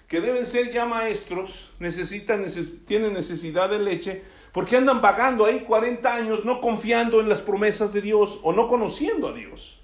que 0.07 0.21
deben 0.21 0.45
ser 0.45 0.71
ya 0.73 0.85
maestros 0.85 1.71
necesitan, 1.79 2.45
tienen 2.85 3.13
necesidad 3.13 3.69
de 3.69 3.79
leche, 3.79 4.23
porque 4.51 4.77
andan 4.77 5.01
vagando 5.01 5.45
ahí 5.45 5.61
40 5.61 6.13
años 6.13 6.45
no 6.45 6.61
confiando 6.61 7.19
en 7.19 7.29
las 7.29 7.41
promesas 7.41 7.93
de 7.93 8.01
Dios 8.01 8.39
o 8.43 8.51
no 8.53 8.67
conociendo 8.67 9.27
a 9.27 9.33
Dios. 9.33 9.79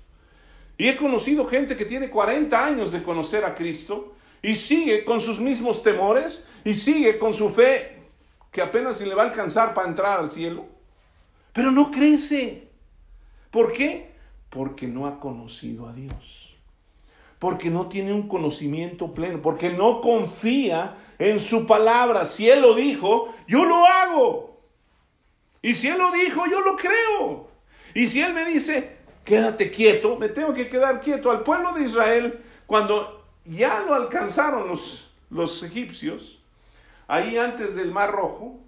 Y 0.77 0.87
he 0.89 0.97
conocido 0.97 1.45
gente 1.45 1.77
que 1.77 1.85
tiene 1.85 2.09
40 2.09 2.65
años 2.65 2.91
de 2.91 3.03
conocer 3.03 3.45
a 3.45 3.55
Cristo 3.55 4.13
y 4.41 4.55
sigue 4.55 5.05
con 5.05 5.21
sus 5.21 5.39
mismos 5.39 5.83
temores 5.83 6.47
y 6.63 6.73
sigue 6.73 7.17
con 7.17 7.33
su 7.33 7.49
fe 7.49 7.95
que 8.51 8.61
apenas 8.61 8.97
se 8.97 9.05
le 9.05 9.15
va 9.15 9.23
a 9.23 9.25
alcanzar 9.27 9.73
para 9.73 9.87
entrar 9.87 10.19
al 10.19 10.31
cielo. 10.31 10.65
Pero 11.53 11.71
no 11.71 11.91
crece. 11.91 12.69
¿Por 13.51 13.71
qué? 13.71 14.11
Porque 14.49 14.87
no 14.87 15.07
ha 15.07 15.19
conocido 15.19 15.87
a 15.87 15.93
Dios. 15.93 16.55
Porque 17.39 17.69
no 17.69 17.87
tiene 17.87 18.13
un 18.13 18.27
conocimiento 18.27 19.13
pleno. 19.13 19.41
Porque 19.41 19.71
no 19.71 20.01
confía 20.01 20.97
en 21.19 21.39
su 21.39 21.65
palabra. 21.65 22.25
Si 22.25 22.49
Él 22.49 22.61
lo 22.61 22.75
dijo, 22.75 23.33
yo 23.47 23.65
lo 23.65 23.85
hago. 23.85 24.54
Y 25.65 25.73
si 25.73 25.87
Él 25.87 25.97
lo 25.97 26.11
dijo, 26.11 26.45
yo 26.45 26.61
lo 26.61 26.77
creo. 26.77 27.49
Y 27.95 28.07
si 28.07 28.21
Él 28.21 28.35
me 28.35 28.45
dice, 28.45 28.97
quédate 29.23 29.71
quieto, 29.71 30.15
me 30.15 30.29
tengo 30.29 30.53
que 30.53 30.69
quedar 30.69 31.01
quieto. 31.01 31.31
Al 31.31 31.41
pueblo 31.41 31.73
de 31.73 31.85
Israel, 31.85 32.45
cuando 32.67 33.25
ya 33.45 33.79
lo 33.79 33.95
alcanzaron 33.95 34.67
los, 34.67 35.11
los 35.31 35.63
egipcios, 35.63 36.39
ahí 37.07 37.35
antes 37.37 37.73
del 37.73 37.91
Mar 37.91 38.11
Rojo, 38.11 38.59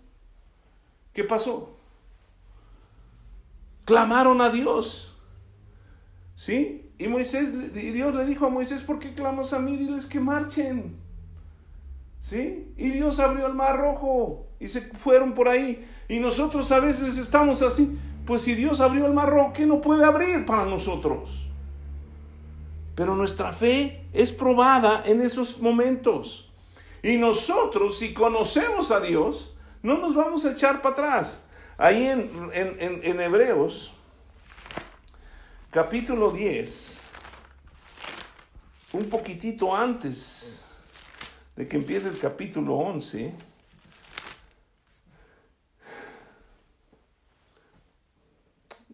¿qué 1.14 1.24
pasó? 1.24 1.78
Clamaron 3.86 4.42
a 4.42 4.50
Dios. 4.50 5.16
¿Sí? 6.36 6.90
Y 6.98 7.08
Moisés, 7.10 7.50
y 7.76 7.92
Dios 7.92 8.16
le 8.16 8.26
dijo 8.26 8.48
a 8.48 8.50
Moisés, 8.50 8.82
¿por 8.82 8.98
qué 8.98 9.14
clamas 9.14 9.54
a 9.54 9.60
mí? 9.60 9.78
Diles 9.78 10.08
que 10.08 10.20
marchen. 10.20 10.98
¿Sí? 12.20 12.74
Y 12.76 12.90
Dios 12.90 13.20
abrió 13.20 13.46
el 13.46 13.54
mar 13.54 13.78
rojo 13.78 14.48
y 14.60 14.68
se 14.68 14.82
fueron 14.82 15.36
por 15.36 15.48
ahí. 15.48 15.88
Y 16.10 16.20
nosotros 16.20 16.72
a 16.72 16.80
veces 16.80 17.18
estamos 17.18 17.62
así. 17.62 17.98
Pues 18.26 18.42
si 18.42 18.56
Dios 18.56 18.82
abrió 18.82 19.06
el 19.06 19.14
mar 19.14 19.34
¿qué 19.54 19.66
no 19.66 19.82
puede 19.82 20.04
abrir 20.04 20.46
para 20.46 20.66
nosotros? 20.66 21.46
Pero 22.96 23.16
nuestra 23.16 23.54
fe 23.54 24.06
es 24.14 24.32
probada 24.32 25.04
en 25.06 25.22
esos 25.22 25.60
momentos. 25.60 26.52
Y 27.04 27.18
nosotros, 27.18 27.98
si 28.00 28.14
conocemos 28.14 28.92
a 28.92 29.00
Dios, 29.00 29.56
no 29.84 29.98
nos 29.98 30.16
vamos 30.16 30.46
a 30.46 30.52
echar 30.52 30.82
para 30.82 30.94
atrás. 30.94 31.44
Ahí 31.78 32.08
en, 32.08 32.52
en, 32.54 33.02
en 33.04 33.22
Hebreos, 33.22 33.94
capítulo 35.70 36.32
10, 36.32 37.02
un 38.94 39.06
poquitito 39.06 39.76
antes 39.76 40.66
de 41.56 41.68
que 41.68 41.78
empiece 41.78 42.08
el 42.08 42.18
capítulo 42.18 42.76
11, 42.76 43.34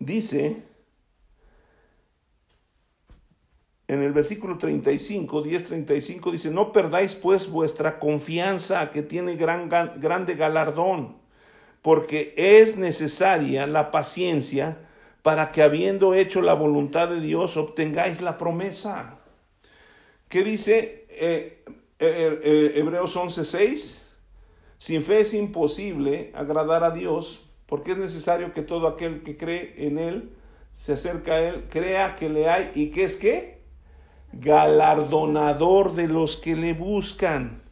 dice 0.05 0.63
en 3.87 4.01
el 4.01 4.13
versículo 4.13 4.57
35, 4.57 5.41
10, 5.41 5.63
35, 5.65 6.31
dice, 6.31 6.49
no 6.49 6.71
perdáis 6.71 7.15
pues 7.15 7.49
vuestra 7.49 7.99
confianza 7.99 8.91
que 8.91 9.03
tiene 9.03 9.35
gran, 9.35 9.69
grande 9.69 10.35
galardón, 10.35 11.17
porque 11.81 12.33
es 12.37 12.77
necesaria 12.77 13.67
la 13.67 13.91
paciencia 13.91 14.77
para 15.21 15.51
que 15.51 15.61
habiendo 15.61 16.13
hecho 16.13 16.41
la 16.41 16.53
voluntad 16.53 17.09
de 17.09 17.21
Dios 17.21 17.55
obtengáis 17.57 18.21
la 18.21 18.37
promesa. 18.37 19.19
¿Qué 20.27 20.43
dice 20.43 21.05
eh, 21.09 21.63
eh, 21.99 22.39
eh, 22.43 22.71
Hebreos 22.75 23.15
11, 23.15 23.45
6? 23.45 24.01
Sin 24.77 25.03
fe 25.03 25.21
es 25.21 25.33
imposible 25.33 26.31
agradar 26.33 26.83
a 26.83 26.91
Dios, 26.91 27.45
porque 27.73 27.93
es 27.93 27.97
necesario 27.97 28.53
que 28.53 28.61
todo 28.61 28.87
aquel 28.87 29.23
que 29.23 29.35
cree 29.35 29.73
en 29.77 29.97
Él, 29.97 30.29
se 30.75 30.93
acerca 30.93 31.33
a 31.33 31.41
Él, 31.41 31.65
crea 31.71 32.15
que 32.15 32.29
le 32.29 32.47
hay 32.47 32.71
y 32.75 32.91
que 32.91 33.03
es 33.03 33.15
que 33.15 33.63
galardonador 34.31 35.95
de 35.95 36.07
los 36.07 36.37
que 36.37 36.55
le 36.55 36.73
buscan. 36.75 37.63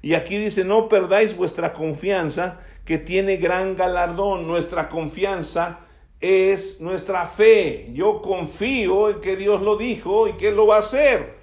Y 0.00 0.14
aquí 0.14 0.38
dice, 0.38 0.64
no 0.64 0.88
perdáis 0.88 1.36
vuestra 1.36 1.74
confianza, 1.74 2.60
que 2.86 2.96
tiene 2.96 3.36
gran 3.36 3.76
galardón. 3.76 4.46
Nuestra 4.46 4.88
confianza 4.88 5.80
es 6.22 6.80
nuestra 6.80 7.26
fe. 7.26 7.90
Yo 7.92 8.22
confío 8.22 9.10
en 9.10 9.20
que 9.20 9.36
Dios 9.36 9.60
lo 9.60 9.76
dijo 9.76 10.26
y 10.26 10.38
que 10.38 10.52
lo 10.52 10.66
va 10.66 10.76
a 10.76 10.80
hacer. 10.80 11.34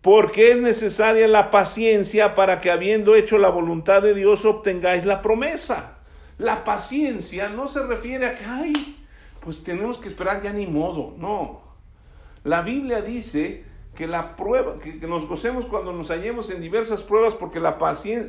Porque 0.00 0.52
es 0.52 0.56
necesaria 0.56 1.28
la 1.28 1.50
paciencia 1.50 2.34
para 2.34 2.62
que 2.62 2.70
habiendo 2.70 3.16
hecho 3.16 3.36
la 3.36 3.50
voluntad 3.50 4.00
de 4.00 4.14
Dios 4.14 4.46
obtengáis 4.46 5.04
la 5.04 5.20
promesa. 5.20 5.98
La 6.40 6.64
paciencia 6.64 7.50
no 7.50 7.68
se 7.68 7.86
refiere 7.86 8.24
a 8.24 8.34
que, 8.34 8.46
ay, 8.46 9.06
pues 9.40 9.62
tenemos 9.62 9.98
que 9.98 10.08
esperar 10.08 10.42
ya 10.42 10.54
ni 10.54 10.66
modo. 10.66 11.14
No. 11.18 11.60
La 12.44 12.62
Biblia 12.62 13.02
dice 13.02 13.66
que 13.94 14.06
la 14.06 14.36
prueba, 14.36 14.78
que, 14.78 14.94
nos 15.06 15.28
gocemos 15.28 15.66
cuando 15.66 15.92
nos 15.92 16.08
hallemos 16.08 16.48
en 16.48 16.62
diversas 16.62 17.02
pruebas, 17.02 17.34
porque 17.34 17.60
la, 17.60 17.76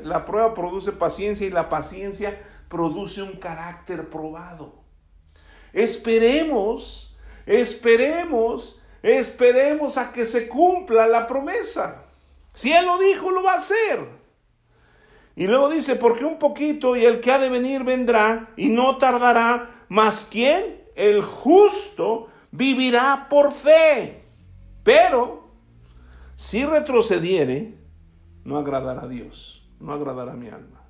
la 0.03 0.26
prueba 0.26 0.53
produce 0.53 0.91
paciencia 0.91 1.47
y 1.47 1.51
la 1.51 1.70
paciencia 1.70 2.38
produce 2.68 3.22
un 3.22 3.38
carácter 3.38 4.09
probado. 4.09 4.84
Esperemos, 5.72 7.16
esperemos, 7.45 8.86
esperemos 9.03 9.97
a 9.97 10.12
que 10.12 10.26
se 10.26 10.49
cumpla 10.49 11.07
la 11.07 11.30
promesa. 11.30 12.03
Si 12.53 12.74
Él 12.74 12.86
lo 12.86 12.99
dijo, 12.99 13.32
lo 13.32 13.41
va 13.41 13.53
a 13.53 13.59
hacer. 13.59 14.20
Y 15.41 15.47
luego 15.47 15.69
dice, 15.69 15.95
porque 15.95 16.23
un 16.23 16.37
poquito 16.37 16.95
y 16.95 17.03
el 17.03 17.19
que 17.19 17.31
ha 17.31 17.39
de 17.39 17.49
venir 17.49 17.83
vendrá 17.83 18.53
y 18.55 18.69
no 18.69 18.97
tardará, 18.97 19.85
más 19.89 20.27
quien, 20.29 20.83
el 20.93 21.23
justo, 21.23 22.27
vivirá 22.51 23.25
por 23.27 23.51
fe. 23.51 24.21
Pero 24.83 25.47
si 26.35 26.63
retrocediere, 26.63 27.73
no 28.43 28.59
agradará 28.59 29.01
a 29.01 29.07
Dios, 29.07 29.67
no 29.79 29.93
agradará 29.93 30.33
a 30.33 30.37
mi 30.37 30.49
alma. 30.49 30.83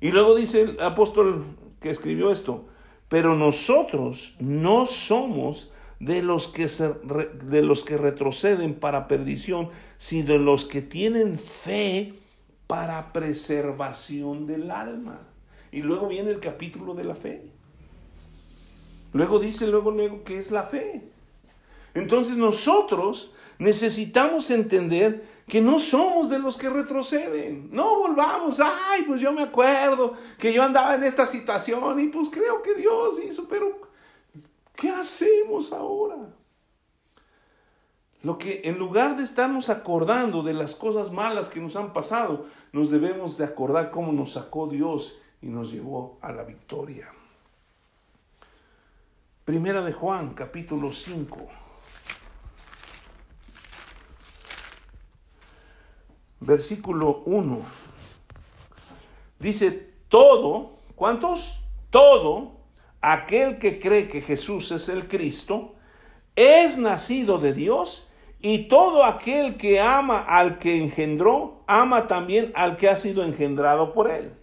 Y 0.00 0.10
luego 0.10 0.34
dice 0.34 0.62
el 0.62 0.80
apóstol 0.80 1.56
que 1.80 1.90
escribió 1.90 2.32
esto, 2.32 2.66
pero 3.08 3.36
nosotros 3.36 4.34
no 4.40 4.86
somos 4.86 5.70
de 6.00 6.24
los 6.24 6.48
que, 6.48 6.66
de 6.66 7.62
los 7.62 7.84
que 7.84 7.96
retroceden 7.96 8.74
para 8.74 9.06
perdición, 9.06 9.68
sino 9.98 10.32
de 10.32 10.38
los 10.40 10.64
que 10.64 10.82
tienen 10.82 11.38
fe 11.38 12.19
para 12.70 13.12
preservación 13.12 14.46
del 14.46 14.70
alma. 14.70 15.18
Y 15.72 15.82
luego 15.82 16.06
viene 16.06 16.30
el 16.30 16.38
capítulo 16.38 16.94
de 16.94 17.02
la 17.02 17.16
fe. 17.16 17.50
Luego 19.12 19.40
dice, 19.40 19.66
luego, 19.66 19.90
luego, 19.90 20.22
¿qué 20.22 20.38
es 20.38 20.52
la 20.52 20.62
fe? 20.62 21.02
Entonces 21.94 22.36
nosotros 22.36 23.32
necesitamos 23.58 24.52
entender 24.52 25.42
que 25.48 25.60
no 25.60 25.80
somos 25.80 26.30
de 26.30 26.38
los 26.38 26.56
que 26.56 26.70
retroceden. 26.70 27.70
No 27.72 27.98
volvamos, 27.98 28.60
ay, 28.60 29.02
pues 29.02 29.20
yo 29.20 29.32
me 29.32 29.42
acuerdo 29.42 30.14
que 30.38 30.52
yo 30.52 30.62
andaba 30.62 30.94
en 30.94 31.02
esta 31.02 31.26
situación 31.26 31.98
y 31.98 32.06
pues 32.06 32.28
creo 32.30 32.62
que 32.62 32.74
Dios 32.74 33.16
hizo, 33.28 33.48
pero 33.48 33.80
¿qué 34.76 34.90
hacemos 34.90 35.72
ahora? 35.72 36.18
Lo 38.22 38.36
que 38.36 38.60
en 38.64 38.78
lugar 38.78 39.16
de 39.16 39.24
estarnos 39.24 39.70
acordando 39.70 40.42
de 40.42 40.52
las 40.52 40.74
cosas 40.74 41.10
malas 41.10 41.48
que 41.48 41.58
nos 41.58 41.74
han 41.74 41.92
pasado, 41.92 42.46
nos 42.72 42.90
debemos 42.90 43.38
de 43.38 43.44
acordar 43.44 43.90
cómo 43.90 44.12
nos 44.12 44.32
sacó 44.32 44.66
Dios 44.68 45.18
y 45.42 45.46
nos 45.46 45.72
llevó 45.72 46.18
a 46.20 46.32
la 46.32 46.44
victoria. 46.44 47.12
Primera 49.44 49.82
de 49.82 49.92
Juan, 49.92 50.34
capítulo 50.34 50.92
5. 50.92 51.38
Versículo 56.40 57.22
1. 57.26 57.60
Dice, 59.38 59.92
todo, 60.08 60.78
¿cuántos? 60.94 61.60
Todo 61.90 62.60
aquel 63.00 63.58
que 63.58 63.78
cree 63.80 64.08
que 64.08 64.20
Jesús 64.20 64.70
es 64.70 64.88
el 64.88 65.08
Cristo, 65.08 65.74
es 66.36 66.78
nacido 66.78 67.38
de 67.38 67.52
Dios 67.52 68.09
y 68.42 68.68
todo 68.68 69.04
aquel 69.04 69.56
que 69.56 69.80
ama 69.80 70.18
al 70.18 70.58
que 70.58 70.78
engendró, 70.78 71.62
ama 71.66 72.06
también 72.06 72.52
al 72.54 72.76
que 72.76 72.88
ha 72.88 72.96
sido 72.96 73.22
engendrado 73.22 73.92
por 73.92 74.10
él. 74.10 74.34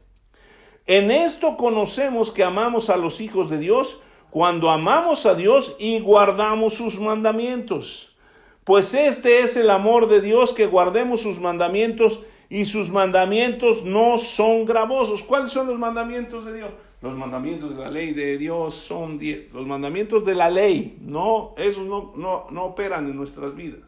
En 0.86 1.12
esto 1.12 1.58
conocemos 1.58 2.32
que 2.32 2.44
amamos 2.44 2.90
a 2.90 2.98
los 2.98 3.20
hijos 3.20 3.50
de 3.50 3.58
Dios 3.58 4.02
cuando 4.30 4.70
amamos 4.70 5.26
a 5.26 5.36
Dios 5.36 5.76
y 5.80 6.00
guardamos 6.00 6.76
sus 6.76 7.00
mandamientos. 7.00 8.16
Pues 8.64 8.94
este 8.94 9.40
es 9.40 9.58
el 9.58 9.70
amor 9.70 10.08
de 10.08 10.22
Dios, 10.22 10.54
que 10.54 10.68
guardemos 10.68 11.22
sus 11.22 11.40
mandamientos 11.40 12.22
y 12.50 12.66
sus 12.66 12.90
mandamientos 12.90 13.84
no 13.84 14.18
son 14.18 14.66
gravosos. 14.66 15.24
¿Cuáles 15.24 15.52
son 15.52 15.68
los 15.68 15.80
mandamientos 15.80 16.46
de 16.46 16.54
Dios? 16.54 16.70
Los 17.02 17.16
mandamientos 17.16 17.76
de 17.76 17.84
la 17.84 17.90
ley 17.90 18.14
de 18.14 18.38
Dios 18.38 18.76
son 18.76 19.18
diez. 19.18 19.52
Los 19.54 19.68
mandamientos 19.68 20.26
de 20.26 20.36
la 20.36 20.50
ley, 20.50 20.98
no, 21.02 21.54
esos 21.58 21.86
no, 21.86 22.14
no, 22.16 22.48
no 22.50 22.66
operan 22.66 23.08
en 23.08 23.16
nuestras 23.16 23.56
vidas. 23.56 23.87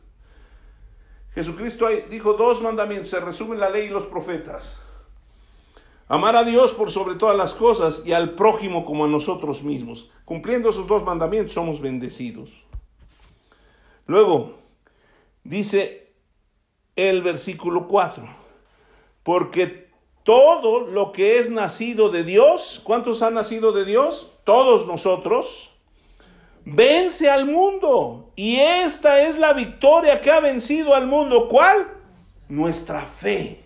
Jesucristo 1.33 1.87
dijo 2.09 2.33
dos 2.33 2.61
mandamientos, 2.61 3.09
se 3.09 3.19
resumen 3.19 3.59
la 3.59 3.69
ley 3.69 3.87
y 3.87 3.89
los 3.89 4.05
profetas. 4.05 4.75
Amar 6.07 6.35
a 6.35 6.43
Dios 6.43 6.73
por 6.73 6.89
sobre 6.89 7.15
todas 7.15 7.37
las 7.37 7.53
cosas 7.53 8.03
y 8.05 8.13
al 8.13 8.31
prójimo 8.31 8.83
como 8.83 9.05
a 9.05 9.07
nosotros 9.07 9.61
mismos. 9.61 10.09
Cumpliendo 10.25 10.69
esos 10.71 10.87
dos 10.87 11.03
mandamientos 11.03 11.53
somos 11.53 11.81
bendecidos. 11.81 12.49
Luego, 14.07 14.55
dice 15.43 16.11
el 16.95 17.21
versículo 17.21 17.87
4, 17.87 18.27
porque 19.21 19.89
todo 20.23 20.81
lo 20.81 21.11
que 21.11 21.37
es 21.37 21.51
nacido 21.51 22.09
de 22.09 22.23
Dios, 22.23 22.81
¿cuántos 22.83 23.21
han 23.21 23.35
nacido 23.35 23.71
de 23.71 23.85
Dios? 23.85 24.31
Todos 24.45 24.87
nosotros, 24.87 25.69
vence 26.71 27.29
al 27.29 27.45
mundo. 27.45 28.31
Y 28.35 28.57
esta 28.57 29.21
es 29.21 29.37
la 29.37 29.53
victoria 29.53 30.21
que 30.21 30.31
ha 30.31 30.39
vencido 30.39 30.95
al 30.95 31.07
mundo. 31.07 31.47
¿Cuál? 31.49 31.87
Nuestra 32.47 33.05
fe. 33.05 33.63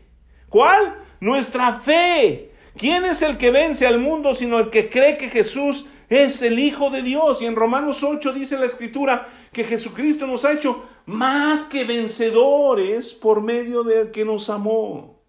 ¿Cuál? 0.50 0.96
Nuestra 1.20 1.74
fe. 1.74 2.52
¿Quién 2.78 3.06
es 3.06 3.22
el 3.22 3.38
que 3.38 3.52
vence 3.52 3.86
al 3.86 4.00
mundo 4.00 4.34
sino 4.34 4.60
el 4.60 4.70
que 4.70 4.90
cree 4.90 5.18
que 5.18 5.30
Jesús 5.30 5.86
es 6.10 6.42
el 6.42 6.60
Hijo 6.60 6.90
de 6.90 7.02
Dios? 7.02 7.42
Y 7.42 7.46
en 7.46 7.56
Romanos 7.56 8.04
8 8.04 8.34
dice 8.34 8.58
la 8.58 8.66
Escritura 8.66 9.30
que 9.52 9.64
Jesucristo 9.64 10.26
nos 10.26 10.44
ha 10.44 10.54
hecho 10.54 10.84
más 11.06 11.66
que 11.66 11.84
vencedores 11.84 13.14
por 13.14 13.42
medio 13.42 13.84
del 13.84 14.10
que 14.12 14.26
nos 14.26 14.50
amó. 14.50 15.22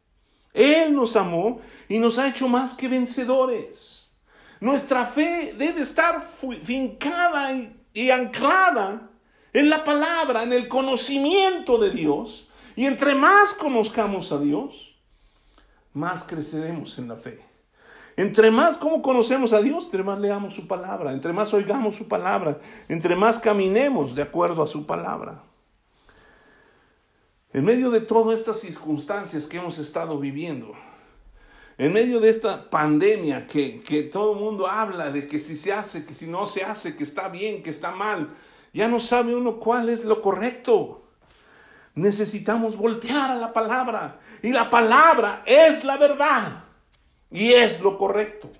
Él 0.54 0.94
nos 0.94 1.16
amó 1.16 1.60
y 1.88 1.98
nos 1.98 2.18
ha 2.18 2.28
hecho 2.28 2.48
más 2.48 2.74
que 2.74 2.88
vencedores. 2.88 4.03
Nuestra 4.64 5.04
fe 5.04 5.54
debe 5.58 5.82
estar 5.82 6.26
fincada 6.62 7.52
y, 7.92 8.10
anclada 8.10 9.10
en 9.52 9.68
la 9.68 9.84
palabra, 9.84 10.42
en 10.42 10.54
el 10.54 10.68
conocimiento 10.68 11.76
de 11.76 11.90
Dios. 11.90 12.48
Y 12.74 12.86
entre 12.86 13.14
más 13.14 13.52
conozcamos 13.52 14.32
a 14.32 14.38
Dios, 14.38 14.96
más 15.92 16.24
creceremos 16.24 16.98
en 16.98 17.08
la 17.08 17.16
fe. 17.16 17.44
Entre 18.16 18.50
más 18.50 18.78
como 18.78 19.02
conocemos 19.02 19.52
a 19.52 19.60
Dios, 19.60 19.84
entre 19.84 20.02
más 20.02 20.18
leamos 20.18 20.54
su 20.54 20.66
palabra, 20.66 21.12
entre 21.12 21.34
más 21.34 21.52
oigamos 21.52 21.96
su 21.96 22.08
palabra, 22.08 22.58
entre 22.88 23.16
más 23.16 23.38
caminemos 23.38 24.14
de 24.14 24.22
acuerdo 24.22 24.62
a 24.62 24.66
su 24.66 24.86
palabra. 24.86 25.42
En 27.52 27.66
medio 27.66 27.90
de 27.90 28.00
todas 28.00 28.38
estas 28.38 28.60
circunstancias 28.60 29.44
que 29.44 29.58
hemos 29.58 29.78
estado 29.78 30.18
viviendo, 30.18 30.72
en 31.76 31.92
medio 31.92 32.20
de 32.20 32.30
esta 32.30 32.70
pandemia 32.70 33.46
que, 33.46 33.82
que 33.82 34.02
todo 34.04 34.32
el 34.32 34.38
mundo 34.38 34.66
habla 34.66 35.10
de 35.10 35.26
que 35.26 35.40
si 35.40 35.56
se 35.56 35.72
hace, 35.72 36.06
que 36.06 36.14
si 36.14 36.26
no 36.26 36.46
se 36.46 36.62
hace, 36.62 36.96
que 36.96 37.02
está 37.02 37.28
bien, 37.28 37.62
que 37.62 37.70
está 37.70 37.90
mal, 37.90 38.36
ya 38.72 38.88
no 38.88 39.00
sabe 39.00 39.34
uno 39.34 39.58
cuál 39.58 39.88
es 39.88 40.04
lo 40.04 40.22
correcto. 40.22 41.02
Necesitamos 41.94 42.76
voltear 42.76 43.30
a 43.30 43.36
la 43.36 43.52
palabra 43.52 44.20
y 44.42 44.50
la 44.50 44.68
palabra 44.68 45.42
es 45.46 45.84
la 45.84 45.96
verdad 45.96 46.64
y 47.30 47.52
es 47.52 47.80
lo 47.80 47.98
correcto. 47.98 48.50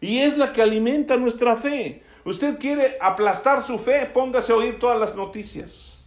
Y 0.00 0.18
es 0.18 0.36
la 0.36 0.52
que 0.52 0.62
alimenta 0.62 1.16
nuestra 1.16 1.56
fe. 1.56 2.02
Usted 2.24 2.58
quiere 2.58 2.98
aplastar 3.00 3.62
su 3.62 3.78
fe, 3.78 4.06
póngase 4.06 4.52
a 4.52 4.56
oír 4.56 4.78
todas 4.78 4.98
las 4.98 5.14
noticias. 5.16 5.98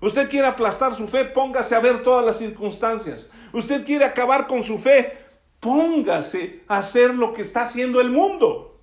Usted 0.00 0.28
quiere 0.28 0.46
aplastar 0.46 0.94
su 0.94 1.06
fe, 1.08 1.26
póngase 1.26 1.74
a 1.74 1.80
ver 1.80 2.02
todas 2.02 2.24
las 2.24 2.38
circunstancias. 2.38 3.28
Usted 3.52 3.84
quiere 3.84 4.04
acabar 4.04 4.46
con 4.46 4.62
su 4.62 4.78
fe, 4.78 5.29
póngase 5.60 6.64
a 6.66 6.78
hacer 6.78 7.14
lo 7.14 7.32
que 7.32 7.42
está 7.42 7.64
haciendo 7.64 8.00
el 8.00 8.10
mundo. 8.10 8.80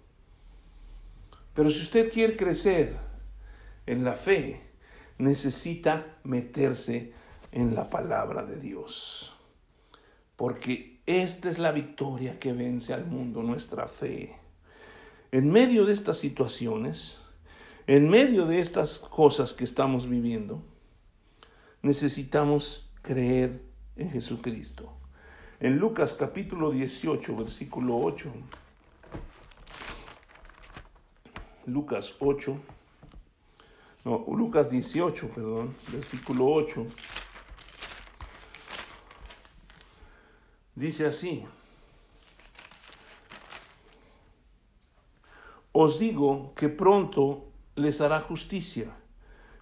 Pero 1.53 1.71
si 1.71 1.82
usted 1.82 2.11
quiere 2.11 2.38
crecer 2.38 2.95
en 3.88 4.03
la 4.03 4.13
fe, 4.13 4.61
necesita 5.17 6.19
meterse 6.23 7.13
en 7.51 7.73
la 7.73 7.89
palabra 7.89 8.45
de 8.45 8.59
Dios. 8.59 9.36
Porque 10.36 11.01
esta 11.07 11.49
es 11.49 11.57
la 11.57 11.71
victoria 11.71 12.39
que 12.39 12.53
vence 12.53 12.93
al 12.93 13.07
mundo, 13.07 13.41
nuestra 13.41 13.88
fe. 13.88 14.38
En 15.32 15.51
medio 15.51 15.86
de 15.86 15.93
estas 15.93 16.19
situaciones, 16.19 17.17
en 17.88 18.07
medio 18.09 18.45
de 18.45 18.59
estas 18.59 18.99
cosas 18.99 19.53
que 19.53 19.63
estamos 19.63 20.07
viviendo, 20.07 20.63
necesitamos 21.82 22.91
creer 23.01 23.63
en 23.95 24.11
Jesucristo. 24.11 24.96
En 25.60 25.80
Lucas 25.80 26.14
capítulo 26.14 26.70
18, 26.70 27.36
versículo 27.36 27.97
8. 27.97 28.32
Lucas 31.66 32.14
8. 32.20 32.58
No, 34.05 34.24
Lucas 34.28 34.70
18, 34.70 35.30
perdón, 35.30 35.76
versículo 35.91 36.45
8. 36.45 36.86
Dice 40.76 41.08
así, 41.08 41.43
os 45.72 45.97
digo 45.97 46.53
que 46.55 46.70
pronto 46.70 47.47
les 47.76 47.99
hará 47.99 48.22
justicia, 48.22 48.95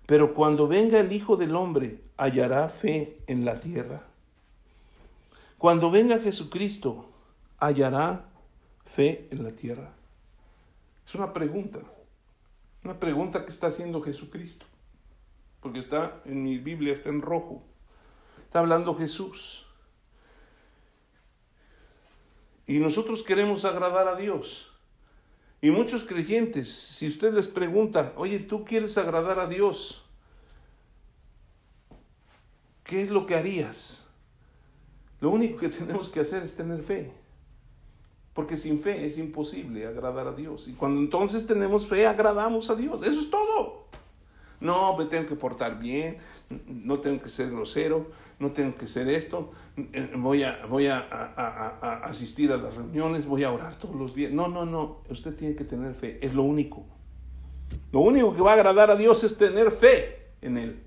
pero 0.05 0.33
cuando 0.33 0.67
venga 0.67 0.99
el 0.99 1.13
Hijo 1.13 1.37
del 1.37 1.55
Hombre, 1.55 2.01
¿hallará 2.17 2.67
fe 2.67 3.21
en 3.27 3.45
la 3.45 3.61
tierra? 3.61 4.14
Cuando 5.57 5.89
venga 5.89 6.19
Jesucristo, 6.19 7.09
¿hallará 7.57 8.29
fe 8.85 9.27
en 9.31 9.43
la 9.43 9.51
tierra? 9.51 9.93
Es 11.07 11.15
una 11.15 11.33
pregunta, 11.33 11.79
una 12.83 12.99
pregunta 12.99 13.45
que 13.45 13.51
está 13.51 13.67
haciendo 13.67 14.01
Jesucristo, 14.01 14.65
porque 15.61 15.79
está 15.79 16.21
en 16.25 16.43
mi 16.43 16.57
Biblia, 16.57 16.93
está 16.93 17.09
en 17.09 17.21
rojo, 17.21 17.63
está 18.43 18.59
hablando 18.59 18.95
Jesús. 18.95 19.65
Y 22.67 22.79
nosotros 22.79 23.23
queremos 23.23 23.63
agradar 23.63 24.07
a 24.07 24.15
Dios. 24.15 24.71
Y 25.61 25.71
muchos 25.71 26.03
creyentes, 26.03 26.71
si 26.71 27.07
usted 27.07 27.33
les 27.33 27.47
pregunta, 27.47 28.13
oye, 28.17 28.39
¿tú 28.39 28.65
quieres 28.65 28.97
agradar 28.97 29.39
a 29.39 29.47
Dios? 29.47 30.05
¿Qué 32.83 33.01
es 33.01 33.09
lo 33.09 33.25
que 33.25 33.35
harías? 33.35 34.04
Lo 35.19 35.29
único 35.29 35.59
que 35.59 35.69
tenemos 35.69 36.09
que 36.09 36.19
hacer 36.19 36.43
es 36.43 36.55
tener 36.55 36.81
fe. 36.81 37.11
Porque 38.33 38.57
sin 38.57 38.81
fe 38.81 39.05
es 39.05 39.17
imposible 39.17 39.85
agradar 39.85 40.27
a 40.27 40.33
Dios. 40.33 40.67
Y 40.67 40.73
cuando 40.73 40.99
entonces 40.99 41.45
tenemos 41.45 41.87
fe, 41.87 42.05
agradamos 42.05 42.69
a 42.69 42.75
Dios. 42.75 43.07
Eso 43.07 43.21
es 43.21 43.29
todo. 43.29 43.85
No, 44.59 44.97
me 44.97 45.05
tengo 45.05 45.27
que 45.27 45.35
portar 45.35 45.79
bien, 45.79 46.17
no 46.67 46.99
tengo 46.99 47.21
que 47.21 47.29
ser 47.29 47.51
grosero, 47.51 48.09
no 48.39 48.51
tengo 48.51 48.75
que 48.75 48.87
ser 48.87 49.07
esto, 49.09 49.51
voy, 50.17 50.43
a, 50.43 50.65
voy 50.65 50.87
a, 50.87 50.97
asistir 52.03 52.51
a 52.51 52.57
las 52.57 52.73
reuniones, 52.73 53.25
voy 53.25 53.43
a 53.43 53.51
orar 53.51 53.75
todos 53.75 53.95
los 53.95 54.15
días. 54.15 54.31
No, 54.31 54.47
no, 54.47 54.65
no, 54.65 55.01
usted 55.09 55.35
tiene 55.35 55.55
que 55.55 55.65
tener 55.65 55.93
fe, 55.93 56.19
es 56.21 56.33
lo 56.33 56.43
único. 56.43 56.85
Lo 57.91 57.99
único 57.99 58.33
que 58.33 58.41
va 58.41 58.51
a 58.51 58.55
agradar 58.55 58.89
a 58.91 58.95
Dios 58.95 59.23
es 59.23 59.37
tener 59.37 59.71
fe 59.71 60.31
en 60.41 60.57
Él 60.57 60.79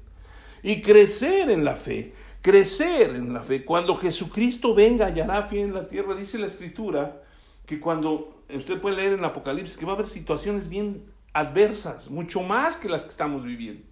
y 0.62 0.80
crecer 0.80 1.50
en 1.50 1.64
la 1.64 1.76
fe, 1.76 2.12
crecer 2.42 3.16
en 3.16 3.32
la 3.32 3.42
fe. 3.42 3.64
Cuando 3.64 3.96
Jesucristo 3.96 4.74
venga, 4.74 5.06
hallará 5.06 5.42
fe 5.42 5.60
en 5.60 5.74
la 5.74 5.88
tierra, 5.88 6.14
dice 6.14 6.38
la 6.38 6.46
Escritura, 6.46 7.22
que 7.66 7.80
cuando 7.80 8.42
usted 8.54 8.80
puede 8.80 8.96
leer 8.96 9.12
en 9.12 9.24
Apocalipsis 9.24 9.76
que 9.76 9.84
va 9.84 9.92
a 9.92 9.94
haber 9.94 10.06
situaciones 10.06 10.68
bien 10.68 11.04
adversas, 11.32 12.10
mucho 12.10 12.42
más 12.42 12.76
que 12.76 12.88
las 12.88 13.02
que 13.02 13.10
estamos 13.10 13.44
viviendo. 13.44 13.84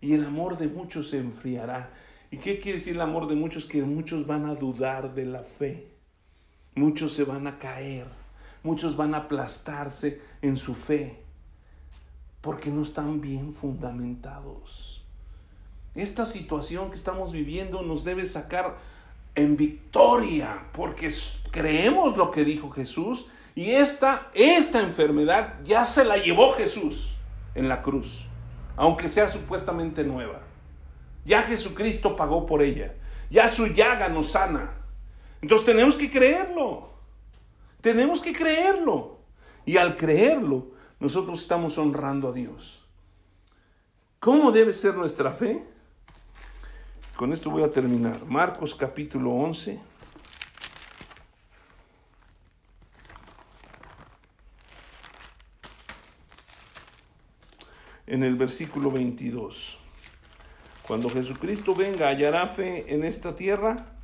Y 0.00 0.12
el 0.12 0.24
amor 0.24 0.58
de 0.58 0.68
muchos 0.68 1.08
se 1.08 1.18
enfriará 1.18 1.90
¿Y 2.30 2.38
qué 2.38 2.58
quiere 2.58 2.78
decir 2.78 2.94
el 2.94 3.00
amor 3.00 3.28
de 3.28 3.34
muchos? 3.36 3.66
Que 3.66 3.82
muchos 3.82 4.26
van 4.26 4.46
a 4.46 4.54
dudar 4.54 5.14
de 5.14 5.24
la 5.24 5.42
fe. 5.42 5.92
Muchos 6.74 7.12
se 7.12 7.24
van 7.24 7.46
a 7.46 7.58
caer. 7.58 8.06
Muchos 8.62 8.96
van 8.96 9.14
a 9.14 9.18
aplastarse 9.18 10.20
en 10.42 10.56
su 10.56 10.74
fe. 10.74 11.22
Porque 12.40 12.70
no 12.70 12.82
están 12.82 13.20
bien 13.20 13.52
fundamentados. 13.52 14.95
Esta 15.96 16.26
situación 16.26 16.90
que 16.90 16.96
estamos 16.96 17.32
viviendo 17.32 17.82
nos 17.82 18.04
debe 18.04 18.26
sacar 18.26 18.78
en 19.34 19.56
victoria, 19.56 20.68
porque 20.72 21.10
creemos 21.50 22.16
lo 22.16 22.30
que 22.30 22.44
dijo 22.44 22.70
Jesús 22.70 23.28
y 23.54 23.70
esta, 23.70 24.30
esta 24.34 24.80
enfermedad 24.80 25.54
ya 25.64 25.86
se 25.86 26.04
la 26.04 26.18
llevó 26.18 26.52
Jesús 26.52 27.16
en 27.54 27.68
la 27.68 27.82
cruz, 27.82 28.26
aunque 28.76 29.08
sea 29.08 29.30
supuestamente 29.30 30.04
nueva. 30.04 30.42
Ya 31.24 31.42
Jesucristo 31.42 32.14
pagó 32.14 32.46
por 32.46 32.62
ella, 32.62 32.94
ya 33.30 33.48
su 33.48 33.68
llaga 33.68 34.08
nos 34.08 34.32
sana. 34.32 34.72
Entonces 35.40 35.66
tenemos 35.66 35.96
que 35.96 36.10
creerlo, 36.10 36.90
tenemos 37.80 38.20
que 38.20 38.34
creerlo. 38.34 39.16
Y 39.64 39.78
al 39.78 39.96
creerlo, 39.96 40.68
nosotros 41.00 41.40
estamos 41.40 41.76
honrando 41.76 42.28
a 42.28 42.32
Dios. 42.32 42.84
¿Cómo 44.20 44.52
debe 44.52 44.72
ser 44.72 44.94
nuestra 44.94 45.32
fe? 45.32 45.66
Con 47.16 47.32
esto 47.32 47.48
voy 47.48 47.62
a 47.62 47.70
terminar. 47.70 48.26
Marcos 48.26 48.74
capítulo 48.74 49.30
11. 49.30 49.80
En 58.06 58.22
el 58.22 58.36
versículo 58.36 58.90
22. 58.90 59.78
Cuando 60.86 61.08
Jesucristo 61.08 61.74
venga, 61.74 62.08
hallará 62.08 62.46
fe 62.48 62.92
en 62.94 63.02
esta 63.02 63.34
tierra. 63.34 63.96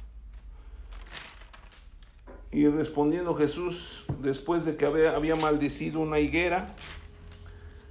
Y 2.51 2.67
respondiendo 2.67 3.35
Jesús, 3.35 4.07
después 4.21 4.65
de 4.65 4.77
que 4.77 4.87
había 4.87 5.37
maldecido 5.37 6.01
una 6.01 6.19
higuera, 6.19 6.75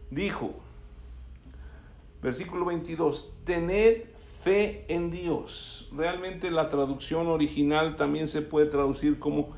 dijo, 0.10 0.56
versículo 2.24 2.66
22, 2.66 3.36
tened 3.44 4.06
fe 4.44 4.86
en 4.88 5.12
Dios. 5.12 5.90
Realmente 5.92 6.52
la 6.52 6.70
traducción 6.70 7.28
original 7.28 7.96
también 7.96 8.28
se 8.28 8.42
puede 8.42 8.68
traducir 8.68 9.20
como 9.20 9.56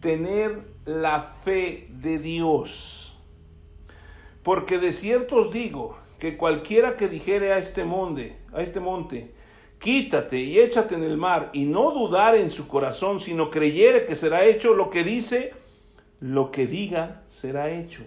tener 0.00 0.62
la 0.84 1.20
fe 1.20 1.88
de 1.90 2.18
Dios. 2.18 3.16
Porque 4.42 4.78
de 4.78 4.92
cierto 4.92 5.36
os 5.36 5.52
digo 5.52 5.96
que 6.18 6.36
cualquiera 6.36 6.96
que 6.96 7.08
dijere 7.08 7.52
a 7.52 7.58
este 7.58 7.84
monte, 7.84 8.36
a 8.52 8.62
este 8.62 8.80
monte, 8.80 9.34
quítate 9.78 10.38
y 10.38 10.58
échate 10.58 10.94
en 10.94 11.02
el 11.02 11.16
mar, 11.16 11.50
y 11.52 11.64
no 11.64 11.90
dudar 11.90 12.34
en 12.34 12.50
su 12.50 12.68
corazón, 12.68 13.20
sino 13.20 13.50
creyere 13.50 14.06
que 14.06 14.16
será 14.16 14.44
hecho 14.44 14.74
lo 14.74 14.90
que 14.90 15.04
dice, 15.04 15.54
lo 16.20 16.50
que 16.50 16.66
diga 16.66 17.22
será 17.28 17.70
hecho. 17.70 18.02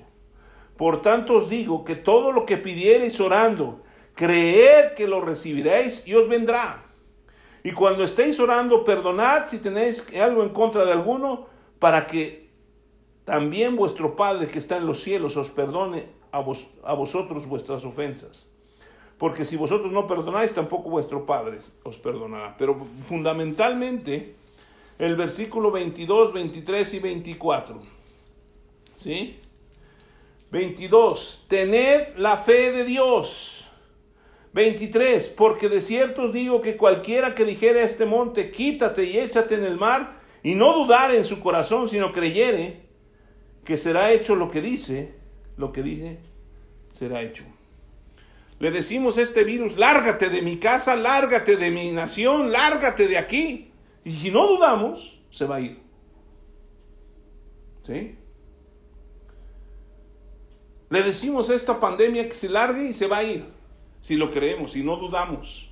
Por 0.75 1.01
tanto 1.01 1.35
os 1.35 1.49
digo 1.49 1.83
que 1.85 1.95
todo 1.95 2.31
lo 2.31 2.45
que 2.45 2.57
pidiereis 2.57 3.19
orando, 3.19 3.81
creed 4.17 4.95
que 4.95 5.07
lo 5.07 5.21
recibiréis 5.21 6.05
y 6.05 6.15
os 6.15 6.27
vendrá. 6.27 6.83
Y 7.63 7.71
cuando 7.71 8.03
estéis 8.03 8.39
orando, 8.39 8.83
perdonad 8.83 9.47
si 9.47 9.59
tenéis 9.59 10.05
algo 10.15 10.43
en 10.43 10.49
contra 10.49 10.83
de 10.83 10.91
alguno, 10.91 11.47
para 11.79 12.07
que 12.07 12.49
también 13.23 13.75
vuestro 13.75 14.15
Padre 14.15 14.47
que 14.47 14.59
está 14.59 14.77
en 14.77 14.87
los 14.87 15.01
cielos 15.01 15.37
os 15.37 15.49
perdone 15.49 16.07
a, 16.31 16.39
a 16.83 16.93
vosotros 16.93 17.45
vuestras 17.45 17.85
ofensas. 17.85 18.47
Porque 19.17 19.45
si 19.45 19.55
vosotros 19.55 19.91
no 19.91 20.07
perdonáis, 20.07 20.53
tampoco 20.53 20.89
vuestro 20.89 21.25
Padre 21.25 21.59
os 21.83 21.97
perdonará. 21.97 22.55
Pero 22.57 22.85
fundamentalmente, 23.07 24.35
el 24.99 25.15
versículo 25.15 25.71
22, 25.71 26.33
23 26.33 26.93
y 26.93 26.99
24. 26.99 27.79
¿Sí? 28.95 29.39
22. 30.51 31.45
Tened 31.47 32.15
la 32.17 32.37
fe 32.37 32.71
de 32.71 32.83
Dios 32.83 33.56
23. 34.57 35.27
Porque 35.29 35.69
de 35.69 35.81
cierto 35.81 36.23
os 36.23 36.33
digo 36.33 36.61
que 36.61 36.75
cualquiera 36.75 37.35
que 37.35 37.45
dijere 37.45 37.81
a 37.81 37.85
este 37.85 38.05
monte, 38.05 38.51
quítate 38.51 39.05
y 39.05 39.19
échate 39.19 39.55
en 39.55 39.63
el 39.63 39.77
mar, 39.77 40.19
y 40.43 40.55
no 40.55 40.73
dudar 40.73 41.13
en 41.13 41.23
su 41.23 41.39
corazón, 41.39 41.87
sino 41.87 42.11
creyere 42.11 42.81
que 43.63 43.77
será 43.77 44.11
hecho 44.11 44.35
lo 44.35 44.49
que 44.49 44.61
dice, 44.61 45.13
lo 45.57 45.71
que 45.71 45.83
dice, 45.83 46.19
será 46.91 47.21
hecho. 47.21 47.43
Le 48.59 48.71
decimos 48.71 49.17
a 49.17 49.21
este 49.21 49.43
virus, 49.43 49.77
lárgate 49.77 50.29
de 50.29 50.41
mi 50.41 50.57
casa, 50.57 50.95
lárgate 50.95 51.57
de 51.57 51.69
mi 51.69 51.91
nación, 51.91 52.51
lárgate 52.51 53.07
de 53.07 53.17
aquí. 53.19 53.71
Y 54.03 54.11
si 54.11 54.31
no 54.31 54.47
dudamos, 54.47 55.19
se 55.29 55.45
va 55.45 55.57
a 55.57 55.61
ir. 55.61 55.79
¿Sí? 57.83 58.17
Le 60.89 61.03
decimos 61.03 61.49
a 61.49 61.55
esta 61.55 61.79
pandemia 61.79 62.27
que 62.27 62.35
se 62.35 62.49
largue 62.49 62.89
y 62.89 62.93
se 62.93 63.05
va 63.05 63.17
a 63.17 63.23
ir 63.23 63.56
si 64.07 64.15
lo 64.15 64.31
creemos, 64.31 64.71
si 64.71 64.83
no 64.83 64.95
dudamos. 64.95 65.67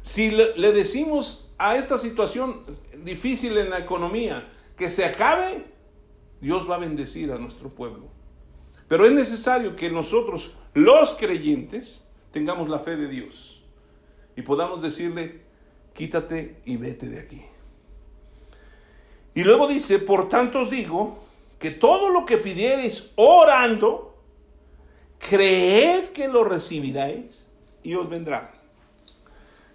Si 0.00 0.30
le, 0.30 0.72
decimos 0.72 1.52
a 1.58 1.76
esta 1.76 1.98
situación 1.98 2.64
difícil 3.04 3.58
en 3.58 3.68
la 3.68 3.78
economía 3.78 4.50
que 4.78 4.88
se 4.88 5.04
acabe, 5.04 5.66
Dios 6.40 6.66
va 6.70 6.76
a 6.76 6.78
bendecir 6.78 7.30
a 7.30 7.36
nuestro 7.36 7.68
pueblo. 7.68 8.08
Pero 8.88 9.04
es 9.04 9.12
necesario 9.12 9.76
que 9.76 9.90
nosotros, 9.90 10.54
los 10.72 11.12
creyentes, 11.12 12.00
tengamos 12.30 12.70
la 12.70 12.78
fe 12.78 12.96
de 12.96 13.08
Dios 13.08 13.62
y 14.36 14.40
podamos 14.40 14.80
decirle, 14.80 15.42
quítate 15.92 16.62
y 16.64 16.78
vete 16.78 17.10
de 17.10 17.20
aquí. 17.20 17.42
Y 19.34 19.44
luego 19.44 19.68
dice, 19.68 19.98
por 19.98 20.30
tanto 20.30 20.60
os 20.60 20.70
digo 20.70 21.24
que 21.58 21.70
todo 21.70 22.08
lo 22.08 22.24
que 22.24 22.38
pidiereis 22.38 23.12
orando, 23.16 24.16
creed 25.18 26.04
que 26.14 26.26
lo 26.26 26.42
recibiráis 26.42 27.39
y 27.82 27.94
os 27.94 28.08
vendrá. 28.08 28.52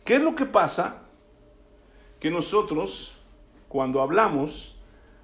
¿Qué 0.03 0.16
es 0.16 0.22
lo 0.22 0.36
que 0.36 0.45
pasa? 0.45 1.03
Que 2.20 2.30
nosotros, 2.30 3.18
cuando 3.68 4.01
hablamos, 4.01 4.76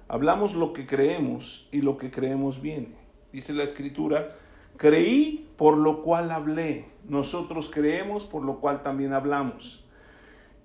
hablamos 0.08 0.54
lo 0.54 0.72
que 0.72 0.86
creemos 0.86 1.68
y 1.70 1.80
lo 1.80 1.96
que 1.96 2.10
creemos 2.10 2.60
viene. 2.60 2.96
Dice 3.32 3.52
la 3.52 3.62
escritura, 3.62 4.36
creí 4.76 5.48
por 5.56 5.76
lo 5.76 6.02
cual 6.02 6.30
hablé. 6.30 6.86
Nosotros 7.08 7.70
creemos 7.72 8.24
por 8.24 8.44
lo 8.44 8.60
cual 8.60 8.82
también 8.82 9.12
hablamos. 9.12 9.84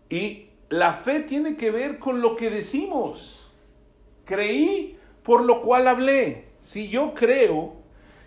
Y 0.09 0.47
la 0.69 0.93
fe 0.93 1.21
tiene 1.21 1.55
que 1.55 1.71
ver 1.71 1.99
con 1.99 2.21
lo 2.21 2.35
que 2.35 2.49
decimos. 2.49 3.49
Creí 4.25 4.97
por 5.23 5.43
lo 5.43 5.61
cual 5.61 5.87
hablé. 5.87 6.47
Si 6.61 6.89
yo 6.89 7.13
creo 7.13 7.75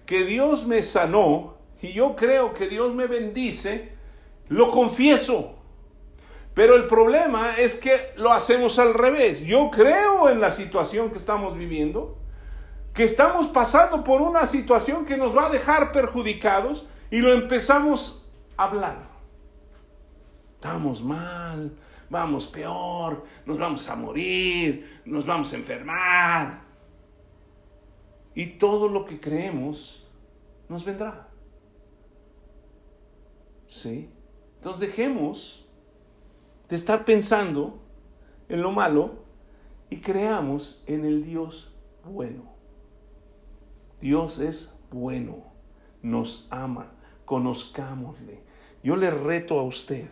que 0.06 0.24
Dios 0.24 0.66
me 0.66 0.82
sanó 0.82 1.59
y 1.82 1.92
yo 1.92 2.14
creo 2.14 2.52
que 2.52 2.68
Dios 2.68 2.94
me 2.94 3.06
bendice, 3.06 3.92
lo 4.48 4.70
confieso. 4.70 5.56
Pero 6.54 6.76
el 6.76 6.86
problema 6.86 7.56
es 7.56 7.76
que 7.76 8.12
lo 8.16 8.32
hacemos 8.32 8.78
al 8.78 8.92
revés. 8.92 9.40
Yo 9.40 9.70
creo 9.70 10.28
en 10.28 10.40
la 10.40 10.50
situación 10.50 11.10
que 11.10 11.18
estamos 11.18 11.56
viviendo, 11.56 12.18
que 12.92 13.04
estamos 13.04 13.46
pasando 13.48 14.04
por 14.04 14.20
una 14.20 14.46
situación 14.46 15.06
que 15.06 15.16
nos 15.16 15.36
va 15.36 15.46
a 15.46 15.50
dejar 15.50 15.92
perjudicados 15.92 16.86
y 17.10 17.18
lo 17.18 17.32
empezamos 17.32 18.30
a 18.56 18.64
hablar. 18.64 19.10
Estamos 20.56 21.02
mal, 21.02 21.74
vamos 22.10 22.46
peor, 22.48 23.24
nos 23.46 23.58
vamos 23.58 23.88
a 23.88 23.96
morir, 23.96 25.00
nos 25.06 25.24
vamos 25.24 25.52
a 25.52 25.56
enfermar. 25.56 26.60
Y 28.34 28.46
todo 28.58 28.88
lo 28.88 29.06
que 29.06 29.18
creemos 29.18 30.06
nos 30.68 30.84
vendrá. 30.84 31.29
¿Sí? 33.70 34.10
Entonces 34.56 34.88
dejemos 34.88 35.64
de 36.68 36.74
estar 36.74 37.04
pensando 37.04 37.80
en 38.48 38.62
lo 38.62 38.72
malo 38.72 39.22
y 39.88 39.98
creamos 40.00 40.82
en 40.88 41.04
el 41.04 41.24
Dios 41.24 41.72
bueno. 42.04 42.52
Dios 44.00 44.40
es 44.40 44.74
bueno, 44.90 45.44
nos 46.02 46.48
ama, 46.50 46.92
conozcámosle. 47.24 48.42
Yo 48.82 48.96
le 48.96 49.08
reto 49.08 49.60
a 49.60 49.62
usted 49.62 50.08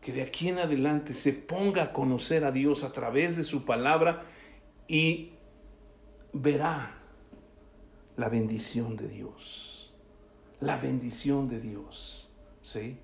que 0.00 0.12
de 0.12 0.22
aquí 0.22 0.48
en 0.48 0.58
adelante 0.58 1.14
se 1.14 1.32
ponga 1.32 1.84
a 1.84 1.92
conocer 1.92 2.44
a 2.44 2.50
Dios 2.50 2.82
a 2.82 2.90
través 2.90 3.36
de 3.36 3.44
su 3.44 3.64
palabra 3.64 4.24
y 4.88 5.34
verá 6.32 6.98
la 8.16 8.28
bendición 8.28 8.96
de 8.96 9.06
Dios. 9.06 9.73
La 10.64 10.76
bendición 10.76 11.48
de 11.48 11.60
Dios. 11.60 12.30
¿Sí? 12.62 12.98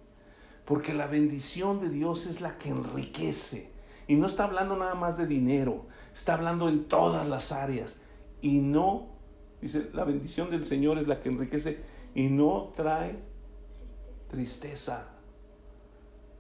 Porque 0.65 0.95
la 0.95 1.07
bendición 1.07 1.81
de 1.81 1.91
Dios 1.91 2.27
es 2.27 2.41
la 2.41 2.57
que 2.57 2.71
enriquece. 2.71 3.71
Y 4.07 4.15
no 4.15 4.27
está 4.27 4.45
hablando 4.45 4.77
nada 4.77 4.95
más 4.95 5.19
de 5.19 5.27
dinero, 5.27 5.87
está 6.13 6.35
hablando 6.35 6.69
en 6.69 6.85
todas 6.85 7.29
las 7.29 7.53
áreas. 7.53 7.97
Y 8.41 8.59
no, 8.59 9.09
dice, 9.61 9.91
la 9.93 10.05
bendición 10.05 10.51
del 10.51 10.65
Señor 10.65 10.99
es 10.99 11.07
la 11.07 11.21
que 11.21 11.29
enriquece 11.29 11.81
y 12.15 12.29
no 12.29 12.73
trae 12.75 13.19
tristeza. 14.29 15.09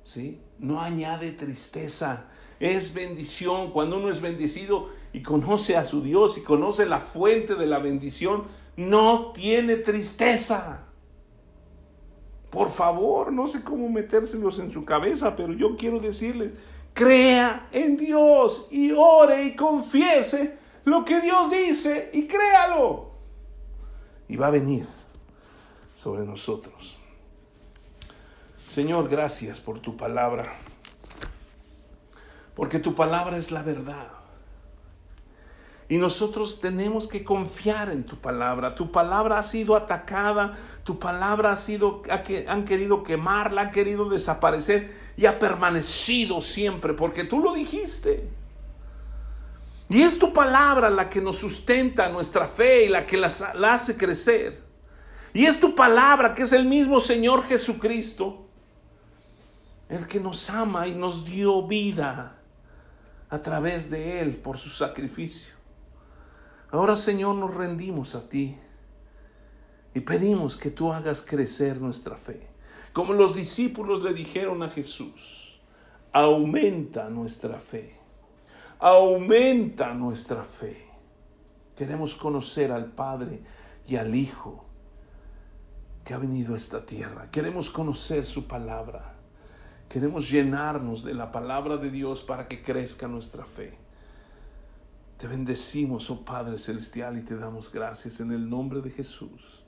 ¿Sí? 0.05 0.41
No 0.59 0.81
añade 0.81 1.33
tristeza. 1.33 2.29
Es 2.59 2.95
bendición. 2.95 3.73
Cuando 3.73 3.99
uno 3.99 4.11
es 4.11 4.21
bendecido 4.21 4.89
y 5.13 5.23
conoce 5.23 5.77
a 5.77 5.85
su 5.85 6.03
Dios 6.03 6.39
y 6.39 6.43
conoce 6.43 6.87
la 6.87 6.99
fuente 6.99 7.55
de 7.57 7.67
la 7.67 7.79
bendición, 7.79 8.45
no 8.77 9.33
tiene 9.33 9.77
tristeza. 9.77 10.90
Por 12.51 12.71
favor, 12.71 13.33
no 13.33 13.47
sé 13.47 13.63
cómo 13.63 13.89
metérselos 13.89 14.59
en 14.59 14.73
su 14.73 14.85
cabeza, 14.85 15.37
pero 15.37 15.53
yo 15.53 15.77
quiero 15.77 16.01
decirles 16.01 16.53
Crea 16.93 17.69
en 17.73 17.97
Dios 17.97 18.69
y 18.71 18.93
ore 18.93 19.45
y 19.45 19.57
confiese 19.57 20.59
lo 20.85 21.05
que 21.05 21.21
Dios 21.21 21.51
dice 21.51 22.11
y 22.13 22.27
créalo. 22.27 23.11
Y 24.29 24.37
va 24.37 24.49
a 24.49 24.51
venir 24.51 24.87
sobre 25.97 26.25
nosotros. 26.25 26.99
Señor, 28.57 29.09
gracias 29.09 29.61
por 29.61 29.81
tu 29.81 29.97
palabra. 29.97 30.57
Porque 32.55 32.79
tu 32.79 32.95
palabra 32.95 33.37
es 33.37 33.51
la 33.51 33.63
verdad. 33.63 34.20
Y 35.91 35.99
nosotros 35.99 36.61
tenemos 36.61 37.09
que 37.09 37.25
confiar 37.25 37.91
en 37.91 38.05
tu 38.05 38.17
palabra. 38.17 38.77
Tu 38.77 38.93
palabra 38.93 39.41
ha 39.41 39.43
sido 39.43 39.75
atacada, 39.75 40.57
tu 40.85 41.01
palabra 41.01 41.51
ha 41.51 41.57
sido, 41.57 42.05
han 42.47 42.65
querido 42.65 43.03
quemarla, 43.03 43.63
han 43.63 43.73
querido 43.73 44.09
desaparecer 44.09 44.97
y 45.17 45.27
ha 45.27 45.41
permanecido 45.41 46.41
siempre 46.41 46.95
porque 46.95 47.25
tú 47.25 47.41
lo 47.41 47.55
dijiste. 47.55 48.31
Y 49.89 50.03
es 50.03 50.17
tu 50.17 50.33
palabra 50.33 50.91
la 50.91 51.11
que 51.11 51.21
nos 51.21 51.39
sustenta 51.39 52.09
nuestra 52.09 52.47
fe 52.47 52.85
y 52.85 52.89
la 52.89 53.05
que 53.05 53.17
la 53.17 53.27
hace 53.27 53.97
crecer. 53.97 54.63
Y 55.35 55.47
es 55.47 55.59
tu 55.59 55.75
palabra 55.75 56.37
que 56.37 56.45
es 56.45 56.53
el 56.53 56.67
mismo 56.67 57.01
Señor 57.01 57.43
Jesucristo, 57.43 58.47
el 59.89 60.07
que 60.07 60.21
nos 60.21 60.51
ama 60.51 60.87
y 60.87 60.95
nos 60.95 61.25
dio 61.25 61.67
vida 61.67 62.39
a 63.29 63.43
través 63.43 63.91
de 63.91 64.21
Él 64.21 64.37
por 64.37 64.57
su 64.57 64.69
sacrificio. 64.69 65.60
Ahora 66.73 66.95
Señor 66.95 67.35
nos 67.35 67.55
rendimos 67.55 68.15
a 68.15 68.29
ti 68.29 68.57
y 69.93 70.01
pedimos 70.01 70.57
que 70.57 70.71
tú 70.71 70.93
hagas 70.93 71.23
crecer 71.23 71.81
nuestra 71.81 72.17
fe. 72.17 72.49
Como 72.93 73.13
los 73.13 73.35
discípulos 73.35 74.03
le 74.03 74.13
dijeron 74.13 74.63
a 74.63 74.69
Jesús, 74.69 75.61
aumenta 76.13 77.09
nuestra 77.11 77.59
fe, 77.59 77.99
aumenta 78.79 79.95
nuestra 79.95 80.45
fe. 80.45 80.87
Queremos 81.77 82.15
conocer 82.15 82.71
al 82.71 82.93
Padre 82.93 83.43
y 83.87 83.97
al 83.97 84.15
Hijo 84.15 84.65
que 86.05 86.15
ha 86.15 86.19
venido 86.19 86.55
a 86.55 86.57
esta 86.57 86.85
tierra. 86.85 87.31
Queremos 87.31 87.71
conocer 87.71 88.25
su 88.25 88.47
palabra. 88.47 89.15
Queremos 89.89 90.31
llenarnos 90.31 91.03
de 91.03 91.15
la 91.15 91.33
palabra 91.33 91.77
de 91.77 91.91
Dios 91.91 92.23
para 92.23 92.47
que 92.47 92.63
crezca 92.63 93.09
nuestra 93.09 93.45
fe. 93.45 93.77
Te 95.21 95.27
bendecimos, 95.27 96.09
oh 96.09 96.25
Padre 96.25 96.57
Celestial, 96.57 97.19
y 97.19 97.21
te 97.21 97.37
damos 97.37 97.71
gracias 97.71 98.21
en 98.21 98.33
el 98.33 98.49
nombre 98.49 98.81
de 98.81 98.89
Jesús. 98.89 99.63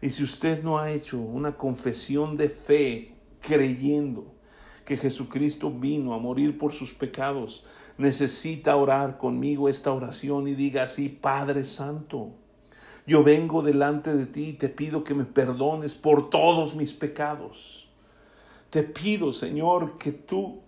Y 0.00 0.10
si 0.10 0.22
usted 0.22 0.62
no 0.62 0.78
ha 0.78 0.92
hecho 0.92 1.18
una 1.18 1.56
confesión 1.56 2.36
de 2.36 2.48
fe 2.48 3.16
creyendo 3.40 4.36
que 4.84 4.96
Jesucristo 4.96 5.68
vino 5.68 6.14
a 6.14 6.20
morir 6.20 6.58
por 6.58 6.72
sus 6.72 6.94
pecados, 6.94 7.64
necesita 7.98 8.76
orar 8.76 9.18
conmigo 9.18 9.68
esta 9.68 9.92
oración 9.92 10.46
y 10.46 10.54
diga 10.54 10.84
así, 10.84 11.08
Padre 11.08 11.64
Santo, 11.64 12.30
yo 13.04 13.24
vengo 13.24 13.62
delante 13.62 14.14
de 14.14 14.26
ti 14.26 14.50
y 14.50 14.52
te 14.52 14.68
pido 14.68 15.02
que 15.02 15.14
me 15.14 15.24
perdones 15.24 15.96
por 15.96 16.30
todos 16.30 16.76
mis 16.76 16.92
pecados. 16.92 17.88
Te 18.70 18.84
pido, 18.84 19.32
Señor, 19.32 19.98
que 19.98 20.12
tú 20.12 20.62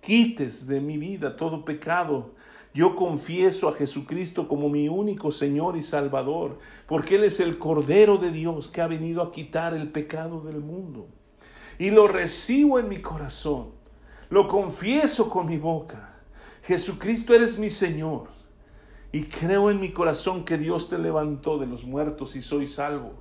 quites 0.00 0.68
de 0.68 0.80
mi 0.80 0.98
vida 0.98 1.34
todo 1.34 1.64
pecado 1.64 2.34
yo 2.74 2.96
confieso 2.96 3.68
a 3.68 3.74
Jesucristo 3.74 4.48
como 4.48 4.68
mi 4.68 4.88
único 4.88 5.30
Señor 5.30 5.76
y 5.76 5.82
Salvador, 5.82 6.58
porque 6.86 7.16
Él 7.16 7.24
es 7.24 7.40
el 7.40 7.58
Cordero 7.58 8.16
de 8.16 8.30
Dios 8.30 8.68
que 8.68 8.80
ha 8.80 8.86
venido 8.86 9.22
a 9.22 9.30
quitar 9.30 9.74
el 9.74 9.90
pecado 9.90 10.40
del 10.40 10.60
mundo. 10.60 11.08
Y 11.78 11.90
lo 11.90 12.08
recibo 12.08 12.78
en 12.78 12.88
mi 12.88 13.02
corazón, 13.02 13.72
lo 14.30 14.48
confieso 14.48 15.28
con 15.28 15.46
mi 15.46 15.58
boca. 15.58 16.14
Jesucristo 16.62 17.34
eres 17.34 17.58
mi 17.58 17.70
Señor. 17.70 18.28
Y 19.10 19.24
creo 19.24 19.70
en 19.70 19.78
mi 19.78 19.92
corazón 19.92 20.44
que 20.44 20.56
Dios 20.56 20.88
te 20.88 20.98
levantó 20.98 21.58
de 21.58 21.66
los 21.66 21.84
muertos 21.84 22.34
y 22.34 22.40
soy 22.40 22.66
salvo. 22.66 23.12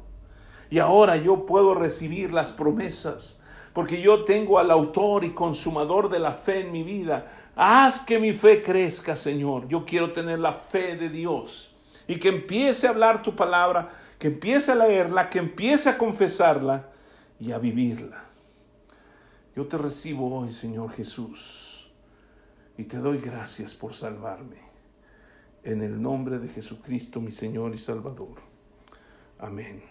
Y 0.70 0.80
ahora 0.80 1.18
yo 1.18 1.46
puedo 1.46 1.74
recibir 1.74 2.32
las 2.32 2.52
promesas, 2.52 3.42
porque 3.74 4.02
yo 4.02 4.24
tengo 4.24 4.58
al 4.58 4.72
autor 4.72 5.26
y 5.26 5.32
consumador 5.32 6.10
de 6.10 6.20
la 6.20 6.32
fe 6.32 6.62
en 6.62 6.72
mi 6.72 6.84
vida, 6.84 7.26
Haz 7.56 8.00
que 8.00 8.20
mi 8.20 8.34
fe 8.34 8.62
crezca, 8.62 9.16
Señor. 9.16 9.68
Yo 9.68 9.86
quiero 9.86 10.12
tener 10.14 10.40
la 10.40 10.54
fe 10.54 10.96
de 10.96 11.10
Dios 11.10 11.76
y 12.08 12.18
que 12.18 12.30
empiece 12.30 12.88
a 12.88 12.92
hablar 12.92 13.22
tu 13.22 13.36
palabra, 13.36 13.90
que 14.18 14.28
empiece 14.28 14.72
a 14.72 14.76
leerla, 14.76 15.30
que 15.30 15.40
empiece 15.40 15.90
a 15.90 15.98
confesarla 15.98 16.90
y 17.40 17.52
a 17.52 17.58
vivirla. 17.58 18.26
Yo 19.56 19.68
te 19.68 19.78
recibo 19.78 20.34
hoy, 20.34 20.52
Señor 20.52 20.92
Jesús, 20.92 21.92
y 22.78 22.86
te 22.86 22.98
doy 22.98 23.18
gracias 23.20 23.74
por 23.74 23.94
salvarme. 23.94 24.58
En 25.64 25.82
el 25.82 26.02
nombre 26.02 26.40
de 26.40 26.48
Jesucristo, 26.48 27.20
mi 27.20 27.32
Señor 27.32 27.76
y 27.76 27.78
Salvador. 27.78 28.42
Amén. 29.40 29.91